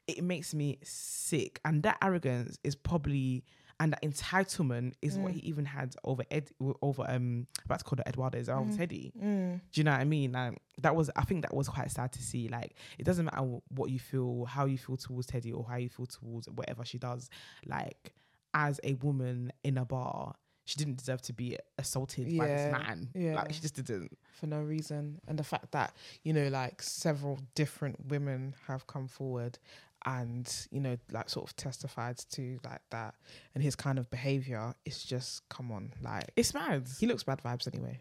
it 0.08 0.24
makes 0.24 0.54
me 0.54 0.80
sick. 0.84 1.60
And 1.64 1.84
that 1.84 1.98
arrogance 2.02 2.58
is 2.64 2.76
probably 2.76 3.44
and 3.84 3.92
that 3.92 4.02
entitlement 4.02 4.94
is 5.02 5.18
what 5.20 5.32
Mm. 5.34 5.36
he 5.36 5.40
even 5.42 5.66
had 5.66 5.94
over 6.06 6.24
Ed 6.32 6.50
over 6.82 7.04
um 7.08 7.48
about 7.66 7.80
to 7.80 7.86
call 7.86 8.00
it 8.00 8.08
Eduardo 8.08 8.38
is 8.38 8.48
over 8.50 8.72
Mm. 8.72 8.78
Teddy. 8.78 9.12
mm, 9.18 9.60
Do 9.72 9.82
you 9.82 9.84
know 9.84 9.92
what 9.92 10.00
I 10.00 10.06
mean? 10.06 10.32
Like 10.32 10.58
that 10.80 10.96
was 10.96 11.10
I 11.16 11.24
think 11.26 11.42
that 11.42 11.54
was 11.54 11.68
quite 11.68 11.92
sad 11.92 12.12
to 12.14 12.24
see. 12.24 12.48
Like 12.48 12.76
it 12.98 13.04
doesn't 13.04 13.26
matter 13.26 13.42
wh- 13.44 13.72
what 13.78 13.90
you 13.92 14.00
feel, 14.00 14.46
how 14.46 14.66
you 14.66 14.78
feel 14.78 14.96
towards 14.98 15.28
Teddy 15.28 15.52
or 15.52 15.66
how 15.68 15.76
you 15.76 15.90
feel 15.90 16.06
towards 16.06 16.50
whatever 16.50 16.86
she 16.86 16.98
does. 16.98 17.30
Like 17.66 18.14
as 18.54 18.80
a 18.84 18.94
woman 18.96 19.52
in 19.64 19.78
a 19.78 19.86
bar, 19.86 20.36
she 20.66 20.78
didn't 20.78 20.98
deserve 20.98 21.22
to 21.24 21.34
be 21.34 21.58
assaulted 21.78 22.26
by 22.38 22.48
this 22.48 22.72
man. 22.72 23.10
yeah. 23.14 23.36
Like 23.36 23.52
she 23.54 23.60
just 23.62 23.76
didn't. 23.76 24.18
for 24.40 24.48
no 24.48 24.62
reason. 24.62 25.20
And 25.28 25.38
the 25.38 25.44
fact 25.44 25.72
that, 25.74 25.94
you 26.24 26.32
know, 26.32 26.48
like 26.48 26.82
several 26.82 27.38
different 27.56 28.06
women 28.08 28.56
have 28.68 28.88
come 28.88 29.08
forward 29.10 29.60
and, 30.06 30.68
you 30.72 30.80
know, 30.80 30.98
like 31.12 31.30
sort 31.30 31.50
of 31.50 31.56
testified 31.56 32.18
to 32.32 32.60
like 32.64 32.82
that 32.92 33.16
and 33.56 33.64
his 33.64 33.76
kind 33.76 33.98
of 34.00 34.10
behavior, 34.10 34.74
it's 34.86 35.04
just 35.04 35.48
come 35.50 35.72
on. 35.72 35.94
Like 36.02 36.32
It's 36.36 36.54
mad. 36.54 36.88
he 37.00 37.06
looks 37.08 37.24
bad 37.24 37.42
vibes 37.44 37.68
anyway. 37.74 38.00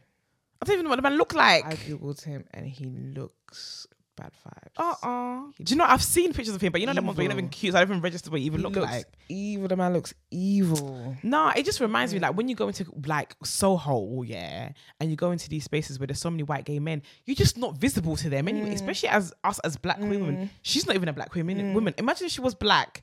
I 0.60 0.64
don't 0.64 0.74
even 0.74 0.84
know 0.84 0.90
what 0.90 0.96
the 0.96 1.02
man 1.02 1.16
look 1.16 1.34
like. 1.34 1.64
I 1.66 1.74
googled 1.74 2.22
him 2.22 2.44
and 2.52 2.66
he 2.66 2.86
looks 2.86 3.86
bad 4.16 4.30
vibes. 4.46 4.72
Uh 4.76 4.94
uh 5.06 5.40
Do 5.62 5.72
you 5.72 5.76
know 5.76 5.84
I've 5.84 6.02
seen 6.02 6.32
pictures 6.32 6.54
of 6.54 6.60
him, 6.60 6.70
but 6.72 6.80
you 6.80 6.86
know 6.86 6.92
them 6.94 7.06
ones 7.06 7.16
where 7.16 7.24
you're 7.24 7.32
not 7.32 7.38
even 7.38 7.48
cute. 7.48 7.72
So 7.72 7.78
I 7.78 7.82
don't 7.84 7.90
even 7.92 8.02
register 8.02 8.30
what 8.30 8.40
you 8.40 8.46
even 8.46 8.60
He 8.60 8.64
look 8.64 8.74
looks 8.76 8.90
like. 8.92 9.06
evil. 9.28 9.68
The 9.68 9.76
man 9.76 9.92
looks 9.92 10.12
evil. 10.30 11.16
No, 11.22 11.48
it 11.50 11.64
just 11.64 11.80
reminds 11.80 12.12
me 12.12 12.20
like 12.20 12.36
when 12.36 12.48
you 12.48 12.54
go 12.54 12.68
into 12.68 12.84
like 13.06 13.34
Soho, 13.42 14.22
yeah, 14.22 14.72
and 15.00 15.10
you 15.10 15.16
go 15.16 15.30
into 15.30 15.48
these 15.48 15.64
spaces 15.64 15.98
where 15.98 16.06
there's 16.06 16.20
so 16.20 16.30
many 16.30 16.42
white 16.42 16.64
gay 16.64 16.78
men, 16.78 17.02
you're 17.24 17.34
just 17.36 17.56
not 17.56 17.76
visible 17.76 18.16
to 18.16 18.28
them 18.28 18.48
anyway. 18.48 18.70
Mm. 18.70 18.74
Especially 18.74 19.08
as 19.08 19.32
us 19.44 19.58
as 19.60 19.76
black 19.76 19.98
women. 19.98 20.36
Mm. 20.36 20.48
She's 20.62 20.86
not 20.86 20.94
even 20.96 21.08
a 21.08 21.12
black 21.12 21.34
woman. 21.34 21.58
Mm. 21.58 21.72
Woman, 21.74 21.94
imagine 21.98 22.26
if 22.26 22.32
she 22.32 22.40
was 22.40 22.54
black. 22.54 23.02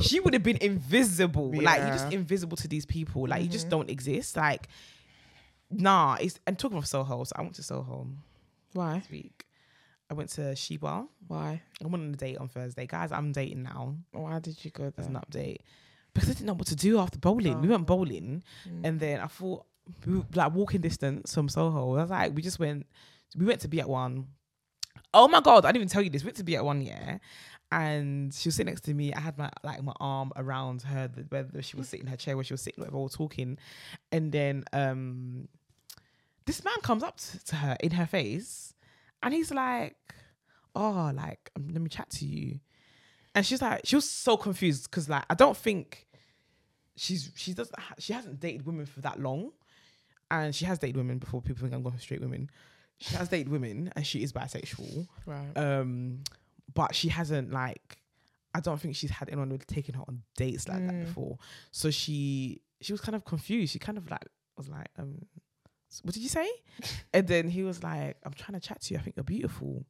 She 0.00 0.18
would 0.18 0.32
have 0.34 0.42
been 0.42 0.56
invisible. 0.60 1.52
Like 1.54 1.80
you're 1.80 1.88
just 1.90 2.12
invisible 2.12 2.56
to 2.56 2.66
these 2.68 2.86
people. 2.86 3.28
Like 3.28 3.42
you 3.42 3.48
just 3.48 3.66
Mhm. 3.66 3.70
don't 3.70 3.90
exist. 3.90 4.36
Like, 4.36 4.68
nah. 5.70 6.16
It's 6.20 6.38
and 6.46 6.58
talking 6.58 6.78
of 6.78 6.86
Soho, 6.86 7.24
so 7.24 7.32
I 7.36 7.42
went 7.42 7.54
to 7.56 7.62
Soho 7.62 8.06
Why? 8.72 8.98
this 9.00 9.10
week. 9.10 9.44
I 10.10 10.14
went 10.14 10.30
to 10.30 10.56
She 10.56 10.76
Bar. 10.76 11.06
Why? 11.28 11.62
I 11.82 11.86
went 11.86 12.02
on 12.04 12.12
a 12.12 12.16
date 12.16 12.38
on 12.38 12.48
Thursday, 12.48 12.86
guys. 12.86 13.12
I'm 13.12 13.30
dating 13.32 13.62
now. 13.62 13.94
Why 14.12 14.40
did 14.40 14.62
you 14.64 14.70
go 14.72 14.90
there? 14.90 15.06
an 15.06 15.14
update 15.14 15.58
because 16.12 16.28
I 16.28 16.32
didn't 16.32 16.46
know 16.46 16.54
what 16.54 16.66
to 16.66 16.76
do 16.76 16.98
after 16.98 17.18
bowling. 17.18 17.60
We 17.60 17.68
went 17.68 17.82
Oh. 17.82 17.84
bowling, 17.84 18.42
Mm. 18.68 18.80
and 18.84 18.98
then 19.00 19.20
I 19.20 19.28
thought 19.28 19.64
we 20.04 20.18
were, 20.18 20.24
like 20.34 20.52
walking 20.52 20.80
distance 20.80 21.32
from 21.34 21.48
Soho. 21.48 21.94
I 21.96 22.00
was 22.02 22.10
like, 22.10 22.34
we 22.34 22.42
just 22.42 22.58
went. 22.58 22.86
We 23.36 23.46
went 23.46 23.60
to 23.60 23.68
be 23.68 23.80
at 23.80 23.88
one. 23.88 24.26
Oh 25.14 25.28
my 25.28 25.40
god! 25.40 25.64
I 25.64 25.68
didn't 25.68 25.76
even 25.82 25.88
tell 25.88 26.02
you 26.02 26.10
this. 26.10 26.22
We 26.24 26.28
went 26.28 26.36
to 26.38 26.44
be 26.44 26.56
at 26.56 26.64
one, 26.64 26.82
yeah. 26.82 27.18
And 27.72 28.34
she 28.34 28.48
was 28.48 28.56
sitting 28.56 28.70
next 28.72 28.82
to 28.86 28.94
me. 28.94 29.12
I 29.14 29.20
had 29.20 29.38
my 29.38 29.50
like 29.62 29.80
my 29.84 29.92
arm 30.00 30.32
around 30.34 30.82
her, 30.82 31.06
the, 31.06 31.22
whether 31.28 31.62
she 31.62 31.76
was 31.76 31.88
sitting 31.88 32.06
in 32.06 32.10
her 32.10 32.16
chair, 32.16 32.34
where 32.36 32.42
she 32.42 32.52
was 32.52 32.62
sitting, 32.62 32.80
whatever, 32.82 32.96
we 32.98 33.04
were 33.04 33.08
talking. 33.08 33.58
And 34.10 34.32
then 34.32 34.64
um, 34.72 35.46
this 36.46 36.64
man 36.64 36.80
comes 36.82 37.04
up 37.04 37.18
to 37.46 37.54
her 37.56 37.76
in 37.80 37.92
her 37.92 38.06
face, 38.06 38.74
and 39.22 39.34
he's 39.34 39.50
like, 39.52 39.96
"Oh, 40.74 41.10
like 41.14 41.50
um, 41.56 41.68
let 41.72 41.82
me 41.82 41.88
chat 41.88 42.10
to 42.10 42.24
you." 42.26 42.60
And 43.34 43.46
she's 43.46 43.62
like, 43.62 43.82
she 43.84 43.94
was 43.96 44.08
so 44.08 44.36
confused 44.36 44.90
because 44.90 45.08
like 45.08 45.24
I 45.30 45.34
don't 45.34 45.56
think 45.56 46.06
she's 46.96 47.30
she 47.36 47.52
doesn't 47.54 47.78
ha- 47.78 47.94
she 47.98 48.12
hasn't 48.12 48.40
dated 48.40 48.66
women 48.66 48.86
for 48.86 49.00
that 49.02 49.20
long, 49.20 49.52
and 50.30 50.54
she 50.54 50.64
has 50.64 50.78
dated 50.78 50.96
women 50.96 51.18
before 51.18 51.40
people 51.40 51.60
think 51.62 51.74
I'm 51.74 51.82
going 51.82 51.94
for 51.94 52.00
straight 52.00 52.20
women. 52.20 52.50
She 52.98 53.14
has 53.16 53.28
dated 53.28 53.48
women 53.48 53.90
and 53.96 54.06
she 54.06 54.22
is 54.22 54.30
bisexual, 54.32 55.06
right. 55.24 55.56
um, 55.56 56.22
but 56.74 56.94
she 56.94 57.08
hasn't 57.08 57.50
like 57.50 57.96
I 58.54 58.60
don't 58.60 58.78
think 58.80 58.94
she's 58.96 59.10
had 59.10 59.28
anyone 59.30 59.48
really 59.48 59.62
taking 59.66 59.94
her 59.94 60.02
on 60.06 60.22
dates 60.36 60.68
like 60.68 60.84
that 60.86 60.94
Mm. 60.94 61.04
before. 61.06 61.38
So 61.70 61.90
she 61.90 62.60
she 62.82 62.92
was 62.92 63.00
kind 63.00 63.14
of 63.16 63.24
confused. 63.24 63.72
She 63.72 63.78
kind 63.78 63.96
of 63.96 64.10
like 64.10 64.26
was 64.56 64.68
like, 64.68 64.88
um, 64.98 65.14
"S- 65.34 65.39
what 66.02 66.14
did 66.14 66.22
you 66.22 66.28
say? 66.28 66.48
and 67.14 67.26
then 67.26 67.48
he 67.48 67.62
was 67.62 67.82
like, 67.82 68.16
I'm 68.24 68.32
trying 68.32 68.58
to 68.58 68.66
chat 68.66 68.80
to 68.82 68.94
you. 68.94 69.00
I 69.00 69.02
think 69.02 69.16
you're 69.16 69.24
beautiful. 69.24 69.84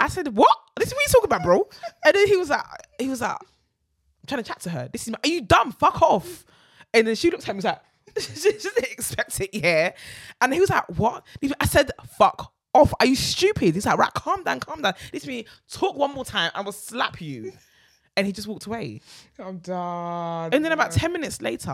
I 0.00 0.08
said, 0.08 0.28
what? 0.36 0.56
This 0.76 0.88
is 0.88 0.94
what 0.94 1.02
you 1.02 1.12
talking 1.12 1.24
about, 1.24 1.42
bro. 1.42 1.68
and 2.04 2.14
then 2.14 2.26
he 2.26 2.36
was 2.36 2.50
like, 2.50 2.64
he 2.98 3.08
was 3.08 3.20
like, 3.20 3.32
I'm 3.32 4.26
trying 4.26 4.42
to 4.42 4.48
chat 4.48 4.60
to 4.60 4.70
her. 4.70 4.88
This 4.92 5.02
is 5.02 5.10
my, 5.10 5.18
are 5.24 5.28
you 5.28 5.40
dumb? 5.40 5.72
Fuck 5.72 6.02
off. 6.02 6.44
And 6.94 7.06
then 7.06 7.14
she 7.14 7.30
looked 7.30 7.48
at 7.48 7.48
me, 7.48 7.50
and 7.50 7.56
was 7.58 7.64
like, 7.64 7.80
she 8.18 8.52
didn't 8.52 8.92
expect 8.92 9.40
it, 9.40 9.50
yeah. 9.52 9.92
And 10.40 10.54
he 10.54 10.60
was 10.60 10.70
like, 10.70 10.84
what? 10.96 11.24
I 11.60 11.66
said, 11.66 11.90
fuck 12.16 12.52
off. 12.74 12.94
Are 13.00 13.06
you 13.06 13.16
stupid? 13.16 13.74
He's 13.74 13.86
like, 13.86 13.98
right, 13.98 14.12
calm 14.14 14.44
down, 14.44 14.60
calm 14.60 14.82
down. 14.82 14.94
This 15.12 15.26
me 15.26 15.46
talk 15.70 15.96
one 15.96 16.14
more 16.14 16.24
time, 16.24 16.50
I 16.54 16.62
will 16.62 16.72
slap 16.72 17.20
you. 17.20 17.52
And 18.16 18.26
he 18.26 18.32
just 18.32 18.48
walked 18.48 18.66
away. 18.66 19.00
I'm 19.38 19.58
done. 19.58 20.52
And 20.52 20.64
then 20.64 20.72
about 20.72 20.90
10 20.90 21.12
minutes 21.12 21.40
later, 21.40 21.72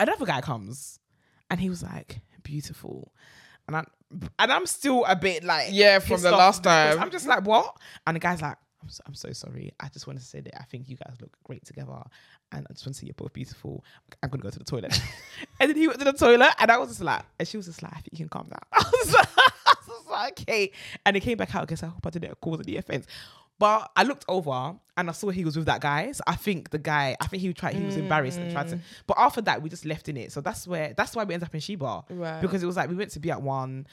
another 0.00 0.26
guy 0.26 0.40
comes 0.40 0.98
and 1.50 1.60
he 1.60 1.68
was 1.68 1.82
like, 1.82 2.20
beautiful. 2.42 3.12
And 3.66 3.76
I'm, 3.76 3.86
and 4.38 4.52
I'm 4.52 4.66
still 4.66 5.04
a 5.06 5.16
bit 5.16 5.44
like, 5.44 5.68
Yeah, 5.72 5.98
from 5.98 6.22
the 6.22 6.30
last 6.30 6.62
time. 6.62 7.00
I'm 7.00 7.10
just 7.10 7.26
like, 7.26 7.44
what? 7.44 7.76
And 8.06 8.14
the 8.16 8.20
guy's 8.20 8.40
like, 8.40 8.56
I'm 8.82 8.88
so, 8.88 9.02
I'm 9.06 9.14
so 9.14 9.32
sorry. 9.32 9.72
I 9.80 9.88
just 9.88 10.06
want 10.06 10.18
to 10.20 10.24
say 10.24 10.40
that 10.40 10.60
I 10.60 10.64
think 10.64 10.88
you 10.88 10.96
guys 10.96 11.16
look 11.20 11.36
great 11.42 11.64
together. 11.64 12.00
And 12.52 12.66
I 12.70 12.72
just 12.72 12.86
want 12.86 12.94
to 12.94 13.00
say 13.00 13.06
you're 13.06 13.14
both 13.14 13.32
beautiful. 13.32 13.84
I'm 14.22 14.30
going 14.30 14.40
to 14.40 14.44
go 14.44 14.50
to 14.50 14.58
the 14.58 14.64
toilet. 14.64 15.00
and 15.60 15.70
then 15.70 15.76
he 15.76 15.88
went 15.88 15.98
to 15.98 16.04
the 16.04 16.12
toilet 16.12 16.50
and 16.60 16.70
I 16.70 16.78
was 16.78 16.90
just 16.90 17.02
like, 17.02 17.22
and 17.38 17.48
she 17.48 17.56
was 17.56 17.66
just 17.66 17.82
like, 17.82 17.92
I 17.92 17.96
think 17.96 18.12
you 18.12 18.18
can 18.18 18.28
calm 18.28 18.46
down. 18.48 18.60
I 18.72 18.84
was 18.92 19.12
like, 19.12 19.28
I 19.36 19.74
was 19.88 20.06
like 20.08 20.40
okay. 20.40 20.70
And 21.04 21.16
he 21.16 21.20
came 21.20 21.36
back 21.36 21.54
out 21.54 21.62
because 21.62 21.82
I 21.82 21.86
hope 21.86 22.06
I 22.06 22.10
didn't 22.10 22.40
cause 22.40 22.60
any 22.60 22.76
offense. 22.76 23.06
But 23.58 23.90
I 23.96 24.02
looked 24.02 24.24
over 24.28 24.74
and 24.98 25.08
I 25.08 25.12
saw 25.12 25.30
he 25.30 25.44
was 25.44 25.56
with 25.56 25.66
that 25.66 25.80
guy. 25.80 26.12
So 26.12 26.22
I 26.26 26.36
think 26.36 26.70
the 26.70 26.78
guy, 26.78 27.16
I 27.20 27.26
think 27.26 27.40
he 27.42 27.52
tried, 27.54 27.74
he 27.74 27.84
was 27.84 27.96
embarrassed 27.96 28.38
and 28.38 28.50
tried 28.52 28.68
to. 28.68 28.78
But 29.06 29.16
after 29.18 29.40
that, 29.42 29.62
we 29.62 29.70
just 29.70 29.84
left 29.86 30.08
in 30.10 30.16
it. 30.18 30.30
So 30.32 30.40
that's 30.42 30.66
where, 30.68 30.92
that's 30.96 31.16
why 31.16 31.24
we 31.24 31.32
ended 31.34 31.48
up 31.48 31.54
in 31.54 31.60
She 31.60 31.74
Bar 31.76 32.04
Right. 32.10 32.40
because 32.42 32.62
it 32.62 32.66
was 32.66 32.76
like 32.76 32.90
we 32.90 32.96
went 32.96 33.10
to 33.12 33.20
be 33.20 33.30
at 33.30 33.40
one 33.40 33.86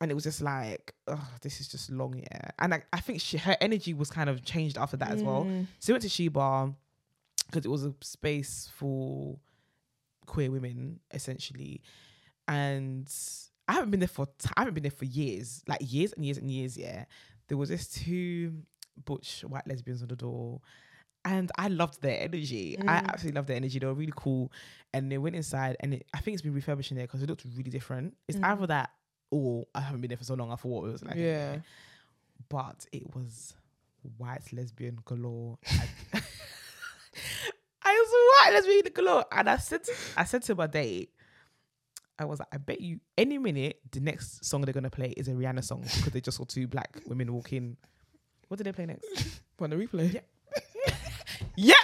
and 0.00 0.10
it 0.10 0.14
was 0.14 0.22
just 0.24 0.40
like 0.42 0.94
oh 1.08 1.28
this 1.42 1.60
is 1.60 1.66
just 1.66 1.90
long 1.90 2.14
yeah 2.18 2.50
and 2.60 2.72
I, 2.72 2.82
I 2.92 3.00
think 3.00 3.20
she, 3.20 3.36
her 3.38 3.56
energy 3.60 3.94
was 3.94 4.10
kind 4.10 4.30
of 4.30 4.44
changed 4.44 4.78
after 4.78 4.96
that 4.98 5.10
as 5.10 5.24
well 5.24 5.44
Mm. 5.44 5.66
so 5.80 5.92
we 5.92 5.94
went 5.94 6.02
to 6.04 6.08
She 6.08 6.28
Bar 6.28 6.72
because 7.46 7.64
it 7.64 7.68
was 7.68 7.84
a 7.84 7.92
space 8.02 8.70
for 8.76 9.38
queer 10.26 10.50
women 10.52 11.00
essentially 11.12 11.80
and 12.46 13.10
I 13.66 13.72
haven't 13.72 13.90
been 13.90 14.00
there 14.00 14.08
for 14.08 14.26
t- 14.26 14.50
I 14.56 14.60
haven't 14.60 14.74
been 14.74 14.82
there 14.84 14.90
for 14.92 15.04
years 15.04 15.62
like 15.66 15.80
years 15.80 16.12
and 16.12 16.24
years 16.24 16.38
and 16.38 16.50
years 16.50 16.76
yeah 16.76 17.04
there 17.48 17.58
was 17.58 17.68
this 17.68 17.88
two 17.88 18.52
butch 19.04 19.42
white 19.46 19.66
lesbians 19.66 20.02
on 20.02 20.08
the 20.08 20.16
door 20.16 20.60
and 21.24 21.50
I 21.58 21.68
loved 21.68 22.00
their 22.00 22.20
energy. 22.20 22.78
I 22.78 22.82
Mm. 23.00 23.08
absolutely 23.08 23.36
loved 23.38 23.48
their 23.48 23.56
energy. 23.56 23.78
They 23.78 23.86
were 23.86 23.92
really 23.94 24.12
cool. 24.16 24.50
And 24.94 25.10
they 25.12 25.18
went 25.18 25.34
inside, 25.36 25.76
and 25.80 25.94
it, 25.94 26.06
I 26.14 26.20
think 26.20 26.34
it's 26.34 26.42
been 26.42 26.54
refurbished 26.54 26.90
in 26.92 26.96
there 26.96 27.06
because 27.06 27.22
it 27.22 27.28
looked 27.28 27.44
really 27.56 27.70
different. 27.70 28.16
It's 28.28 28.38
Mm. 28.38 28.44
either 28.44 28.66
that 28.68 28.90
or 29.30 29.66
I 29.74 29.80
haven't 29.80 30.00
been 30.00 30.08
there 30.08 30.16
for 30.16 30.24
so 30.24 30.34
long. 30.34 30.50
I 30.52 30.56
thought 30.56 30.86
it 30.88 30.92
was 30.92 31.04
like. 31.04 31.16
Yeah. 31.16 31.58
But 32.48 32.86
it 32.92 33.14
was 33.14 33.54
white 34.16 34.50
lesbian 34.52 35.00
galore. 35.04 35.58
I, 35.66 35.88
I 37.82 37.92
was 37.92 38.46
white 38.46 38.54
lesbian 38.54 38.92
galore, 38.94 39.24
and 39.32 39.48
I 39.50 39.56
said, 39.56 39.84
to, 39.84 39.92
I 40.16 40.24
said 40.24 40.42
to 40.44 40.54
my 40.54 40.66
date, 40.66 41.10
I 42.18 42.24
was 42.24 42.38
like, 42.38 42.48
I 42.52 42.56
bet 42.58 42.80
you 42.80 43.00
any 43.16 43.38
minute 43.38 43.80
the 43.92 44.00
next 44.00 44.44
song 44.44 44.62
they're 44.62 44.72
gonna 44.74 44.90
play 44.90 45.10
is 45.16 45.28
a 45.28 45.32
Rihanna 45.32 45.62
song 45.64 45.82
because 45.82 46.12
they 46.12 46.20
just 46.20 46.36
saw 46.38 46.44
two 46.44 46.66
black 46.66 47.00
women 47.06 47.32
walk 47.32 47.52
in. 47.52 47.76
What 48.48 48.56
did 48.58 48.64
they 48.64 48.72
play 48.72 48.86
next? 48.86 49.40
When 49.58 49.70
the 49.70 49.76
replay. 49.76 50.14
Yeah. 50.14 50.20
yeah. 51.56 51.74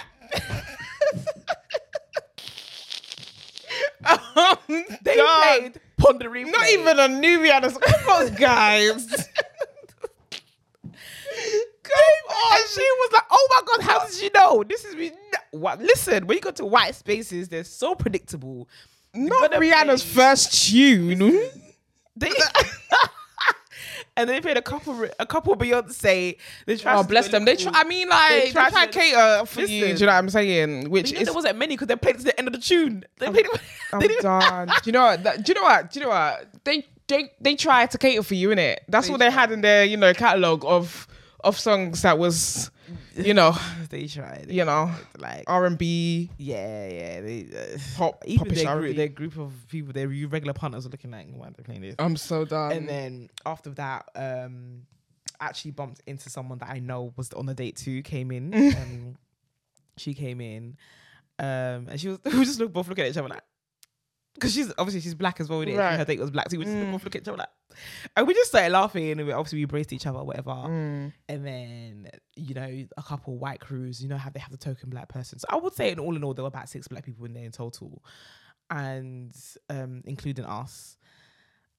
um, 4.05 4.57
they 5.03 5.17
God. 5.17 5.59
played 5.59 5.79
on 6.07 6.17
the 6.19 6.25
replay. 6.25 6.51
Not 6.51 6.69
even 6.69 6.99
a 6.99 7.07
newbie 7.09 7.53
on 7.53 7.65
us. 7.65 7.77
Come 7.77 8.35
guys. 8.35 9.05
Come 11.83 12.29
on. 12.29 12.57
And 12.57 12.69
she 12.69 12.79
was 12.81 13.11
like, 13.11 13.23
"Oh 13.29 13.47
my 13.51 13.61
God, 13.65 13.81
how 13.83 14.07
did 14.07 14.21
you 14.21 14.29
know? 14.33 14.63
This 14.63 14.85
is 14.85 14.95
me." 14.95 15.11
what? 15.51 15.81
Listen, 15.81 16.27
when 16.27 16.37
you 16.37 16.41
go 16.41 16.51
to 16.51 16.65
white 16.65 16.95
spaces, 16.95 17.49
they're 17.49 17.63
so 17.63 17.95
predictable. 17.95 18.67
Not 19.13 19.51
Rihanna's 19.51 20.03
play. 20.03 20.23
first 20.23 20.67
tune. 20.69 21.19
They, 22.17 22.31
and 24.17 24.29
they 24.29 24.39
played 24.41 24.57
a 24.57 24.61
couple, 24.61 25.05
a 25.19 25.25
couple 25.25 25.55
Beyonce. 25.55 26.37
They 26.65 26.77
tried 26.77 26.97
Oh, 26.99 27.03
bless 27.03 27.27
them. 27.29 27.45
They 27.45 27.55
try. 27.55 27.71
I 27.75 27.83
mean, 27.83 28.07
like 28.09 28.29
they 28.29 28.39
They 28.45 28.51
try, 28.51 28.85
to 28.85 28.91
cater 28.91 29.45
for 29.45 29.61
you. 29.61 29.67
Do 29.67 29.87
you 29.87 29.93
know 29.99 30.05
what 30.07 30.11
I'm 30.13 30.29
saying? 30.29 30.89
Which 30.89 31.11
is 31.11 31.25
there 31.25 31.33
wasn't 31.33 31.57
many 31.57 31.75
because 31.75 31.87
they 31.87 31.95
played 31.95 32.15
it 32.15 32.19
to 32.19 32.23
the 32.25 32.37
end 32.39 32.47
of 32.47 32.53
the 32.53 32.59
tune. 32.59 33.03
They 33.19 33.29
played 33.29 33.45
it. 33.45 33.61
I'm 33.93 33.99
they 34.07 34.07
done. 34.21 34.67
Do 34.83 34.87
you 34.87 34.91
know 34.93 35.03
what? 35.03 35.23
That- 35.23 35.43
Do 35.45 35.51
you 35.51 35.55
know 35.55 35.63
what? 35.63 35.91
Do 35.91 35.99
you 35.99 36.05
know 36.05 36.11
what? 36.11 36.47
They 36.63 36.85
they 37.07 37.31
they 37.41 37.55
try 37.55 37.85
to 37.85 37.97
cater 37.97 38.23
for 38.23 38.35
you, 38.35 38.49
innit? 38.49 38.77
That's 38.87 39.07
They 39.07 39.11
what 39.11 39.19
they 39.19 39.29
had 39.31 39.51
in 39.51 39.61
their 39.61 39.83
you 39.83 39.97
know 39.97 40.13
catalog 40.13 40.63
of 40.65 41.07
of 41.43 41.59
songs 41.59 42.01
that 42.01 42.17
was, 42.17 42.71
you 43.15 43.33
know, 43.33 43.55
they 43.89 44.07
tried. 44.07 44.47
you 44.49 44.65
know, 44.65 44.91
like 45.17 45.43
R 45.47 45.65
and 45.65 45.77
B, 45.77 46.29
yeah, 46.37 46.87
yeah. 46.87 47.21
They, 47.21 47.47
uh, 47.55 47.77
pop, 47.97 48.23
even 48.25 48.45
popish 48.47 48.63
their 48.63 48.79
group, 48.79 48.95
their 48.95 49.07
group 49.07 49.37
of 49.37 49.53
people, 49.69 49.93
their 49.93 50.07
regular 50.07 50.53
punters 50.53 50.85
are 50.85 50.89
looking 50.89 51.11
like, 51.11 51.27
why 51.33 51.47
are 51.47 51.51
they 51.51 51.63
playing 51.63 51.81
this? 51.81 51.95
I'm 51.99 52.17
so 52.17 52.45
done. 52.45 52.71
and 52.71 52.87
then 52.89 53.29
after 53.45 53.69
that, 53.71 54.09
um, 54.15 54.83
actually 55.39 55.71
bumped 55.71 56.01
into 56.07 56.29
someone 56.29 56.57
that 56.59 56.69
I 56.69 56.79
know 56.79 57.13
was 57.17 57.31
on 57.33 57.45
the 57.45 57.53
date 57.53 57.75
too. 57.77 58.01
Came 58.01 58.31
in, 58.31 58.53
um, 58.77 59.17
she 59.97 60.13
came 60.13 60.41
in, 60.41 60.77
um, 61.39 61.87
and 61.89 61.99
she 61.99 62.09
was 62.09 62.19
we 62.25 62.45
just 62.45 62.59
look 62.59 62.73
both 62.73 62.87
looking 62.87 63.05
at 63.05 63.11
each 63.11 63.17
other 63.17 63.29
like, 63.29 63.41
because 64.33 64.53
she's 64.53 64.71
obviously 64.77 65.01
she's 65.01 65.15
black 65.15 65.39
as 65.39 65.49
well. 65.49 65.59
innit? 65.59 65.77
Right. 65.77 65.97
Her 65.97 66.05
date 66.05 66.19
was 66.19 66.31
black, 66.31 66.49
so 66.51 66.57
we 66.57 66.65
just 66.65 66.75
Mm. 66.77 66.91
both 66.91 67.03
look 67.05 67.15
at 67.15 67.21
each 67.21 67.27
other 67.27 67.37
like, 67.37 67.49
and 68.15 68.27
we 68.27 68.33
just 68.33 68.49
started 68.49 68.71
laughing, 68.71 69.11
and 69.11 69.25
we 69.25 69.31
obviously 69.31 69.57
we 69.57 69.63
embraced 69.63 69.93
each 69.93 70.05
other, 70.05 70.23
whatever. 70.23 70.51
Mm. 70.51 71.13
And 71.29 71.45
then 71.45 72.09
you 72.35 72.53
know 72.53 72.85
a 72.97 73.03
couple 73.03 73.37
white 73.37 73.59
crews, 73.59 74.01
you 74.01 74.09
know 74.09 74.17
how 74.17 74.29
they 74.29 74.39
have 74.39 74.51
the 74.51 74.57
token 74.57 74.89
black 74.89 75.09
person. 75.09 75.39
So 75.39 75.45
I 75.49 75.57
would 75.57 75.73
say 75.73 75.91
in 75.91 75.99
all 75.99 76.15
in 76.15 76.23
all 76.23 76.33
there 76.33 76.43
were 76.43 76.49
about 76.49 76.69
six 76.69 76.87
black 76.87 77.05
people 77.05 77.25
in 77.25 77.33
there 77.33 77.45
in 77.45 77.51
total, 77.51 78.03
and 78.69 79.35
um, 79.69 80.01
including 80.05 80.45
us. 80.45 80.97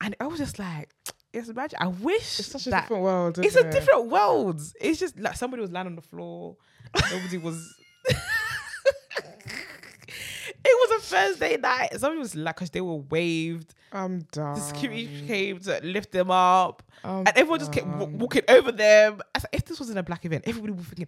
And 0.03 0.15
I 0.21 0.27
was 0.27 0.39
just 0.39 0.59
like, 0.59 0.91
it's 1.33 1.49
magic 1.55 1.81
I 1.81 1.87
wish 1.87 2.39
It's 2.39 2.49
such 2.49 2.67
a 2.67 2.71
different 2.71 3.03
world. 3.03 3.39
it's 3.39 3.49
isn't 3.49 3.69
a 3.69 3.71
different 3.71 4.07
world. 4.07 4.61
It's 4.81 5.01
just 5.01 5.19
like 5.19 5.37
somebody 5.37 5.61
was 5.63 5.71
lying 5.71 5.87
on 5.87 5.97
the 5.97 6.03
floor. 6.03 6.57
Nobody 7.11 7.39
was. 7.39 7.75
it 10.67 10.91
was 10.91 11.03
a 11.03 11.07
Thursday 11.07 11.57
night. 11.57 11.91
Somebody 11.99 12.19
was 12.19 12.35
like, 12.35 12.55
because 12.57 12.71
they 12.71 12.81
were 12.81 12.97
waved. 12.97 13.75
I'm 13.93 14.21
done. 14.33 14.55
The 14.55 14.61
security 14.61 15.09
came 15.27 15.59
to 15.61 15.81
lift 15.83 16.12
them 16.12 16.31
up, 16.31 16.83
I'm 17.05 17.19
and 17.21 17.29
everyone 17.31 17.61
just 17.61 17.73
kept 17.73 17.87
done. 17.87 18.19
walking 18.19 18.43
over 18.49 18.73
them. 18.73 19.21
I 19.35 19.39
said, 19.39 19.51
if 19.53 19.64
this 19.64 19.79
wasn't 19.81 19.99
a 19.99 20.03
black 20.03 20.25
event, 20.25 20.45
everybody 20.47 20.73
was 20.73 20.87
thinking, 20.87 21.07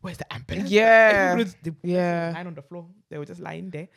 "Where's 0.00 0.16
the 0.18 0.32
ambulance?" 0.32 0.70
Yeah. 0.70 1.34
Was, 1.34 1.54
they, 1.62 1.72
Yeah. 1.82 2.30
lying 2.34 2.46
on 2.46 2.54
the 2.54 2.62
floor. 2.62 2.86
They 3.10 3.18
were 3.18 3.26
just 3.26 3.40
lying 3.40 3.70
there. 3.70 3.88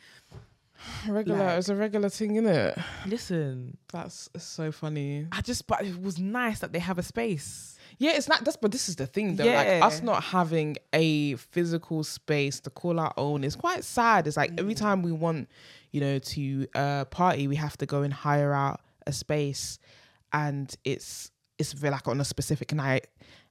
regular. 1.08 1.38
like- 1.38 1.58
it's 1.58 1.68
a 1.68 1.74
regular 1.76 2.08
thing, 2.08 2.36
isn't 2.36 2.46
it? 2.48 2.78
Listen, 3.06 3.76
That's 3.92 4.28
so 4.36 4.72
funny. 4.72 5.26
I 5.32 5.40
just, 5.40 5.66
but 5.66 5.82
it 5.84 6.00
was 6.02 6.18
nice 6.18 6.58
that 6.58 6.72
they 6.72 6.80
have 6.80 6.98
a 6.98 7.02
space. 7.02 7.73
Yeah, 7.98 8.12
it's 8.12 8.28
not. 8.28 8.44
That's 8.44 8.56
but 8.56 8.72
this 8.72 8.88
is 8.88 8.96
the 8.96 9.06
thing 9.06 9.36
though. 9.36 9.44
Like 9.44 9.82
us 9.82 10.02
not 10.02 10.22
having 10.24 10.76
a 10.92 11.36
physical 11.36 12.04
space 12.04 12.60
to 12.60 12.70
call 12.70 12.98
our 13.00 13.12
own 13.16 13.44
is 13.44 13.56
quite 13.56 13.84
sad. 13.84 14.26
It's 14.26 14.36
like 14.36 14.52
Mm. 14.52 14.60
every 14.60 14.74
time 14.74 15.02
we 15.02 15.12
want, 15.12 15.48
you 15.92 16.00
know, 16.00 16.18
to 16.18 16.66
uh 16.74 17.04
party, 17.06 17.46
we 17.48 17.56
have 17.56 17.76
to 17.78 17.86
go 17.86 18.02
and 18.02 18.12
hire 18.12 18.52
out 18.52 18.80
a 19.06 19.12
space, 19.12 19.78
and 20.32 20.74
it's 20.84 21.30
it's 21.58 21.80
like 21.82 22.08
on 22.08 22.20
a 22.20 22.24
specific 22.24 22.72
night. 22.72 23.06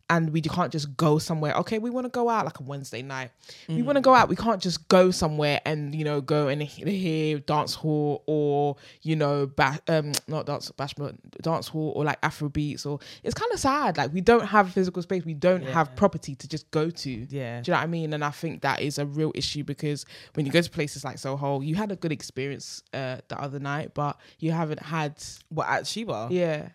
And 0.09 0.31
we 0.31 0.41
can't 0.41 0.71
just 0.71 0.95
go 0.97 1.17
somewhere. 1.17 1.53
Okay, 1.55 1.79
we 1.79 1.89
want 1.89 2.05
to 2.05 2.09
go 2.09 2.29
out 2.29 2.45
like 2.45 2.59
a 2.59 2.63
Wednesday 2.63 3.01
night. 3.01 3.31
We 3.67 3.81
want 3.81 3.95
to 3.95 4.01
Mm. 4.01 4.03
go 4.03 4.13
out. 4.13 4.27
We 4.29 4.35
can't 4.35 4.61
just 4.61 4.87
go 4.89 5.09
somewhere 5.11 5.61
and 5.65 5.95
you 5.95 6.03
know 6.03 6.19
go 6.21 6.49
and 6.49 6.61
he- 6.61 6.83
hear 6.99 7.39
dance 7.39 7.73
hall 7.73 8.21
or 8.27 8.75
you 9.01 9.15
know 9.15 9.47
ba- 9.47 9.79
um 9.87 10.11
not 10.27 10.45
dance 10.45 10.69
bash 10.71 10.93
but 10.93 11.15
dance 11.41 11.69
hall 11.69 11.93
or 11.95 12.03
like 12.03 12.19
Afro 12.21 12.49
beats 12.49 12.85
or 12.85 12.99
it's 13.23 13.33
kind 13.33 13.51
of 13.53 13.59
sad. 13.59 13.97
Like 13.97 14.13
we 14.13 14.21
don't 14.21 14.45
have 14.45 14.71
physical 14.71 15.01
space. 15.01 15.23
We 15.25 15.33
don't 15.33 15.63
have 15.63 15.95
property 15.95 16.35
to 16.35 16.47
just 16.47 16.69
go 16.71 16.89
to. 16.89 17.09
Yeah. 17.29 17.61
Do 17.61 17.71
you 17.71 17.73
know 17.73 17.79
what 17.79 17.83
I 17.83 17.87
mean? 17.87 18.13
And 18.13 18.23
I 18.25 18.31
think 18.31 18.61
that 18.61 18.81
is 18.81 18.99
a 18.99 19.05
real 19.05 19.31
issue 19.33 19.63
because 19.63 20.05
when 20.35 20.45
you 20.45 20.51
go 20.51 20.61
to 20.61 20.69
places 20.69 21.03
like 21.05 21.17
Soho, 21.17 21.61
you 21.61 21.75
had 21.75 21.91
a 21.91 21.95
good 21.95 22.11
experience 22.11 22.83
uh, 22.93 23.17
the 23.29 23.39
other 23.41 23.59
night, 23.59 23.93
but 23.93 24.19
you 24.37 24.51
haven't 24.51 24.81
had. 24.83 25.15
What 25.49 25.67
at 25.69 25.87
She 25.87 26.03
Bar? 26.03 26.27
Yeah. 26.31 26.69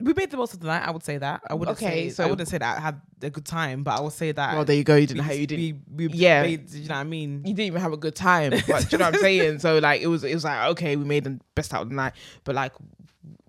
We 0.00 0.12
made 0.12 0.30
the 0.30 0.36
most 0.36 0.54
of 0.54 0.60
the 0.60 0.66
night. 0.66 0.82
I 0.86 0.90
would 0.90 1.04
say 1.04 1.18
that. 1.18 1.42
I 1.48 1.54
wouldn't 1.54 1.76
Okay, 1.78 2.08
say. 2.08 2.14
so- 2.14 2.24
I 2.24 2.30
wouldn't 2.30 2.48
say 2.48 2.58
that 2.58 2.78
I 2.78 2.80
had 2.80 3.00
a 3.22 3.30
good 3.30 3.44
time, 3.44 3.84
but 3.84 3.92
I 3.96 4.00
would 4.00 4.12
say 4.12 4.32
that. 4.32 4.54
Well, 4.54 4.64
there 4.64 4.74
you 4.76 4.82
go. 4.84 4.96
You 4.96 5.06
didn't. 5.06 5.22
we, 5.22 5.28
Have, 5.28 5.38
you 5.38 5.46
didn't. 5.46 5.82
we, 5.94 6.08
we 6.08 6.14
Yeah. 6.14 6.42
made- 6.42 6.70
you 6.70 6.88
know 6.88 6.94
what 6.96 7.00
I 7.00 7.04
mean? 7.04 7.30
you 7.44 7.54
didn't 7.54 7.60
even 7.66 7.80
have 7.80 7.92
a 7.92 7.96
good 7.96 8.16
time. 8.16 8.50
But 8.50 8.88
do 8.88 8.88
you 8.92 8.98
know 8.98 9.04
what 9.06 9.14
I'm 9.14 9.20
saying? 9.28 9.58
So 9.60 9.78
like 9.78 10.00
it 10.02 10.08
was 10.08 10.24
it 10.24 10.34
was 10.34 10.44
like 10.44 10.68
okay, 10.72 10.96
we 10.96 11.04
made 11.04 11.24
the 11.24 11.38
best 11.54 11.72
out 11.72 11.82
of 11.82 11.88
the 11.90 11.94
night, 11.94 12.14
but 12.44 12.54
like 12.56 12.72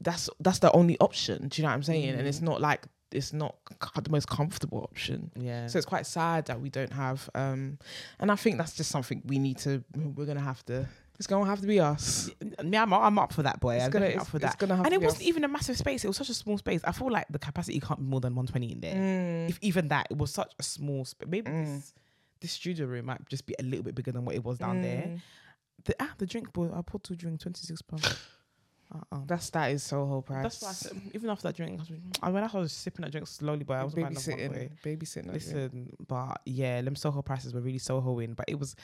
that's 0.01 0.29
that's 0.39 0.59
the 0.59 0.71
only 0.73 0.97
option. 0.99 1.47
Do 1.47 1.61
you 1.61 1.63
know 1.63 1.69
what 1.69 1.75
I'm 1.75 1.83
saying? 1.83 2.09
And 2.09 2.27
it's 2.27 2.41
not 2.41 2.61
like 2.61 2.85
it's 3.11 3.33
not 3.33 3.55
the 4.03 4.09
most 4.09 4.27
comfortable 4.27 4.79
option. 4.79 5.31
Yeah. 5.39 5.67
So 5.67 5.77
it's 5.77 5.85
quite 5.85 6.05
sad 6.05 6.45
that 6.45 6.59
we 6.61 6.69
don't 6.69 6.91
have. 6.93 7.29
um 7.33 7.79
And 8.19 8.31
I 8.31 8.35
think 8.35 8.57
that's 8.57 8.73
just 8.75 8.91
something 8.91 9.21
we 9.25 9.39
need 9.39 9.57
to. 9.59 9.83
We're 9.95 10.25
gonna 10.25 10.39
have 10.41 10.63
to. 10.67 10.87
It's 11.17 11.27
gonna 11.27 11.45
have 11.49 11.61
to 11.61 11.67
be 11.67 11.79
us. 11.79 12.29
yeah, 12.63 12.83
I'm, 12.83 12.93
I'm 12.93 13.17
up 13.19 13.31
for 13.33 13.43
that, 13.43 13.59
boy. 13.59 13.75
It's 13.75 13.85
I'm 13.85 13.91
gonna- 13.91 14.07
up 14.15 14.27
for 14.27 14.39
that. 14.39 14.61
and 14.61 14.93
it 14.93 15.01
wasn't 15.01 15.21
us. 15.21 15.27
even 15.27 15.43
a 15.43 15.47
massive 15.47 15.77
space. 15.77 16.03
It 16.03 16.07
was 16.07 16.17
such 16.17 16.29
a 16.29 16.33
small 16.33 16.57
space. 16.57 16.81
I 16.83 16.91
feel 16.91 17.09
like 17.11 17.25
the 17.29 17.39
capacity 17.39 17.79
can't 17.79 17.99
be 17.99 18.05
more 18.05 18.19
than 18.19 18.35
120 18.35 18.71
in 18.73 18.81
there. 18.81 18.95
Mm. 18.95 19.49
If 19.49 19.59
even 19.61 19.87
that, 19.89 20.07
it 20.09 20.17
was 20.17 20.31
such 20.31 20.53
a 20.59 20.63
small 20.63 21.05
space. 21.05 21.29
Maybe 21.29 21.49
Mm. 21.51 21.75
this, 21.75 21.93
this 22.41 22.51
studio 22.51 22.85
room 22.87 23.05
might 23.05 23.27
just 23.29 23.45
be 23.45 23.55
a 23.59 23.63
little 23.63 23.83
bit 23.83 23.95
bigger 23.95 24.11
than 24.11 24.25
what 24.25 24.35
it 24.35 24.43
was 24.43 24.57
down 24.57 24.81
there. 24.81 25.03
Mm. 25.07 25.21
The, 25.85 25.95
ah, 25.99 26.13
the 26.17 26.25
drink, 26.25 26.51
boy. 26.51 26.69
I 26.73 26.81
put 26.81 27.03
two 27.03 27.15
drink, 27.15 27.39
26 27.39 27.81
pounds. 27.83 28.03
Uh-uh. 28.93 29.21
That's 29.25 29.49
that 29.51 29.71
is 29.71 29.83
Soho 29.83 30.21
price. 30.21 30.43
That's 30.43 30.61
why 30.61 30.69
I 30.69 30.73
said, 30.73 31.01
even 31.13 31.29
after 31.29 31.47
that 31.47 31.55
drink, 31.55 31.79
I 31.79 31.81
was, 31.81 31.91
I 32.21 32.31
mean, 32.31 32.49
I 32.53 32.57
was 32.57 32.71
sipping 32.71 33.03
that 33.03 33.11
drink 33.11 33.27
slowly, 33.27 33.63
but 33.63 33.77
I 33.77 33.83
was 33.83 33.95
babysitting. 33.95 34.69
Babysitting. 34.83 35.33
Listen, 35.33 35.89
but 36.07 36.41
yeah, 36.45 36.81
them 36.81 36.95
Soho 36.95 37.21
prices 37.21 37.53
were 37.53 37.61
really 37.61 37.79
Sohoing. 37.79 38.35
But 38.35 38.45
it 38.47 38.59
was, 38.59 38.75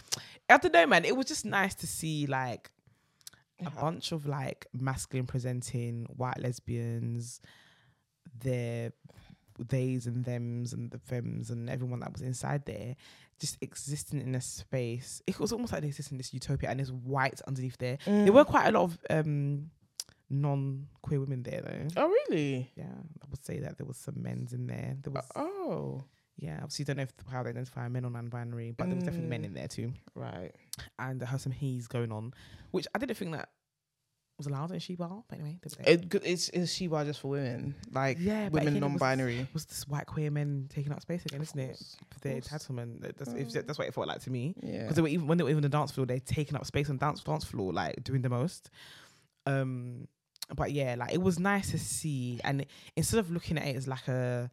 I 0.50 0.58
don't 0.58 0.74
know, 0.74 0.88
man. 0.88 1.06
It 1.06 1.16
was 1.16 1.28
just 1.28 1.46
nice 1.46 1.76
to 1.76 1.88
see 1.88 2.26
like 2.26 2.72
a 3.66 3.70
bunch 3.70 4.12
of 4.12 4.26
like 4.26 4.66
masculine 4.74 5.28
presenting 5.28 6.08
white 6.16 6.40
lesbians, 6.40 7.40
their 8.44 8.92
theys 9.68 10.08
and 10.08 10.26
thems 10.26 10.74
and 10.74 10.90
the 10.90 10.98
femmes 10.98 11.52
and 11.52 11.70
everyone 11.70 12.00
that 12.00 12.12
was 12.12 12.22
inside 12.22 12.66
there 12.66 12.96
just 13.40 13.58
existing 13.62 14.22
in 14.22 14.36
a 14.36 14.42
space. 14.42 15.22
It 15.26 15.40
was 15.40 15.52
almost 15.52 15.74
like 15.74 15.82
they 15.82 15.88
exist 15.88 16.12
in 16.12 16.18
this 16.18 16.34
utopia 16.34 16.70
and 16.70 16.80
there's 16.80 16.92
white 16.92 17.42
underneath 17.48 17.78
there. 17.78 17.98
Mm. 18.06 18.26
There 18.26 18.34
were 18.34 18.46
quite 18.46 18.68
a 18.68 18.72
lot 18.72 18.84
of 18.84 19.00
um 19.10 19.72
non 20.32 20.88
queer 21.02 21.20
women 21.20 21.44
there 21.44 21.62
though. 21.62 22.02
Oh 22.02 22.08
really? 22.08 22.72
Yeah, 22.76 22.86
I 22.86 23.26
would 23.30 23.44
say 23.46 23.60
that 23.60 23.78
there 23.78 23.86
was 23.86 23.98
some 23.98 24.22
men's 24.22 24.54
in 24.54 24.66
there. 24.68 24.98
There 25.04 25.12
was 25.14 25.26
Oh 25.36 26.04
yeah, 26.38 26.56
obviously 26.64 26.86
don't 26.86 26.98
know 26.98 27.04
if 27.04 27.14
how 27.32 27.44
they 27.44 27.50
identify 27.52 27.88
men 27.90 28.06
or 28.06 28.10
non-binary, 28.10 28.72
but 28.72 28.86
there 28.88 28.96
was 28.96 29.04
definitely 29.04 29.30
men 29.30 29.42
Mm. 29.42 29.46
in 29.46 29.54
there 29.54 29.68
too, 29.68 29.94
right. 30.16 30.52
and 30.98 31.20
there 31.20 31.28
has 31.28 31.42
some 31.44 31.52
he's 31.52 31.88
going 31.88 32.12
on, 32.12 32.34
which 32.72 32.88
I 32.96 33.00
didn't 33.00 33.16
think 33.18 33.34
that 33.34 33.50
was 34.38 34.48
allowed 34.48 34.72
in 34.72 34.80
She 34.80 34.96
Bar. 34.96 35.24
But 35.28 35.38
anyway. 35.40 35.60
It, 35.86 36.16
it's 36.26 36.50
it's 36.50 36.76
just 36.80 37.20
for 37.20 37.28
women, 37.28 37.76
like 37.92 38.18
Yeah, 38.20 38.48
women 38.50 38.70
it 38.70 38.82
was- 38.82 38.82
non-binary. 38.82 39.48
was 39.54 39.66
this 39.66 39.88
white 39.88 40.08
queer 40.08 40.32
men 40.32 40.66
taking 40.70 40.92
up 40.92 41.02
space 41.02 41.24
again, 41.26 41.42
isn't 41.44 41.60
it? 41.60 41.68
course, 41.68 41.98
For 42.10 42.20
their 42.22 42.38
of 42.38 42.44
entitlement. 42.46 43.18
That's, 43.18 43.34
if 43.34 43.52
that's 43.68 43.78
what 43.78 43.88
it 43.88 43.94
felt 43.94 44.08
like 44.08 44.22
to 44.22 44.32
me. 44.32 44.56
Yeah. 44.64 44.84
Because 44.84 44.96
they 44.96 45.02
were 45.04 45.10
even 45.10 45.28
when 45.28 45.38
they 45.38 45.44
were 45.44 45.50
even 45.52 45.58
on 45.64 45.70
the 45.70 45.78
dance 45.78 45.92
floor, 45.92 46.08
they're 46.08 46.20
taking 46.20 46.56
up 46.56 46.66
space 46.66 46.90
on 46.90 46.98
dance 46.98 47.22
dance 47.22 47.44
floor, 47.44 47.72
like 47.72 48.04
doing 48.04 48.24
the 48.24 48.30
most. 48.30 48.72
Um, 49.46 50.08
but 50.56 50.72
yeah, 50.72 50.96
like 50.98 51.14
it 51.14 51.22
was 51.22 51.40
nice 51.40 51.72
to 51.72 51.78
see, 51.80 52.40
and 52.44 52.66
instead 52.96 53.20
of 53.20 53.32
looking 53.32 53.58
at 53.58 53.68
it 53.68 53.76
as 53.76 53.88
like 53.88 54.08
a 54.08 54.50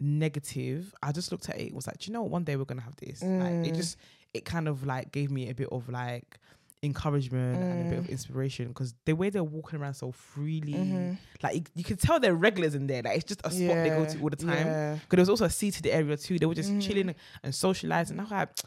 negative, 0.00 0.94
I 1.02 1.12
just 1.12 1.32
looked 1.32 1.48
at 1.48 1.56
it. 1.58 1.68
It 1.68 1.74
was 1.74 1.86
like, 1.86 1.98
do 1.98 2.06
you 2.08 2.12
know 2.12 2.22
what? 2.22 2.30
One 2.30 2.44
day 2.44 2.56
we're 2.56 2.64
gonna 2.64 2.82
have 2.82 2.96
this. 2.96 3.22
Like 3.22 3.52
it 3.66 3.72
Mm. 3.72 3.76
just, 3.76 3.96
it 4.34 4.44
kind 4.44 4.68
of 4.68 4.86
like 4.86 5.12
gave 5.12 5.30
me 5.30 5.48
a 5.50 5.54
bit 5.54 5.68
of 5.72 5.88
like 5.88 6.38
encouragement 6.84 7.60
and 7.60 7.86
a 7.86 7.90
bit 7.90 7.98
of 7.98 8.04
Mm. 8.06 8.10
inspiration 8.10 8.68
because 8.68 8.94
the 9.04 9.14
way 9.14 9.30
they're 9.30 9.42
walking 9.42 9.80
around 9.80 9.94
so 9.94 10.12
freely, 10.12 10.74
Mhm. 10.74 11.18
like 11.42 11.56
you, 11.56 11.62
you 11.74 11.82
can 11.84 11.96
tell 11.96 12.20
they're 12.20 12.36
regulars 12.36 12.76
in 12.76 12.86
there. 12.86 13.02
Like 13.02 13.16
it's 13.16 13.24
just 13.24 13.40
a 13.44 13.50
spot 13.50 13.74
they 13.82 13.88
go 13.88 14.06
to 14.06 14.20
all 14.20 14.30
the 14.30 14.36
time. 14.36 14.66
Yeah. 14.66 14.94
Because 14.94 15.08
there 15.16 15.22
was 15.22 15.28
also 15.30 15.46
a 15.46 15.50
seated 15.50 15.86
area 15.86 16.16
too. 16.16 16.38
They 16.38 16.46
were 16.46 16.54
just 16.54 16.70
Mm. 16.70 16.80
chilling 16.80 17.14
and 17.42 17.52
socializing. 17.54 18.20
I 18.20 18.22
was 18.22 18.30
like, 18.30 18.54
do 18.56 18.64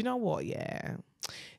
you 0.00 0.02
know 0.02 0.16
what? 0.16 0.44
Yeah, 0.44 0.96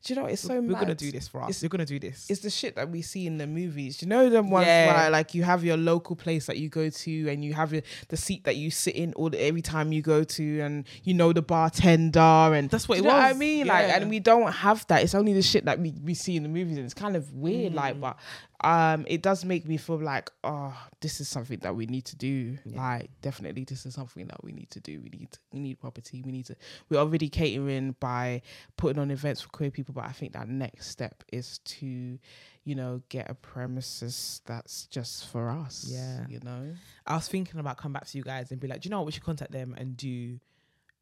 Do 0.04 0.14
you 0.14 0.20
know 0.20 0.28
it's 0.28 0.42
so 0.42 0.54
We're 0.56 0.62
mad. 0.62 0.80
gonna 0.80 0.96
do 0.96 1.12
this 1.12 1.28
for 1.28 1.42
us. 1.42 1.50
It's- 1.50 1.62
You're 1.62 1.70
gonna 1.70 1.86
do 1.86 2.00
this. 2.00 2.30
It's 2.30 2.40
the 2.42 2.50
shit 2.50 2.76
that 2.78 2.90
we 2.90 3.02
see 3.02 3.28
in 3.28 3.38
the 3.38 3.46
movies. 3.48 4.02
You 4.02 4.08
know 4.08 4.30
them 4.30 4.50
ones 4.50 4.66
Yeah. 4.68 4.94
where 5.02 5.10
like 5.10 5.34
you 5.34 5.44
have 5.44 5.64
your 5.64 5.76
local 5.78 6.16
place 6.16 6.46
that 6.46 6.58
you 6.58 6.70
go 6.70 6.90
to 6.90 7.30
and 7.30 7.44
you 7.44 7.54
have 7.54 7.74
your, 7.74 7.82
the 8.08 8.16
seat 8.16 8.46
that 8.46 8.56
you 8.56 8.72
sit 8.72 8.96
in 8.96 9.14
all 9.14 9.30
the, 9.30 9.42
every 9.44 9.62
time 9.62 9.92
you 9.92 10.02
go 10.02 10.24
to 10.24 10.60
and 10.62 10.86
you 11.04 11.14
know 11.14 11.34
the 11.34 11.42
bartender 11.42 12.20
and 12.20 12.70
That's 12.70 12.88
what 12.88 12.96
Do 12.98 13.04
it 13.04 13.08
know 13.08 13.14
what 13.14 13.24
I 13.24 13.30
was. 13.32 13.38
mean? 13.40 13.68
Like 13.68 13.86
and 13.90 14.10
we 14.10 14.20
don't 14.20 14.52
have 14.52 14.86
that. 14.88 15.04
It's 15.04 15.16
only 15.16 15.34
the 15.34 15.42
shit 15.42 15.66
that 15.66 15.80
we, 15.80 15.94
we 16.04 16.14
see 16.14 16.36
in 16.36 16.44
the 16.44 16.50
movies 16.50 16.78
and 16.78 16.86
it's 16.86 16.94
kind 16.94 17.16
of 17.16 17.34
weird 17.34 17.74
Mm. 17.74 17.76
like 17.76 18.00
but 18.00 18.18
um 18.62 19.06
it 19.08 19.22
does 19.22 19.46
make 19.46 19.66
me 19.66 19.78
feel 19.78 20.02
like 20.02 20.30
oh 20.44 20.76
this 21.00 21.22
is 21.22 21.30
something 21.30 21.60
that 21.60 21.76
we 21.76 21.86
need 21.86 22.04
to 22.06 22.16
do. 22.18 22.58
Yeah. 22.66 22.78
Like 22.82 23.10
definitely 23.22 23.64
this 23.64 23.86
is 23.86 23.94
something 23.96 24.28
that 24.28 24.44
we 24.44 24.52
need 24.52 24.70
to 24.72 24.80
do. 24.82 25.00
We 25.02 25.10
need 25.10 25.30
we 25.54 25.60
need 25.60 25.80
property. 25.80 26.22
We 26.26 26.32
need 26.32 26.46
to 26.48 26.56
we're 26.90 26.98
already 27.00 27.30
catering 27.30 27.96
by 28.00 28.42
putting 28.78 29.00
on 29.02 29.12
events 29.12 29.42
for 29.42 29.50
queer 29.50 29.72
people 29.72 29.89
but 29.94 30.06
I 30.06 30.12
think 30.12 30.34
that 30.34 30.48
next 30.48 30.88
step 30.90 31.24
is 31.32 31.60
to 31.60 32.20
you 32.64 32.76
know 32.76 33.02
get 33.10 33.30
a 33.30 33.34
premises 33.34 34.42
that's 34.46 34.86
just 34.88 35.28
for 35.30 35.50
us 35.50 35.88
Yeah. 35.90 36.26
you 36.30 36.40
know 36.44 36.76
I 37.06 37.16
was 37.16 37.28
thinking 37.28 37.60
about 37.60 37.78
come 37.78 37.94
back 37.94 38.06
to 38.08 38.18
you 38.18 38.24
guys 38.24 38.52
and 38.52 38.60
be 38.60 38.68
like, 38.68 38.82
do 38.82 38.88
you 38.88 38.92
know 38.92 39.00
what? 39.00 39.08
We 39.08 39.12
should 39.12 39.24
contact 39.24 39.52
them 39.52 39.74
and 39.78 39.98
do 39.98 40.40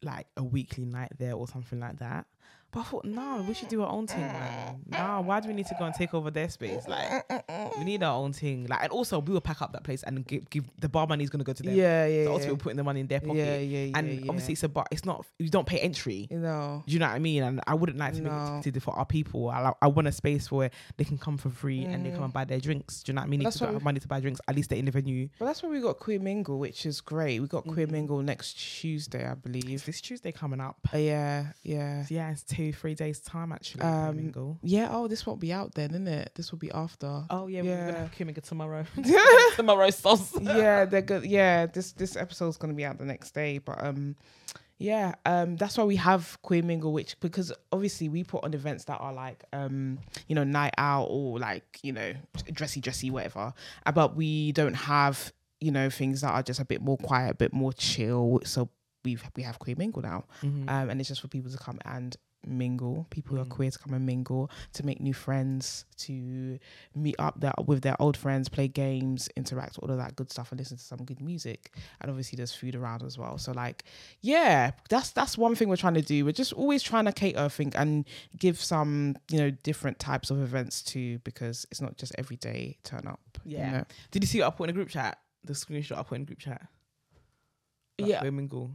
like 0.02 0.26
a 0.36 0.44
weekly 0.44 0.84
night 0.84 1.12
there 1.18 1.34
or 1.34 1.48
something 1.48 1.80
like 1.80 1.98
that. 1.98 2.26
But 2.70 2.80
I 2.80 2.82
thought, 2.84 3.04
no, 3.06 3.44
we 3.48 3.54
should 3.54 3.68
do 3.68 3.82
our 3.82 3.90
own 3.90 4.06
thing, 4.06 4.20
man. 4.20 4.80
No, 4.90 5.22
why 5.24 5.40
do 5.40 5.48
we 5.48 5.54
need 5.54 5.66
to 5.66 5.76
go 5.78 5.86
and 5.86 5.94
take 5.94 6.12
over 6.12 6.30
their 6.30 6.50
space? 6.50 6.86
Like, 6.86 7.24
we 7.78 7.84
need 7.84 8.02
our 8.02 8.14
own 8.16 8.34
thing. 8.34 8.66
Like, 8.66 8.82
and 8.82 8.92
also 8.92 9.20
we 9.20 9.32
will 9.32 9.40
pack 9.40 9.62
up 9.62 9.72
that 9.72 9.84
place 9.84 10.02
and 10.02 10.26
give, 10.26 10.48
give 10.50 10.64
the 10.78 10.88
bar 10.88 11.06
money 11.06 11.24
is 11.24 11.30
gonna 11.30 11.44
go 11.44 11.54
to 11.54 11.62
them. 11.62 11.74
yeah 11.74 12.04
yeah 12.06 12.24
So 12.24 12.28
yeah. 12.30 12.34
also 12.36 12.48
we're 12.50 12.56
putting 12.56 12.76
the 12.76 12.84
money 12.84 13.00
in 13.00 13.06
their 13.06 13.20
pocket. 13.20 13.36
yeah 13.36 13.56
yeah 13.58 13.84
yeah 13.86 13.98
and 13.98 14.20
yeah. 14.20 14.26
obviously 14.28 14.52
it's 14.52 14.62
a 14.64 14.68
bar. 14.68 14.84
It's 14.90 15.04
not 15.06 15.24
you 15.38 15.48
don't 15.48 15.66
pay 15.66 15.78
entry. 15.78 16.28
you 16.30 16.38
know 16.38 16.82
Do 16.86 16.92
you 16.92 16.98
know 16.98 17.06
what 17.06 17.14
I 17.14 17.18
mean? 17.20 17.42
And 17.42 17.60
I 17.66 17.74
wouldn't 17.74 17.98
like 17.98 18.14
to 18.14 18.20
No. 18.20 18.60
be 18.62 18.70
to 18.70 18.80
for 18.80 18.94
our 18.98 19.06
people. 19.06 19.48
I, 19.48 19.72
I 19.80 19.86
want 19.86 20.06
a 20.08 20.12
space 20.12 20.52
where 20.52 20.70
they 20.98 21.04
can 21.04 21.16
come 21.16 21.38
for 21.38 21.48
free 21.50 21.84
and 21.84 22.04
they 22.04 22.10
come 22.10 22.24
and 22.24 22.32
buy 22.32 22.44
their 22.44 22.60
drinks. 22.60 23.02
Do 23.02 23.10
you 23.10 23.14
know 23.14 23.22
what 23.22 23.26
I 23.26 23.30
mean? 23.30 23.42
That's 23.44 23.58
they 23.58 23.64
don't 23.66 23.74
have 23.76 23.82
money 23.84 24.00
to 24.00 24.08
buy 24.08 24.20
drinks, 24.20 24.40
at 24.46 24.54
least 24.54 24.68
they're 24.68 24.78
in 24.78 24.84
the 24.84 24.90
venue. 24.90 25.30
Well, 25.38 25.46
that's 25.46 25.62
why 25.62 25.70
we 25.70 25.80
got 25.80 25.98
Queer 25.98 26.20
Mingle, 26.20 26.58
which 26.58 26.84
is 26.84 27.00
great. 27.00 27.40
We 27.40 27.46
got 27.48 27.66
Queer 27.66 27.86
Mhm. 27.86 27.92
Mingle 27.92 28.22
next 28.22 28.54
Tuesday, 28.54 29.26
I 29.26 29.32
It's 29.32 29.40
believe. 29.40 29.86
this 29.86 30.00
Tuesday 30.02 30.32
coming 30.32 30.60
up. 30.60 30.76
Uh, 30.92 30.98
yeah, 30.98 31.46
yeah. 31.62 32.04
Yeah, 32.10 32.30
it's 32.30 32.42
two, 32.58 32.72
three 32.72 32.94
days 32.94 33.20
time 33.20 33.52
actually. 33.52 33.82
Um, 33.82 34.16
Mingle. 34.16 34.58
Yeah, 34.62 34.88
oh, 34.90 35.06
this 35.08 35.24
won't 35.24 35.40
be 35.40 35.52
out 35.52 35.74
then, 35.74 35.90
isn't 35.90 36.08
it? 36.08 36.32
This 36.34 36.50
will 36.50 36.58
be 36.58 36.70
after. 36.72 37.24
Oh 37.30 37.46
yeah, 37.46 37.62
we're 37.62 37.86
gonna 37.86 37.98
have 37.98 38.12
Kuminga 38.12 38.42
tomorrow. 38.42 38.84
tomorrow 39.56 39.90
sauce. 39.90 40.32
yeah, 40.42 40.84
they're 40.84 41.02
good. 41.02 41.24
Yeah, 41.24 41.66
this 41.66 41.92
this 41.92 42.16
episode's 42.16 42.56
gonna 42.56 42.74
be 42.74 42.84
out 42.84 42.98
the 42.98 43.04
next 43.04 43.32
day, 43.32 43.58
but 43.58 43.82
um, 43.84 44.16
yeah, 44.78 45.14
um, 45.26 45.56
that's 45.56 45.76
why 45.78 45.84
we 45.84 45.96
have 45.96 46.38
Queer 46.42 46.62
Mingle, 46.62 46.92
which 46.92 47.18
because 47.20 47.52
obviously 47.72 48.08
we 48.08 48.24
put 48.24 48.44
on 48.44 48.54
events 48.54 48.84
that 48.84 48.98
are 48.98 49.12
like 49.12 49.44
um, 49.52 49.98
you 50.28 50.34
know, 50.34 50.44
night 50.44 50.74
out 50.78 51.04
or 51.10 51.38
like 51.38 51.78
you 51.82 51.92
know, 51.92 52.12
dressy, 52.52 52.80
dressy, 52.80 53.10
whatever. 53.10 53.52
Uh, 53.86 53.92
But 53.92 54.16
we 54.16 54.52
don't 54.52 54.74
have 54.74 55.32
you 55.60 55.70
know 55.72 55.90
things 55.90 56.20
that 56.20 56.30
are 56.32 56.42
just 56.42 56.60
a 56.60 56.64
bit 56.64 56.80
more 56.82 56.96
quiet, 56.96 57.30
a 57.30 57.34
bit 57.34 57.52
more 57.52 57.72
chill. 57.72 58.40
So 58.44 58.68
we've 59.04 59.22
we 59.36 59.42
have 59.44 59.58
Queer 59.58 59.76
Mingle 59.76 60.02
now. 60.02 60.24
Mhm. 60.42 60.68
um, 60.68 60.90
and 60.90 61.00
it's 61.00 61.08
just 61.08 61.20
for 61.20 61.28
people 61.28 61.50
to 61.50 61.58
come 61.58 61.78
and 61.84 62.16
mingle 62.48 63.06
people 63.10 63.36
who 63.36 63.42
are 63.42 63.46
Mm. 63.46 63.50
queer 63.50 63.70
to 63.70 63.78
come 63.78 63.94
and 63.94 64.04
mingle 64.06 64.50
to 64.72 64.84
make 64.84 65.00
new 65.00 65.14
friends 65.14 65.84
to 65.98 66.58
meet 66.94 67.16
up 67.18 67.40
there 67.40 67.52
with 67.66 67.82
their 67.82 68.00
old 68.00 68.16
friends 68.16 68.48
play 68.48 68.68
games 68.68 69.28
interact 69.36 69.78
all 69.78 69.90
of 69.90 69.96
that 69.98 70.16
good 70.16 70.30
stuff 70.30 70.50
and 70.52 70.58
listen 70.60 70.76
to 70.76 70.82
some 70.82 71.04
good 71.04 71.20
music 71.20 71.74
and 72.00 72.10
obviously 72.10 72.36
there's 72.36 72.52
food 72.54 72.74
around 72.74 73.02
as 73.02 73.18
well 73.18 73.38
so 73.38 73.52
like 73.52 73.84
yeah 74.20 74.70
that's 74.90 75.10
that's 75.10 75.36
one 75.38 75.54
thing 75.54 75.68
we're 75.68 75.76
trying 75.76 75.94
to 75.94 76.02
do 76.02 76.24
we're 76.24 76.32
just 76.32 76.52
always 76.52 76.82
trying 76.82 77.04
to 77.04 77.12
cater 77.12 77.38
i 77.40 77.48
think 77.48 77.74
and 77.78 78.06
give 78.38 78.60
some 78.60 79.14
you 79.30 79.38
know 79.38 79.50
different 79.50 79.98
types 79.98 80.30
of 80.30 80.40
events 80.42 80.82
too 80.82 81.18
because 81.24 81.66
it's 81.70 81.80
not 81.80 81.96
just 81.96 82.12
everyday 82.18 82.76
turn 82.84 83.06
up 83.06 83.20
you 83.44 83.56
Yeah. 83.58 83.70
know? 83.70 83.84
Did 84.10 84.22
you 84.22 84.26
see 84.26 84.40
what 84.40 84.48
I 84.48 84.50
put 84.50 84.64
in 84.64 84.70
a 84.70 84.72
group 84.74 84.88
chat? 84.88 85.18
The 85.44 85.52
screenshot 85.54 85.96
I 85.96 86.02
put 86.02 86.16
in 86.16 86.24
group 86.24 86.38
chat. 86.40 86.66
Like 87.98 88.10
Yeah. 88.10 88.18
Queer 88.20 88.32
Mingle. 88.32 88.72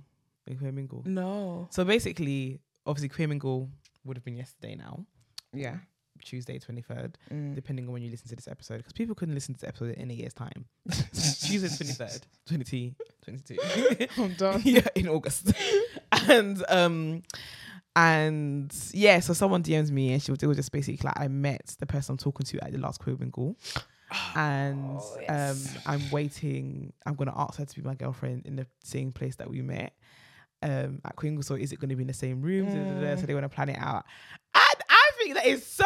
Like 0.48 0.62
Mingle. 0.62 1.04
no 1.06 1.68
So 1.72 1.86
basically, 1.86 2.60
obviously, 2.86 3.10
Queer 3.10 3.28
Mingle 3.28 3.70
would 4.06 4.18
have 4.18 4.24
been 4.26 4.36
yesterday 4.38 4.76
now, 4.76 5.06
yeah 5.54 5.78
Tuesday, 6.24 6.58
23rd, 6.60 7.16
Mm. 7.32 7.54
depending 7.56 7.86
on 7.88 7.92
when 7.94 8.02
you 8.02 8.10
listen 8.10 8.30
to 8.30 8.36
this 8.36 8.48
episode, 8.48 8.78
because 8.78 8.94
people 8.94 9.14
couldn't 9.16 9.34
listen 9.36 9.54
to 9.56 9.60
this 9.62 9.68
episode 9.68 9.96
in 9.96 10.10
a 10.10 10.14
year's 10.14 10.34
time. 10.34 10.66
Tuesday, 11.12 11.68
23rd, 11.68 12.22
20, 12.48 12.96
22. 13.26 14.08
i'm 14.24 14.34
done 14.36 14.62
yeah, 14.66 14.88
in 14.96 15.10
August. 15.10 15.52
and 16.30 16.64
um 16.70 17.24
and 17.96 18.74
yeah, 18.94 19.20
so 19.20 19.34
someone 19.34 19.64
DMs 19.64 19.92
me 19.92 20.14
and 20.14 20.22
she 20.22 20.32
was, 20.32 20.42
it 20.42 20.48
was 20.48 20.58
just 20.58 20.72
basically 20.72 21.06
like 21.06 21.20
I 21.20 21.28
met 21.28 21.76
the 21.80 21.86
person 21.86 22.14
I'm 22.14 22.18
talking 22.18 22.46
to 22.46 22.64
at 22.64 22.72
the 22.72 22.80
last 22.80 23.00
Queer 23.00 23.18
Mingle. 23.18 23.56
And 24.36 25.00
Oh, 25.02 25.18
yes. 25.22 25.76
um 25.76 25.82
I'm 25.88 26.12
waiting, 26.12 26.94
I'm 27.06 27.16
gonna 27.16 27.34
ask 27.36 27.58
her 27.58 27.66
to 27.66 27.76
be 27.76 27.82
my 27.82 27.96
girlfriend 27.96 28.46
in 28.46 28.56
the 28.56 28.68
same 28.84 29.12
place 29.12 29.36
that 29.38 29.50
we 29.50 29.62
met. 29.62 29.94
Um 30.64 31.01
at 31.05 31.22
Mingle. 31.22 31.43
So 31.43 31.55
is 31.55 31.72
it 31.72 31.80
gonna 31.80 31.95
be 31.95 32.03
in 32.03 32.07
the 32.07 32.14
same 32.14 32.41
room? 32.41 32.68
Da, 32.68 32.74
da, 32.76 32.84
da, 33.01 33.16
Mm. 33.16 33.20
So 33.20 33.26
they 33.26 33.34
wanna 33.34 33.49
plan 33.49 33.70
it 33.70 33.78
out. 33.80 34.05
And 34.55 34.80
I 34.89 35.09
think 35.18 35.36
that 35.36 35.45
is 35.45 35.66
so 35.66 35.86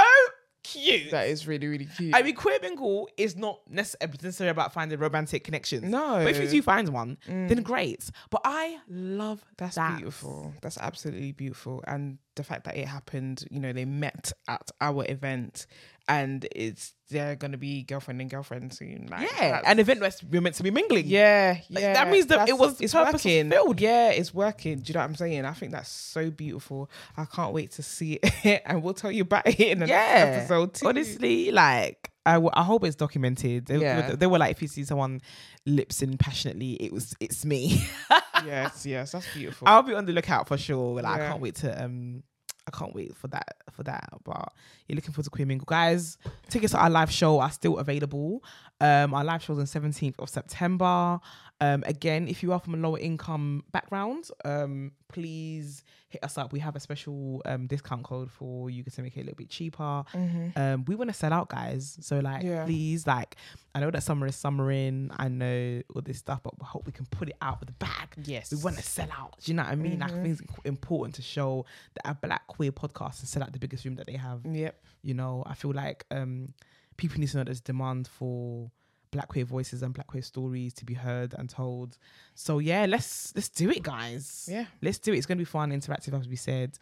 cute. 0.64 1.12
that 1.12 1.28
is 1.30 1.48
really 1.48 1.66
really 1.68 1.86
cute 1.86 2.14
I 2.14 2.22
mean, 2.24 2.36
queer 2.36 2.60
mingle 2.62 3.08
is 3.16 3.38
not 3.38 3.62
necessarily 3.70 4.18
necessarily 4.22 4.52
about 4.52 4.74
finding 4.74 5.00
romantic 5.00 5.44
connections. 5.46 5.84
no 5.84 6.22
But 6.24 6.28
if 6.36 6.42
you 6.42 6.50
do 6.50 6.62
find 6.62 6.90
one, 6.90 7.18
Mm. 7.28 7.48
then 7.48 7.62
great. 7.64 8.10
But 8.30 8.42
I 8.44 8.78
love 8.90 9.44
That's 9.58 9.76
that. 9.76 9.96
beautiful. 9.98 10.54
That's 10.62 10.78
absolutely 10.78 11.32
beautiful. 11.32 11.84
And 11.88 12.18
the 12.36 12.44
fact 12.44 12.66
that 12.66 12.76
it 12.76 12.86
happened, 12.88 13.46
you 13.50 13.60
know, 13.62 13.72
they 13.72 13.86
met 13.86 14.32
at 14.50 14.70
our 14.82 15.06
event 15.08 15.68
and 16.08 16.48
it's 16.56 16.94
they're 17.10 17.36
gonna 17.38 17.58
be 17.58 17.84
girlfriend 17.84 18.20
and 18.22 18.30
girlfriend 18.30 18.74
soon. 18.74 19.08
Like 19.10 19.30
Yeah, 19.32 19.62
an 19.66 19.80
event 19.80 20.02
where 20.02 20.12
we're 20.30 20.42
meant 20.42 20.56
to 20.56 20.64
be 20.64 20.72
mingling. 20.72 21.06
yeah, 21.08 21.58
Like, 21.70 21.82
yeah. 21.84 21.94
that 21.94 22.10
means 22.10 22.26
that 22.28 22.50
it 22.50 22.58
was 22.58 22.80
it's 22.82 22.94
working. 22.94 23.50
fulfilled. 23.52 23.80
Yeah, 23.82 24.10
it's 24.10 24.34
working. 24.34 24.80
Do 24.80 24.90
you 24.90 24.94
know 24.94 25.00
what 25.02 25.06
I'm 25.10 25.16
saying? 25.16 25.46
I 25.46 25.54
think 25.54 25.72
that's 25.72 25.90
so 25.90 26.30
beautiful. 26.30 26.90
I 27.16 27.26
can't 27.26 27.54
wait 27.54 27.72
to 27.72 27.84
see 27.84 28.20
it, 28.24 28.62
and 28.66 28.84
we'll 28.84 28.94
tell 28.94 29.12
you 29.12 29.22
about 29.24 29.48
it 29.48 29.60
in 29.60 29.80
the 29.80 29.88
Yeah. 29.88 29.96
next 30.26 30.38
episode 30.52 30.74
too. 30.74 30.88
Honestly, 30.88 31.52
like 31.52 32.12
I, 32.26 32.34
w- 32.34 32.52
I 32.54 32.64
hope 32.64 32.84
it's 32.84 32.98
documented. 32.98 33.68
They, 33.68 33.78
Yeah. 33.78 34.12
they 34.16 34.28
were 34.28 34.38
like, 34.38 34.52
if 34.52 34.62
you 34.62 34.68
see 34.68 34.84
someone 34.84 35.22
lips 35.66 36.02
in 36.02 36.18
passionately, 36.18 36.74
it 36.74 36.92
was 36.92 37.16
it's 37.22 37.46
me. 37.46 37.86
yes, 38.46 38.86
yes, 38.86 39.14
that's 39.14 39.34
beautiful. 39.34 39.68
I'll 39.68 39.82
be 39.82 39.94
on 39.94 40.06
the 40.06 40.12
lookout 40.14 40.48
for 40.50 40.58
sure. 40.58 40.96
Like 41.02 41.06
I 41.06 41.28
can't 41.28 41.42
wait 41.42 41.56
to 41.56 41.84
um 41.84 42.24
I 42.68 42.78
can't 42.78 42.94
wait 42.94 43.16
for 43.16 43.28
that 43.30 43.58
for 43.72 43.84
that. 43.84 44.10
But 44.24 44.54
you're 44.88 44.96
looking 44.96 45.14
forward 45.14 45.26
to 45.26 45.30
Queer 45.30 45.46
Mingle. 45.48 45.66
Guys, 45.66 46.18
tickets 46.50 46.74
to 46.74 46.80
our 46.80 46.90
live 46.90 47.12
show 47.12 47.40
are 47.40 47.52
still 47.52 47.78
available. 47.78 48.44
Um 48.82 49.14
our 49.14 49.24
live 49.24 49.42
show 49.44 49.54
is 49.54 49.60
on 49.76 49.82
17th 49.82 50.16
of 50.20 50.30
September. 50.30 51.20
Um 51.60 51.84
again, 51.88 52.28
if 52.28 52.44
you 52.44 52.54
are 52.54 52.60
from 52.60 52.76
a 52.76 52.78
lower 52.78 53.00
income 53.00 53.64
background, 53.72 54.30
um 54.46 54.92
please 55.08 55.84
hit 56.10 56.24
us 56.24 56.38
up. 56.38 56.54
We 56.54 56.60
have 56.60 56.76
a 56.76 56.80
special 56.80 57.42
um 57.46 57.66
discount 57.68 58.04
code 58.04 58.30
for 58.30 58.70
you 58.70 58.84
to 58.84 59.02
make 59.02 59.18
it 59.18 59.22
a 59.22 59.24
little 59.24 59.36
bit 59.36 59.50
cheaper. 59.50 60.04
Mhm. 60.14 60.56
Um 60.58 60.86
we 60.86 60.94
want 60.96 61.10
to 61.10 61.16
sell 61.16 61.34
out 61.34 61.50
guys. 61.50 61.98
So 62.02 62.20
like 62.20 62.44
Yeah. 62.44 62.66
please 62.66 63.08
like 63.08 63.36
I 63.74 63.80
know 63.80 63.90
that 63.92 64.04
summer 64.04 64.28
is 64.28 64.36
summering. 64.36 65.10
I 65.18 65.28
know 65.30 65.82
all 65.96 66.02
this 66.04 66.20
stuff, 66.20 66.42
but 66.44 66.54
we 66.60 66.66
hope 66.66 66.86
we 66.86 66.92
can 66.92 67.06
put 67.08 67.30
it 67.30 67.38
out 67.42 67.60
with 67.60 67.68
the 67.70 67.76
bag 67.86 68.08
Yes, 68.24 68.52
we 68.52 68.60
want 68.62 68.78
to 68.78 68.84
sell 68.84 69.10
out. 69.12 69.40
Do 69.44 69.52
you 69.52 69.56
know 69.56 69.64
what 69.64 69.72
I 69.72 69.76
mean? 69.76 70.02
I 70.04 70.10
Mhm. 70.10 70.22
think 70.24 70.40
it's 70.42 70.60
important 70.66 71.16
to 71.16 71.22
show 71.22 71.66
that 71.96 72.08
a 72.12 72.14
black 72.16 72.46
queer 72.48 72.72
podcast 72.72 73.20
and 73.20 73.28
sell 73.28 73.44
out 73.44 73.52
the 73.54 73.60
biggest 73.60 73.84
room 73.86 73.96
that 73.96 74.06
they 74.08 74.18
have. 74.18 74.46
Yep. 74.46 74.84
You 75.04 75.14
know, 75.14 75.44
I 75.46 75.54
feel 75.56 75.72
like 75.72 76.06
um, 76.12 76.54
people 76.98 77.20
need 77.20 77.30
to 77.30 77.38
know 77.38 77.44
there's 77.44 77.62
demand 77.62 78.08
for 78.08 78.72
black 79.12 79.28
queer 79.30 79.46
voices 79.46 79.84
and 79.84 79.94
black 79.94 80.08
queer 80.08 80.24
stories 80.24 80.74
to 80.76 80.86
be 80.86 80.94
heard 80.94 81.34
and 81.38 81.50
told. 81.50 81.98
So 82.36 82.60
yeah, 82.60 82.86
let's 82.86 83.34
let's 83.36 83.50
do 83.50 83.70
it, 83.70 83.84
guys. 83.84 84.48
Yeah. 84.52 84.66
Let's 84.82 85.00
do 85.00 85.14
it. 85.14 85.18
It's 85.18 85.26
gonna 85.26 85.38
be 85.38 85.46
fun, 85.46 85.72
interactive, 85.72 86.20
as 86.20 86.28
we 86.28 86.36
said. 86.36 86.78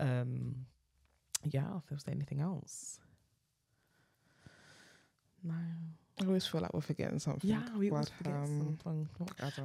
Um, 0.00 0.66
yeah. 1.44 1.76
If 1.78 1.86
there's 1.88 2.04
anything 2.08 2.40
else. 2.40 3.00
No. 5.42 5.54
I 6.22 6.24
always 6.26 6.46
feel 6.46 6.62
like 6.62 6.72
we're 6.72 6.80
forgetting 6.80 7.18
something. 7.18 7.50
Yeah, 7.50 7.60
we 7.76 7.90
always 7.90 8.08
forget 8.08 8.32
um, 8.32 8.78
something. 8.82 9.08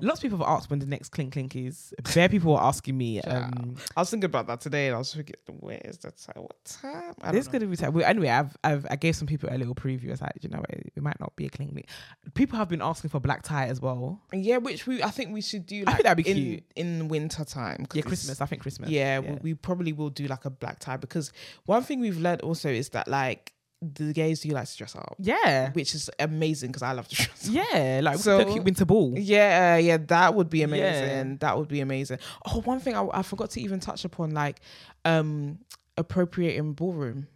Lots 0.01 0.19
of 0.19 0.21
people 0.21 0.39
have 0.39 0.47
asked 0.47 0.69
when 0.69 0.79
the 0.79 0.85
next 0.85 1.09
clink 1.09 1.31
clink 1.31 1.55
is. 1.55 1.93
Bare 2.13 2.27
people 2.27 2.57
are 2.57 2.63
asking 2.63 2.97
me. 2.97 3.21
Um, 3.21 3.77
I 3.95 4.01
was 4.01 4.09
thinking 4.09 4.25
about 4.25 4.47
that 4.47 4.59
today, 4.59 4.87
and 4.87 4.95
I 4.95 4.97
was 4.97 5.13
thinking, 5.13 5.35
where 5.61 5.79
is 5.85 5.97
that 5.99 6.17
time? 6.17 6.43
What 6.43 6.65
time? 6.65 7.13
I 7.21 7.31
This 7.31 7.47
gonna 7.47 7.67
be 7.67 7.77
time. 7.77 7.93
Well, 7.93 8.03
anyway, 8.03 8.27
I've, 8.27 8.57
I've 8.65 8.85
I 8.89 8.97
gave 8.97 9.15
some 9.15 9.27
people 9.27 9.47
a 9.49 9.57
little 9.57 9.75
preview. 9.75 10.09
I 10.09 10.11
was 10.11 10.21
like, 10.21 10.33
you 10.41 10.49
know, 10.49 10.61
it, 10.69 10.91
it 10.93 11.01
might 11.01 11.19
not 11.21 11.33
be 11.37 11.45
a 11.45 11.49
clink. 11.49 11.71
clink. 11.71 11.87
People 12.33 12.57
have 12.57 12.67
been 12.67 12.81
asking 12.81 13.11
for 13.11 13.21
black 13.21 13.43
tie 13.43 13.67
as 13.67 13.79
well. 13.79 14.21
Yeah, 14.33 14.57
which 14.57 14.85
we 14.85 15.01
I 15.01 15.09
think 15.09 15.33
we 15.33 15.41
should 15.41 15.65
do. 15.65 15.85
I 15.87 15.93
think 15.93 16.03
that'd 16.03 16.23
be 16.23 16.29
in, 16.29 16.37
cute. 16.37 16.63
in 16.75 17.07
winter 17.07 17.45
time. 17.45 17.85
Yeah, 17.93 18.01
Christmas. 18.01 18.41
I 18.41 18.45
think 18.45 18.61
Christmas. 18.61 18.89
Yeah, 18.89 19.21
yeah. 19.21 19.31
We, 19.31 19.37
we 19.41 19.53
probably 19.53 19.93
will 19.93 20.09
do 20.09 20.27
like 20.27 20.43
a 20.43 20.49
black 20.49 20.79
tie 20.79 20.97
because 20.97 21.31
one 21.65 21.83
thing 21.83 22.01
we've 22.01 22.19
learned 22.19 22.41
also 22.41 22.69
is 22.69 22.89
that 22.89 23.07
like 23.07 23.53
the 23.81 24.13
gays 24.13 24.41
do 24.41 24.49
like 24.49 24.67
to 24.69 24.77
dress 24.77 24.95
up, 24.95 25.15
Yeah, 25.19 25.71
which 25.71 25.95
is 25.95 26.09
amazing 26.19 26.69
because 26.69 26.83
I 26.83 26.91
love 26.91 27.07
to 27.07 27.15
dress. 27.23 27.47
up. 27.49 27.53
yeah. 27.73 27.99
Like 28.03 28.19
So- 28.19 28.45
cute 28.45 28.63
winter 28.63 28.85
ball. 28.85 29.13
Yeah, 29.17 29.77
yeah, 29.77 29.97
that 29.97 30.35
would 30.35 30.49
be 30.49 30.61
amazing. 30.63 31.27
Yeah. 31.29 31.35
That 31.39 31.57
would 31.57 31.67
be 31.67 31.81
amazing. 31.81 32.19
Oh, 32.45 32.61
one 32.61 32.79
thing 32.79 32.95
I, 32.95 33.07
I 33.11 33.21
forgot 33.23 33.49
to 33.51 33.61
even 33.61 33.79
touch 33.79 34.05
upon, 34.05 34.31
like, 34.31 34.61
um, 35.03 35.57
appropriating 35.97 36.73
ballroom. 36.73 37.27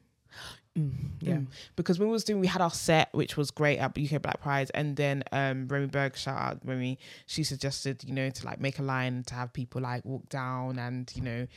Mm, 0.77 0.91
yeah. 1.21 1.33
Mm. 1.35 1.47
Because 1.77 1.99
when 1.99 2.09
we 2.09 2.11
was 2.13 2.25
doing, 2.25 2.41
we 2.41 2.47
had 2.47 2.61
our 2.61 2.69
set, 2.69 3.07
which 3.13 3.37
was 3.37 3.49
great 3.49 3.77
at 3.79 3.97
UK 3.97 4.21
Black 4.21 4.41
Pride, 4.41 4.69
and 4.75 4.95
then 4.95 5.23
um, 5.31 5.67
Remy 5.69 5.87
Berg, 5.87 6.17
shout 6.17 6.37
out 6.37 6.59
Remy, 6.65 6.99
she 7.25 7.43
suggested, 7.45 8.03
you 8.03 8.13
know, 8.13 8.29
to 8.29 8.45
like 8.45 8.59
make 8.59 8.77
a 8.77 8.83
line 8.83 9.23
to 9.27 9.35
have 9.35 9.53
people 9.53 9.81
like 9.81 10.03
walk 10.03 10.27
down 10.29 10.77
and 10.77 11.09
you 11.15 11.21
know, 11.21 11.47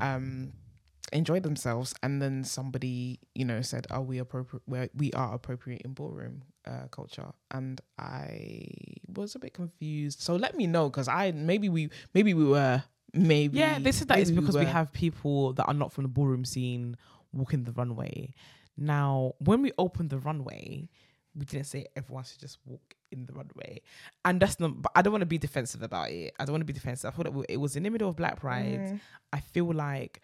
um, 0.00 0.52
enjoy 1.14 1.40
themselves. 1.40 1.94
And 2.02 2.20
then 2.20 2.44
somebody, 2.44 3.20
you 3.34 3.44
know, 3.46 3.62
said, 3.62 3.86
"Are 3.90 4.02
we 4.02 4.18
appropriate? 4.18 4.62
where 4.66 4.88
We 4.94 5.12
are 5.12 5.34
appropriating 5.34 5.92
ballroom 5.94 6.42
uh, 6.66 6.88
culture," 6.90 7.32
and 7.50 7.80
I 7.98 8.66
was 9.14 9.34
a 9.34 9.38
bit 9.38 9.54
confused. 9.54 10.20
So 10.20 10.36
let 10.36 10.56
me 10.56 10.66
know 10.66 10.90
because 10.90 11.08
I 11.08 11.32
maybe 11.32 11.68
we 11.68 11.88
maybe 12.12 12.34
we 12.34 12.44
were 12.44 12.82
maybe 13.14 13.58
Yeah, 13.58 13.78
they 13.78 13.92
said 13.92 14.08
that 14.08 14.18
maybe 14.18 14.32
because 14.34 14.56
we 14.56 14.64
were. 14.64 14.70
have 14.70 14.92
people 14.92 15.52
that 15.54 15.64
are 15.66 15.74
not 15.74 15.92
from 15.92 16.02
the 16.04 16.08
ballroom 16.08 16.44
scene 16.44 16.96
walking 17.32 17.64
the 17.64 17.72
runway. 17.72 18.34
Now, 18.76 19.34
when 19.38 19.62
we 19.62 19.70
opened 19.78 20.10
the 20.10 20.18
runway, 20.18 20.88
we 21.34 21.44
didn't 21.44 21.66
say 21.66 21.86
everyone 21.96 22.24
should 22.24 22.40
just 22.40 22.58
walk 22.66 22.94
in 23.12 23.26
the 23.26 23.32
runway, 23.32 23.82
and 24.24 24.40
that's 24.40 24.58
not. 24.58 24.82
But 24.82 24.90
I 24.96 25.02
don't 25.02 25.12
want 25.12 25.22
to 25.22 25.26
be 25.26 25.38
defensive 25.38 25.82
about 25.82 26.10
it. 26.10 26.34
I 26.40 26.44
don't 26.44 26.52
want 26.54 26.62
to 26.62 26.66
be 26.66 26.72
defensive. 26.72 27.06
I 27.12 27.16
thought 27.16 27.26
it 27.26 27.32
wa- 27.32 27.44
it 27.48 27.58
was 27.58 27.76
in 27.76 27.84
the 27.84 27.90
middle 27.90 28.08
of 28.08 28.16
Black 28.16 28.40
Pride. 28.40 28.80
Mm. 28.80 29.00
I 29.32 29.40
feel 29.40 29.70
like. 29.72 30.20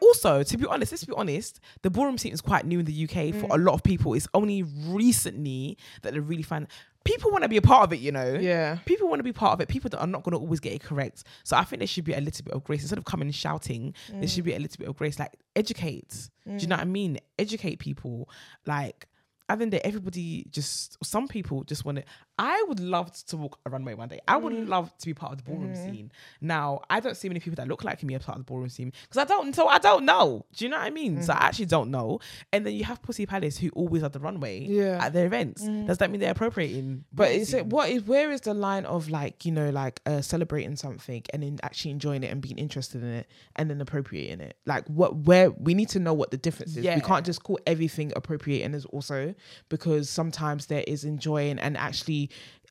Also, 0.00 0.42
to 0.42 0.56
be 0.58 0.66
honest, 0.66 0.92
let's 0.92 1.04
be 1.04 1.12
honest, 1.16 1.58
the 1.82 1.90
ballroom 1.90 2.16
scene 2.18 2.32
is 2.32 2.40
quite 2.40 2.64
new 2.66 2.78
in 2.78 2.84
the 2.84 2.92
UK 3.04 3.32
for 3.34 3.46
a 3.46 3.58
Mm. 3.58 3.64
lot 3.64 3.74
of 3.74 3.82
people. 3.82 4.14
It's 4.14 4.28
only 4.34 4.62
recently 4.62 5.76
that 6.02 6.12
they're 6.12 6.22
really 6.22 6.42
find 6.42 6.66
people 7.04 7.32
want 7.32 7.42
to 7.42 7.48
be 7.48 7.56
a 7.56 7.62
part 7.62 7.82
of 7.82 7.92
it, 7.92 7.98
you 7.98 8.12
know? 8.12 8.34
Yeah. 8.34 8.78
people 8.84 9.08
want 9.08 9.18
to 9.18 9.24
be 9.24 9.32
part 9.32 9.54
of 9.54 9.60
it. 9.60 9.68
People 9.68 9.90
that 9.90 9.98
are 9.98 10.06
not 10.06 10.22
going 10.22 10.32
to 10.34 10.38
always 10.38 10.60
get 10.60 10.72
it 10.72 10.82
correct. 10.82 11.24
So 11.42 11.56
I 11.56 11.64
think 11.64 11.80
there 11.80 11.86
should 11.88 12.04
be 12.04 12.12
a 12.12 12.20
little 12.20 12.44
bit 12.44 12.54
of 12.54 12.62
grace 12.62 12.82
instead 12.82 12.98
of 12.98 13.04
coming 13.04 13.26
and 13.26 13.34
shouting. 13.34 13.92
There 14.08 14.28
should 14.28 14.44
be 14.44 14.54
a 14.54 14.58
little 14.60 14.78
bit 14.78 14.88
of 14.88 14.96
grace, 14.96 15.18
like 15.18 15.34
educate. 15.56 16.30
Do 16.46 16.52
you 16.58 16.68
know 16.68 16.76
what 16.76 16.82
I 16.82 16.84
mean? 16.84 17.18
Educate 17.40 17.80
people. 17.80 18.28
Like 18.66 19.08
I 19.48 19.56
think 19.56 19.72
that 19.72 19.84
everybody 19.84 20.46
just 20.50 20.96
some 21.04 21.26
people 21.26 21.64
just 21.64 21.84
want 21.84 21.98
to. 21.98 22.04
I 22.38 22.64
would 22.68 22.80
love 22.80 23.12
to 23.26 23.36
walk 23.36 23.58
a 23.66 23.70
runway 23.70 23.94
one 23.94 24.08
day. 24.08 24.20
I 24.26 24.36
would 24.36 24.52
mm. 24.52 24.68
love 24.68 24.96
to 24.98 25.06
be 25.06 25.14
part 25.14 25.32
of 25.32 25.38
the 25.38 25.44
ballroom 25.44 25.74
mm-hmm. 25.74 25.92
scene. 25.92 26.12
Now 26.40 26.80
I 26.88 27.00
don't 27.00 27.16
see 27.16 27.28
many 27.28 27.40
people 27.40 27.56
that 27.56 27.68
look 27.68 27.84
like 27.84 28.02
me 28.02 28.14
as 28.14 28.22
part 28.22 28.38
of 28.38 28.44
the 28.44 28.50
ballroom 28.50 28.70
scene 28.70 28.92
because 29.02 29.18
I 29.18 29.24
don't. 29.24 29.54
So 29.54 29.68
I 29.68 29.78
don't 29.78 30.04
know. 30.04 30.46
Do 30.56 30.64
you 30.64 30.70
know 30.70 30.78
what 30.78 30.86
I 30.86 30.90
mean? 30.90 31.22
So 31.22 31.32
I 31.32 31.36
mm-hmm. 31.36 31.44
actually 31.44 31.66
don't 31.66 31.90
know. 31.90 32.20
And 32.52 32.64
then 32.64 32.74
you 32.74 32.84
have 32.84 33.02
Pussy 33.02 33.26
Palace 33.26 33.58
who 33.58 33.68
always 33.70 34.02
at 34.02 34.12
the 34.12 34.18
runway 34.18 34.60
Yeah. 34.60 35.04
at 35.04 35.12
their 35.12 35.26
events. 35.26 35.62
Mm-hmm. 35.62 35.86
Does 35.86 35.98
that 35.98 36.10
mean 36.10 36.20
they're 36.20 36.32
appropriating? 36.32 37.04
But 37.12 37.32
is 37.32 37.52
it 37.52 37.66
what 37.66 37.90
is 37.90 38.02
where 38.04 38.30
is 38.30 38.40
the 38.42 38.54
line 38.54 38.86
of 38.86 39.10
like 39.10 39.44
you 39.44 39.52
know 39.52 39.70
like 39.70 40.00
uh, 40.06 40.22
celebrating 40.22 40.76
something 40.76 41.22
and 41.32 41.42
then 41.42 41.58
actually 41.62 41.90
enjoying 41.90 42.22
it 42.22 42.32
and 42.32 42.40
being 42.40 42.58
interested 42.58 43.02
in 43.02 43.08
it 43.08 43.26
and 43.56 43.68
then 43.68 43.80
appropriating 43.80 44.40
it? 44.40 44.56
Like 44.64 44.86
what 44.86 45.16
where 45.16 45.50
we 45.50 45.74
need 45.74 45.90
to 45.90 45.98
know 45.98 46.14
what 46.14 46.30
the 46.30 46.38
difference 46.38 46.76
is. 46.76 46.84
Yeah. 46.84 46.94
We 46.94 47.02
can't 47.02 47.26
just 47.26 47.42
call 47.42 47.58
everything 47.66 48.12
appropriating 48.16 48.74
as 48.74 48.84
also 48.86 49.34
because 49.68 50.08
sometimes 50.08 50.66
there 50.66 50.84
is 50.86 51.04
enjoying 51.04 51.58
and 51.58 51.76
actually 51.76 52.21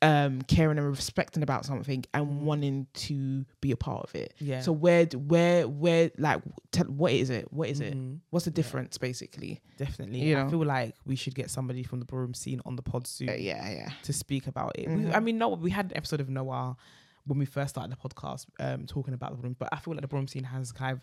um 0.04 0.42
caring 0.44 0.78
and 0.80 0.88
respecting 0.88 1.44
about 1.44 1.64
something 1.66 2.04
and 2.14 2.42
wanting 2.42 2.88
to 2.94 3.46
be 3.62 3.72
a 3.72 3.76
part 3.78 4.04
of 4.04 4.16
it. 4.16 4.34
Yeah. 4.40 4.62
So 4.62 4.72
where 4.72 5.06
where 5.06 5.68
where 5.68 6.12
like 6.18 6.42
what 6.88 7.12
is 7.12 7.30
it? 7.30 7.52
What 7.54 7.70
is 7.70 7.80
it? 7.82 7.96
Mhm. 7.96 8.20
What's 8.32 8.46
the 8.46 8.52
difference 8.52 8.98
basically? 8.98 9.62
Definitely. 9.78 10.22
You 10.22 10.38
I 10.38 10.44
know? 10.44 10.50
feel 10.50 10.66
like 10.66 10.96
we 11.06 11.16
should 11.16 11.36
get 11.36 11.50
somebody 11.52 11.84
from 11.84 12.00
the 12.00 12.06
ballroom 12.06 12.34
scene 12.34 12.62
on 12.66 12.76
the 12.76 12.82
pod 12.82 13.06
soon 13.08 13.30
Uh, 13.30 13.34
yeah, 13.34 13.70
yeah. 13.70 13.90
to 14.04 14.14
speak 14.14 14.48
about 14.48 14.78
it. 14.80 14.88
Mm-hmm. 14.88 15.06
We, 15.10 15.14
I 15.14 15.20
mean, 15.20 15.38
no, 15.38 15.50
we 15.50 15.70
had 15.70 15.86
an 15.92 15.98
episode 15.98 16.20
of 16.22 16.30
Noah 16.30 16.76
when 17.28 17.38
we 17.38 17.46
first 17.46 17.70
started 17.76 17.92
the 17.96 18.10
podcast 18.10 18.48
um, 18.60 18.88
talking 18.88 19.14
about 19.14 19.30
the 19.32 19.38
ballroom, 19.38 19.56
but 19.60 19.70
I 19.72 19.76
feel 19.78 19.94
like 19.94 20.02
the 20.02 20.08
ballroom 20.08 20.28
scene 20.28 20.44
has 20.46 20.72
kind 20.72 20.94
of 20.94 21.02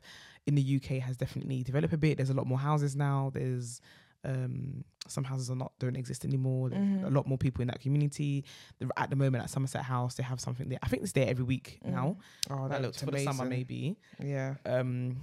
in 0.49 0.57
the 0.57 0.77
UK 0.83 0.99
has 1.01 1.17
definitely 1.17 1.63
developed 1.63 1.95
a 1.95 1.97
bit. 1.99 2.17
There's 2.17 2.31
a 2.31 2.35
lot 2.35 2.49
more 2.49 2.59
houses 2.59 2.97
now. 2.97 3.31
There's 3.33 3.81
um, 4.25 4.85
some 5.07 5.25
houses 5.25 5.51
are 5.51 5.57
not 5.57 5.73
don't 5.79 5.97
exist 5.97 6.25
anymore. 6.25 6.71
Mm-hmm. 6.71 7.05
a 7.05 7.11
lot 7.11 7.27
more 7.27 7.39
people 7.39 7.63
in 7.63 7.69
that 7.69 7.81
community. 7.81 8.45
The- 8.79 8.91
At 8.97 9.11
the 9.11 9.17
moment, 9.17 9.45
at 9.45 9.51
Somerset 9.51 9.83
House, 9.83 10.15
they 10.15 10.23
have 10.25 10.41
something 10.41 10.69
there. 10.69 10.79
I 10.83 10.89
think 10.89 11.03
it's 11.03 11.13
there 11.13 11.29
every 11.29 11.45
week 11.45 11.79
now. 11.85 12.17
Oh, 12.51 12.69
that 12.69 12.77
um, 12.77 12.83
looked 12.83 12.99
for 13.01 13.07
amazing. 13.09 13.27
the 13.29 13.33
summer, 13.35 13.49
maybe. 13.49 13.97
Yeah. 14.23 14.55
Um, 14.67 15.17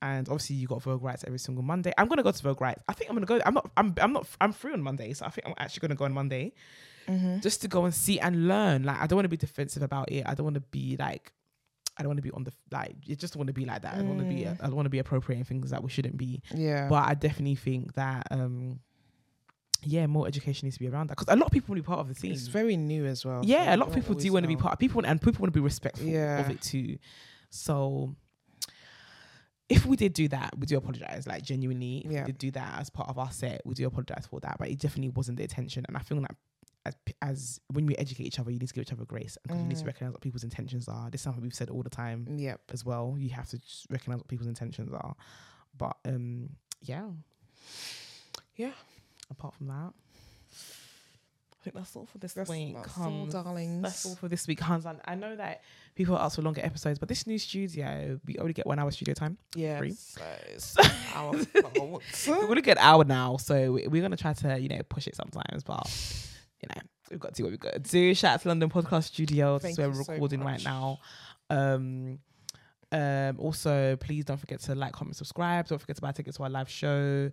and 0.00 0.28
obviously 0.28 0.56
you 0.56 0.66
got 0.66 0.82
Vogue 0.82 1.02
Rights 1.02 1.22
every 1.24 1.38
single 1.38 1.62
Monday. 1.62 1.92
I'm 1.96 2.08
gonna 2.08 2.24
go 2.24 2.32
to 2.32 2.42
Vogue 2.42 2.60
Rights. 2.60 2.82
I 2.88 2.92
think 2.92 3.08
I'm 3.10 3.16
gonna 3.16 3.26
go. 3.26 3.40
I'm 3.46 3.54
not. 3.54 3.70
I'm. 3.76 3.94
I'm 4.00 4.12
not. 4.12 4.26
I'm 4.40 4.52
free 4.52 4.72
on 4.72 4.82
Monday, 4.82 5.12
so 5.12 5.24
I 5.26 5.28
think 5.30 5.46
I'm 5.46 5.54
actually 5.58 5.80
gonna 5.86 5.94
go 5.98 6.04
on 6.06 6.12
Monday, 6.12 6.52
Mm-hmm. 7.08 7.40
just 7.40 7.62
to 7.62 7.68
go 7.68 7.84
and 7.84 7.92
see 7.94 8.18
and 8.18 8.48
learn. 8.48 8.82
Like 8.84 9.00
I 9.00 9.06
don't 9.06 9.16
want 9.16 9.24
to 9.24 9.28
be 9.28 9.36
defensive 9.36 9.82
about 9.82 10.10
it. 10.10 10.24
I 10.26 10.34
don't 10.34 10.44
want 10.44 10.54
to 10.54 10.60
be 10.60 10.96
like. 10.98 11.32
I 11.96 12.02
don't 12.02 12.08
want 12.08 12.18
to 12.18 12.22
be 12.22 12.30
on 12.30 12.44
the 12.44 12.52
like. 12.70 12.96
You 13.04 13.16
just 13.16 13.36
want 13.36 13.48
to 13.48 13.52
be 13.52 13.64
like 13.66 13.82
that. 13.82 13.94
I 13.94 13.98
don't 13.98 14.08
want 14.08 14.20
to 14.20 14.26
be. 14.26 14.46
I 14.46 14.54
don't 14.54 14.74
want 14.74 14.86
to 14.86 14.90
be 14.90 14.98
appropriating 14.98 15.44
things 15.44 15.70
that 15.70 15.82
we 15.82 15.90
shouldn't 15.90 16.16
be. 16.16 16.40
Yeah. 16.54 16.88
But 16.88 17.06
I 17.08 17.14
definitely 17.14 17.56
think 17.56 17.94
that. 17.94 18.26
um 18.30 18.80
yeah, 19.84 20.06
more 20.06 20.28
education 20.28 20.66
needs 20.66 20.76
to 20.76 20.80
be 20.80 20.88
around 20.88 21.08
that 21.08 21.16
because 21.18 21.26
a 21.34 21.36
lot 21.36 21.46
of 21.46 21.50
people 21.52 21.72
want 21.72 21.78
to 21.78 21.82
be 21.82 21.86
part 21.86 21.98
of 21.98 22.06
the 22.06 22.14
scene. 22.14 22.30
It's 22.30 22.46
very 22.46 22.76
new 22.76 23.04
as 23.04 23.24
well. 23.24 23.42
Yeah, 23.44 23.64
so 23.64 23.74
a 23.74 23.78
lot 23.78 23.88
of 23.88 23.94
people 23.96 24.14
don't 24.14 24.32
want 24.32 24.44
to 24.44 24.48
be 24.48 24.54
part. 24.54 24.78
People 24.78 24.98
want, 24.98 25.06
and 25.08 25.20
people 25.20 25.42
want 25.42 25.52
to 25.52 25.58
be 25.58 25.62
respectful 25.64 26.06
Yeah. 26.06 26.38
of 26.38 26.50
it 26.50 26.60
too. 26.62 26.98
So, 27.50 28.14
if 29.68 29.84
we 29.86 29.96
did 29.96 30.12
do 30.12 30.28
that, 30.28 30.54
we 30.58 30.66
do 30.66 30.76
apologize. 30.76 31.26
Like 31.26 31.42
genuinely, 31.42 31.98
if 32.04 32.12
Yeah. 32.12 32.20
we 32.20 32.26
did 32.26 32.38
do 32.38 32.50
that 32.52 32.80
as 32.80 32.90
part 32.90 33.08
of 33.08 33.18
our 33.18 33.32
set, 33.32 33.62
we 33.64 33.74
do 33.74 33.86
apologize 33.86 34.26
for 34.30 34.38
that. 34.40 34.56
But 34.58 34.68
it 34.68 34.78
definitely 34.78 35.10
wasn't 35.10 35.38
the 35.38 35.44
intention. 35.44 35.84
And 35.88 35.96
I 35.96 36.00
feel 36.00 36.18
like 36.18 36.30
as, 36.84 36.94
as 37.20 37.60
when 37.72 37.86
we 37.86 37.94
educate 37.96 38.24
each 38.24 38.38
other, 38.38 38.50
you 38.50 38.58
need 38.58 38.68
to 38.68 38.74
give 38.74 38.82
each 38.82 38.92
other 38.92 39.04
grace 39.04 39.38
because 39.42 39.58
you 39.60 39.66
need 39.66 39.76
to 39.76 39.82
Mhm. 39.84 39.86
recognize 39.86 40.12
what 40.12 40.20
people's 40.20 40.44
intentions 40.44 40.88
are. 40.88 41.10
This 41.10 41.20
is 41.20 41.24
something 41.24 41.42
we've 41.42 41.54
said 41.54 41.70
all 41.70 41.82
the 41.82 41.90
time 41.90 42.26
Yep. 42.38 42.60
as 42.72 42.84
well. 42.84 43.16
You 43.18 43.30
have 43.30 43.48
to 43.50 43.58
just 43.58 43.86
recognize 43.90 44.18
what 44.18 44.28
people's 44.28 44.48
intentions 44.48 44.92
are. 44.92 45.14
But 45.78 45.96
um, 46.04 46.50
yeah, 46.82 47.08
Yeah. 48.56 48.72
Apart 49.30 49.54
from 49.54 49.68
that. 49.68 49.92
I 51.60 51.64
think 51.64 51.76
that's 51.76 51.94
all 51.94 52.06
for 52.06 52.18
this 52.18 52.32
That's, 52.32 52.50
week. 52.50 52.74
that's 52.74 52.98
all, 52.98 53.26
darlings. 53.26 53.82
That's 53.82 54.04
all 54.04 54.16
for 54.16 54.26
this 54.28 54.48
week, 54.48 54.58
Hans. 54.58 54.84
And 54.84 55.00
I 55.04 55.14
know 55.14 55.36
that 55.36 55.62
people 55.94 56.18
ask 56.18 56.34
for 56.34 56.42
longer 56.42 56.60
episodes, 56.64 56.98
but 56.98 57.08
this 57.08 57.24
new 57.24 57.38
studio, 57.38 58.18
we 58.26 58.36
only 58.38 58.52
get 58.52 58.66
one 58.66 58.80
hour 58.80 58.90
studio 58.90 59.14
time. 59.14 59.38
yeah. 59.54 59.78
free. 59.78 59.92
So 59.92 60.20
it's. 60.52 60.76
We're 62.26 62.48
only 62.48 62.62
get 62.62 62.78
hour 62.78 63.04
now, 63.04 63.36
so 63.36 63.72
we're 63.88 64.02
gonna 64.02 64.16
try 64.16 64.32
to, 64.32 64.58
you 64.58 64.68
know, 64.68 64.80
push 64.88 65.06
it 65.06 65.14
sometimes. 65.14 65.62
But 65.62 65.86
you 66.62 66.68
know, 66.74 66.82
we've 67.10 67.20
got 67.20 67.34
to 67.34 67.34
do 67.34 67.44
what 67.44 67.50
we've 67.50 67.60
got 67.60 67.72
to 67.72 67.78
do. 67.78 68.14
Shout 68.14 68.34
out 68.34 68.42
to 68.42 68.48
London 68.48 68.70
Podcast 68.70 69.04
Studio. 69.04 69.54
That's 69.54 69.76
Thank 69.76 69.78
where 69.78 69.88
we're 69.88 70.04
so 70.04 70.12
recording 70.12 70.40
right 70.40 70.62
now. 70.64 70.98
Um, 71.50 72.18
um, 72.92 73.36
also, 73.38 73.96
please 73.96 74.24
don't 74.24 74.36
forget 74.38 74.60
to 74.60 74.74
like, 74.74 74.92
comment, 74.92 75.16
subscribe. 75.16 75.66
Don't 75.66 75.78
forget 75.80 75.96
to 75.96 76.02
buy 76.02 76.12
tickets 76.12 76.36
to 76.36 76.42
our 76.44 76.50
live 76.50 76.68
show. 76.68 77.30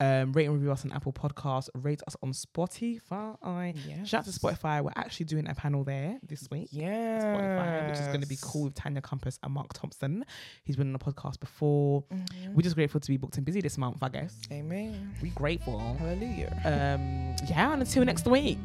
Um, 0.00 0.32
rate 0.32 0.46
and 0.46 0.54
review 0.54 0.72
us 0.72 0.84
on 0.84 0.92
Apple 0.92 1.12
Podcasts. 1.12 1.68
Rate 1.74 2.00
us 2.06 2.16
on 2.22 2.32
Spotify. 2.32 3.76
Yes. 3.86 4.08
Shout 4.08 4.26
out 4.26 4.32
to 4.32 4.38
Spotify. 4.40 4.82
We're 4.82 4.90
actually 4.96 5.26
doing 5.26 5.48
a 5.48 5.54
panel 5.54 5.84
there 5.84 6.18
this 6.26 6.48
week. 6.50 6.68
Yeah. 6.72 7.88
Which 7.90 7.98
is 8.00 8.06
going 8.08 8.22
to 8.22 8.26
be 8.26 8.38
cool 8.40 8.64
with 8.64 8.74
Tanya 8.74 9.00
Compass 9.00 9.38
and 9.42 9.52
Mark 9.52 9.72
Thompson. 9.74 10.24
He's 10.64 10.76
been 10.76 10.88
on 10.88 10.92
the 10.92 10.98
podcast 10.98 11.38
before. 11.40 12.02
Mhm. 12.12 12.54
We're 12.54 12.62
just 12.62 12.74
grateful 12.76 13.00
to 13.00 13.08
be 13.08 13.16
booked 13.16 13.36
and 13.36 13.44
busy 13.46 13.60
this 13.60 13.78
month, 13.78 14.02
I 14.02 14.08
guess. 14.08 14.34
Amen. 14.50 15.14
We're 15.22 15.32
grateful. 15.34 15.78
Hallelujah. 15.98 16.52
Um, 16.64 17.36
yeah, 17.48 17.72
and 17.72 17.82
until 17.82 18.04
next 18.04 18.26
week. 18.26 18.58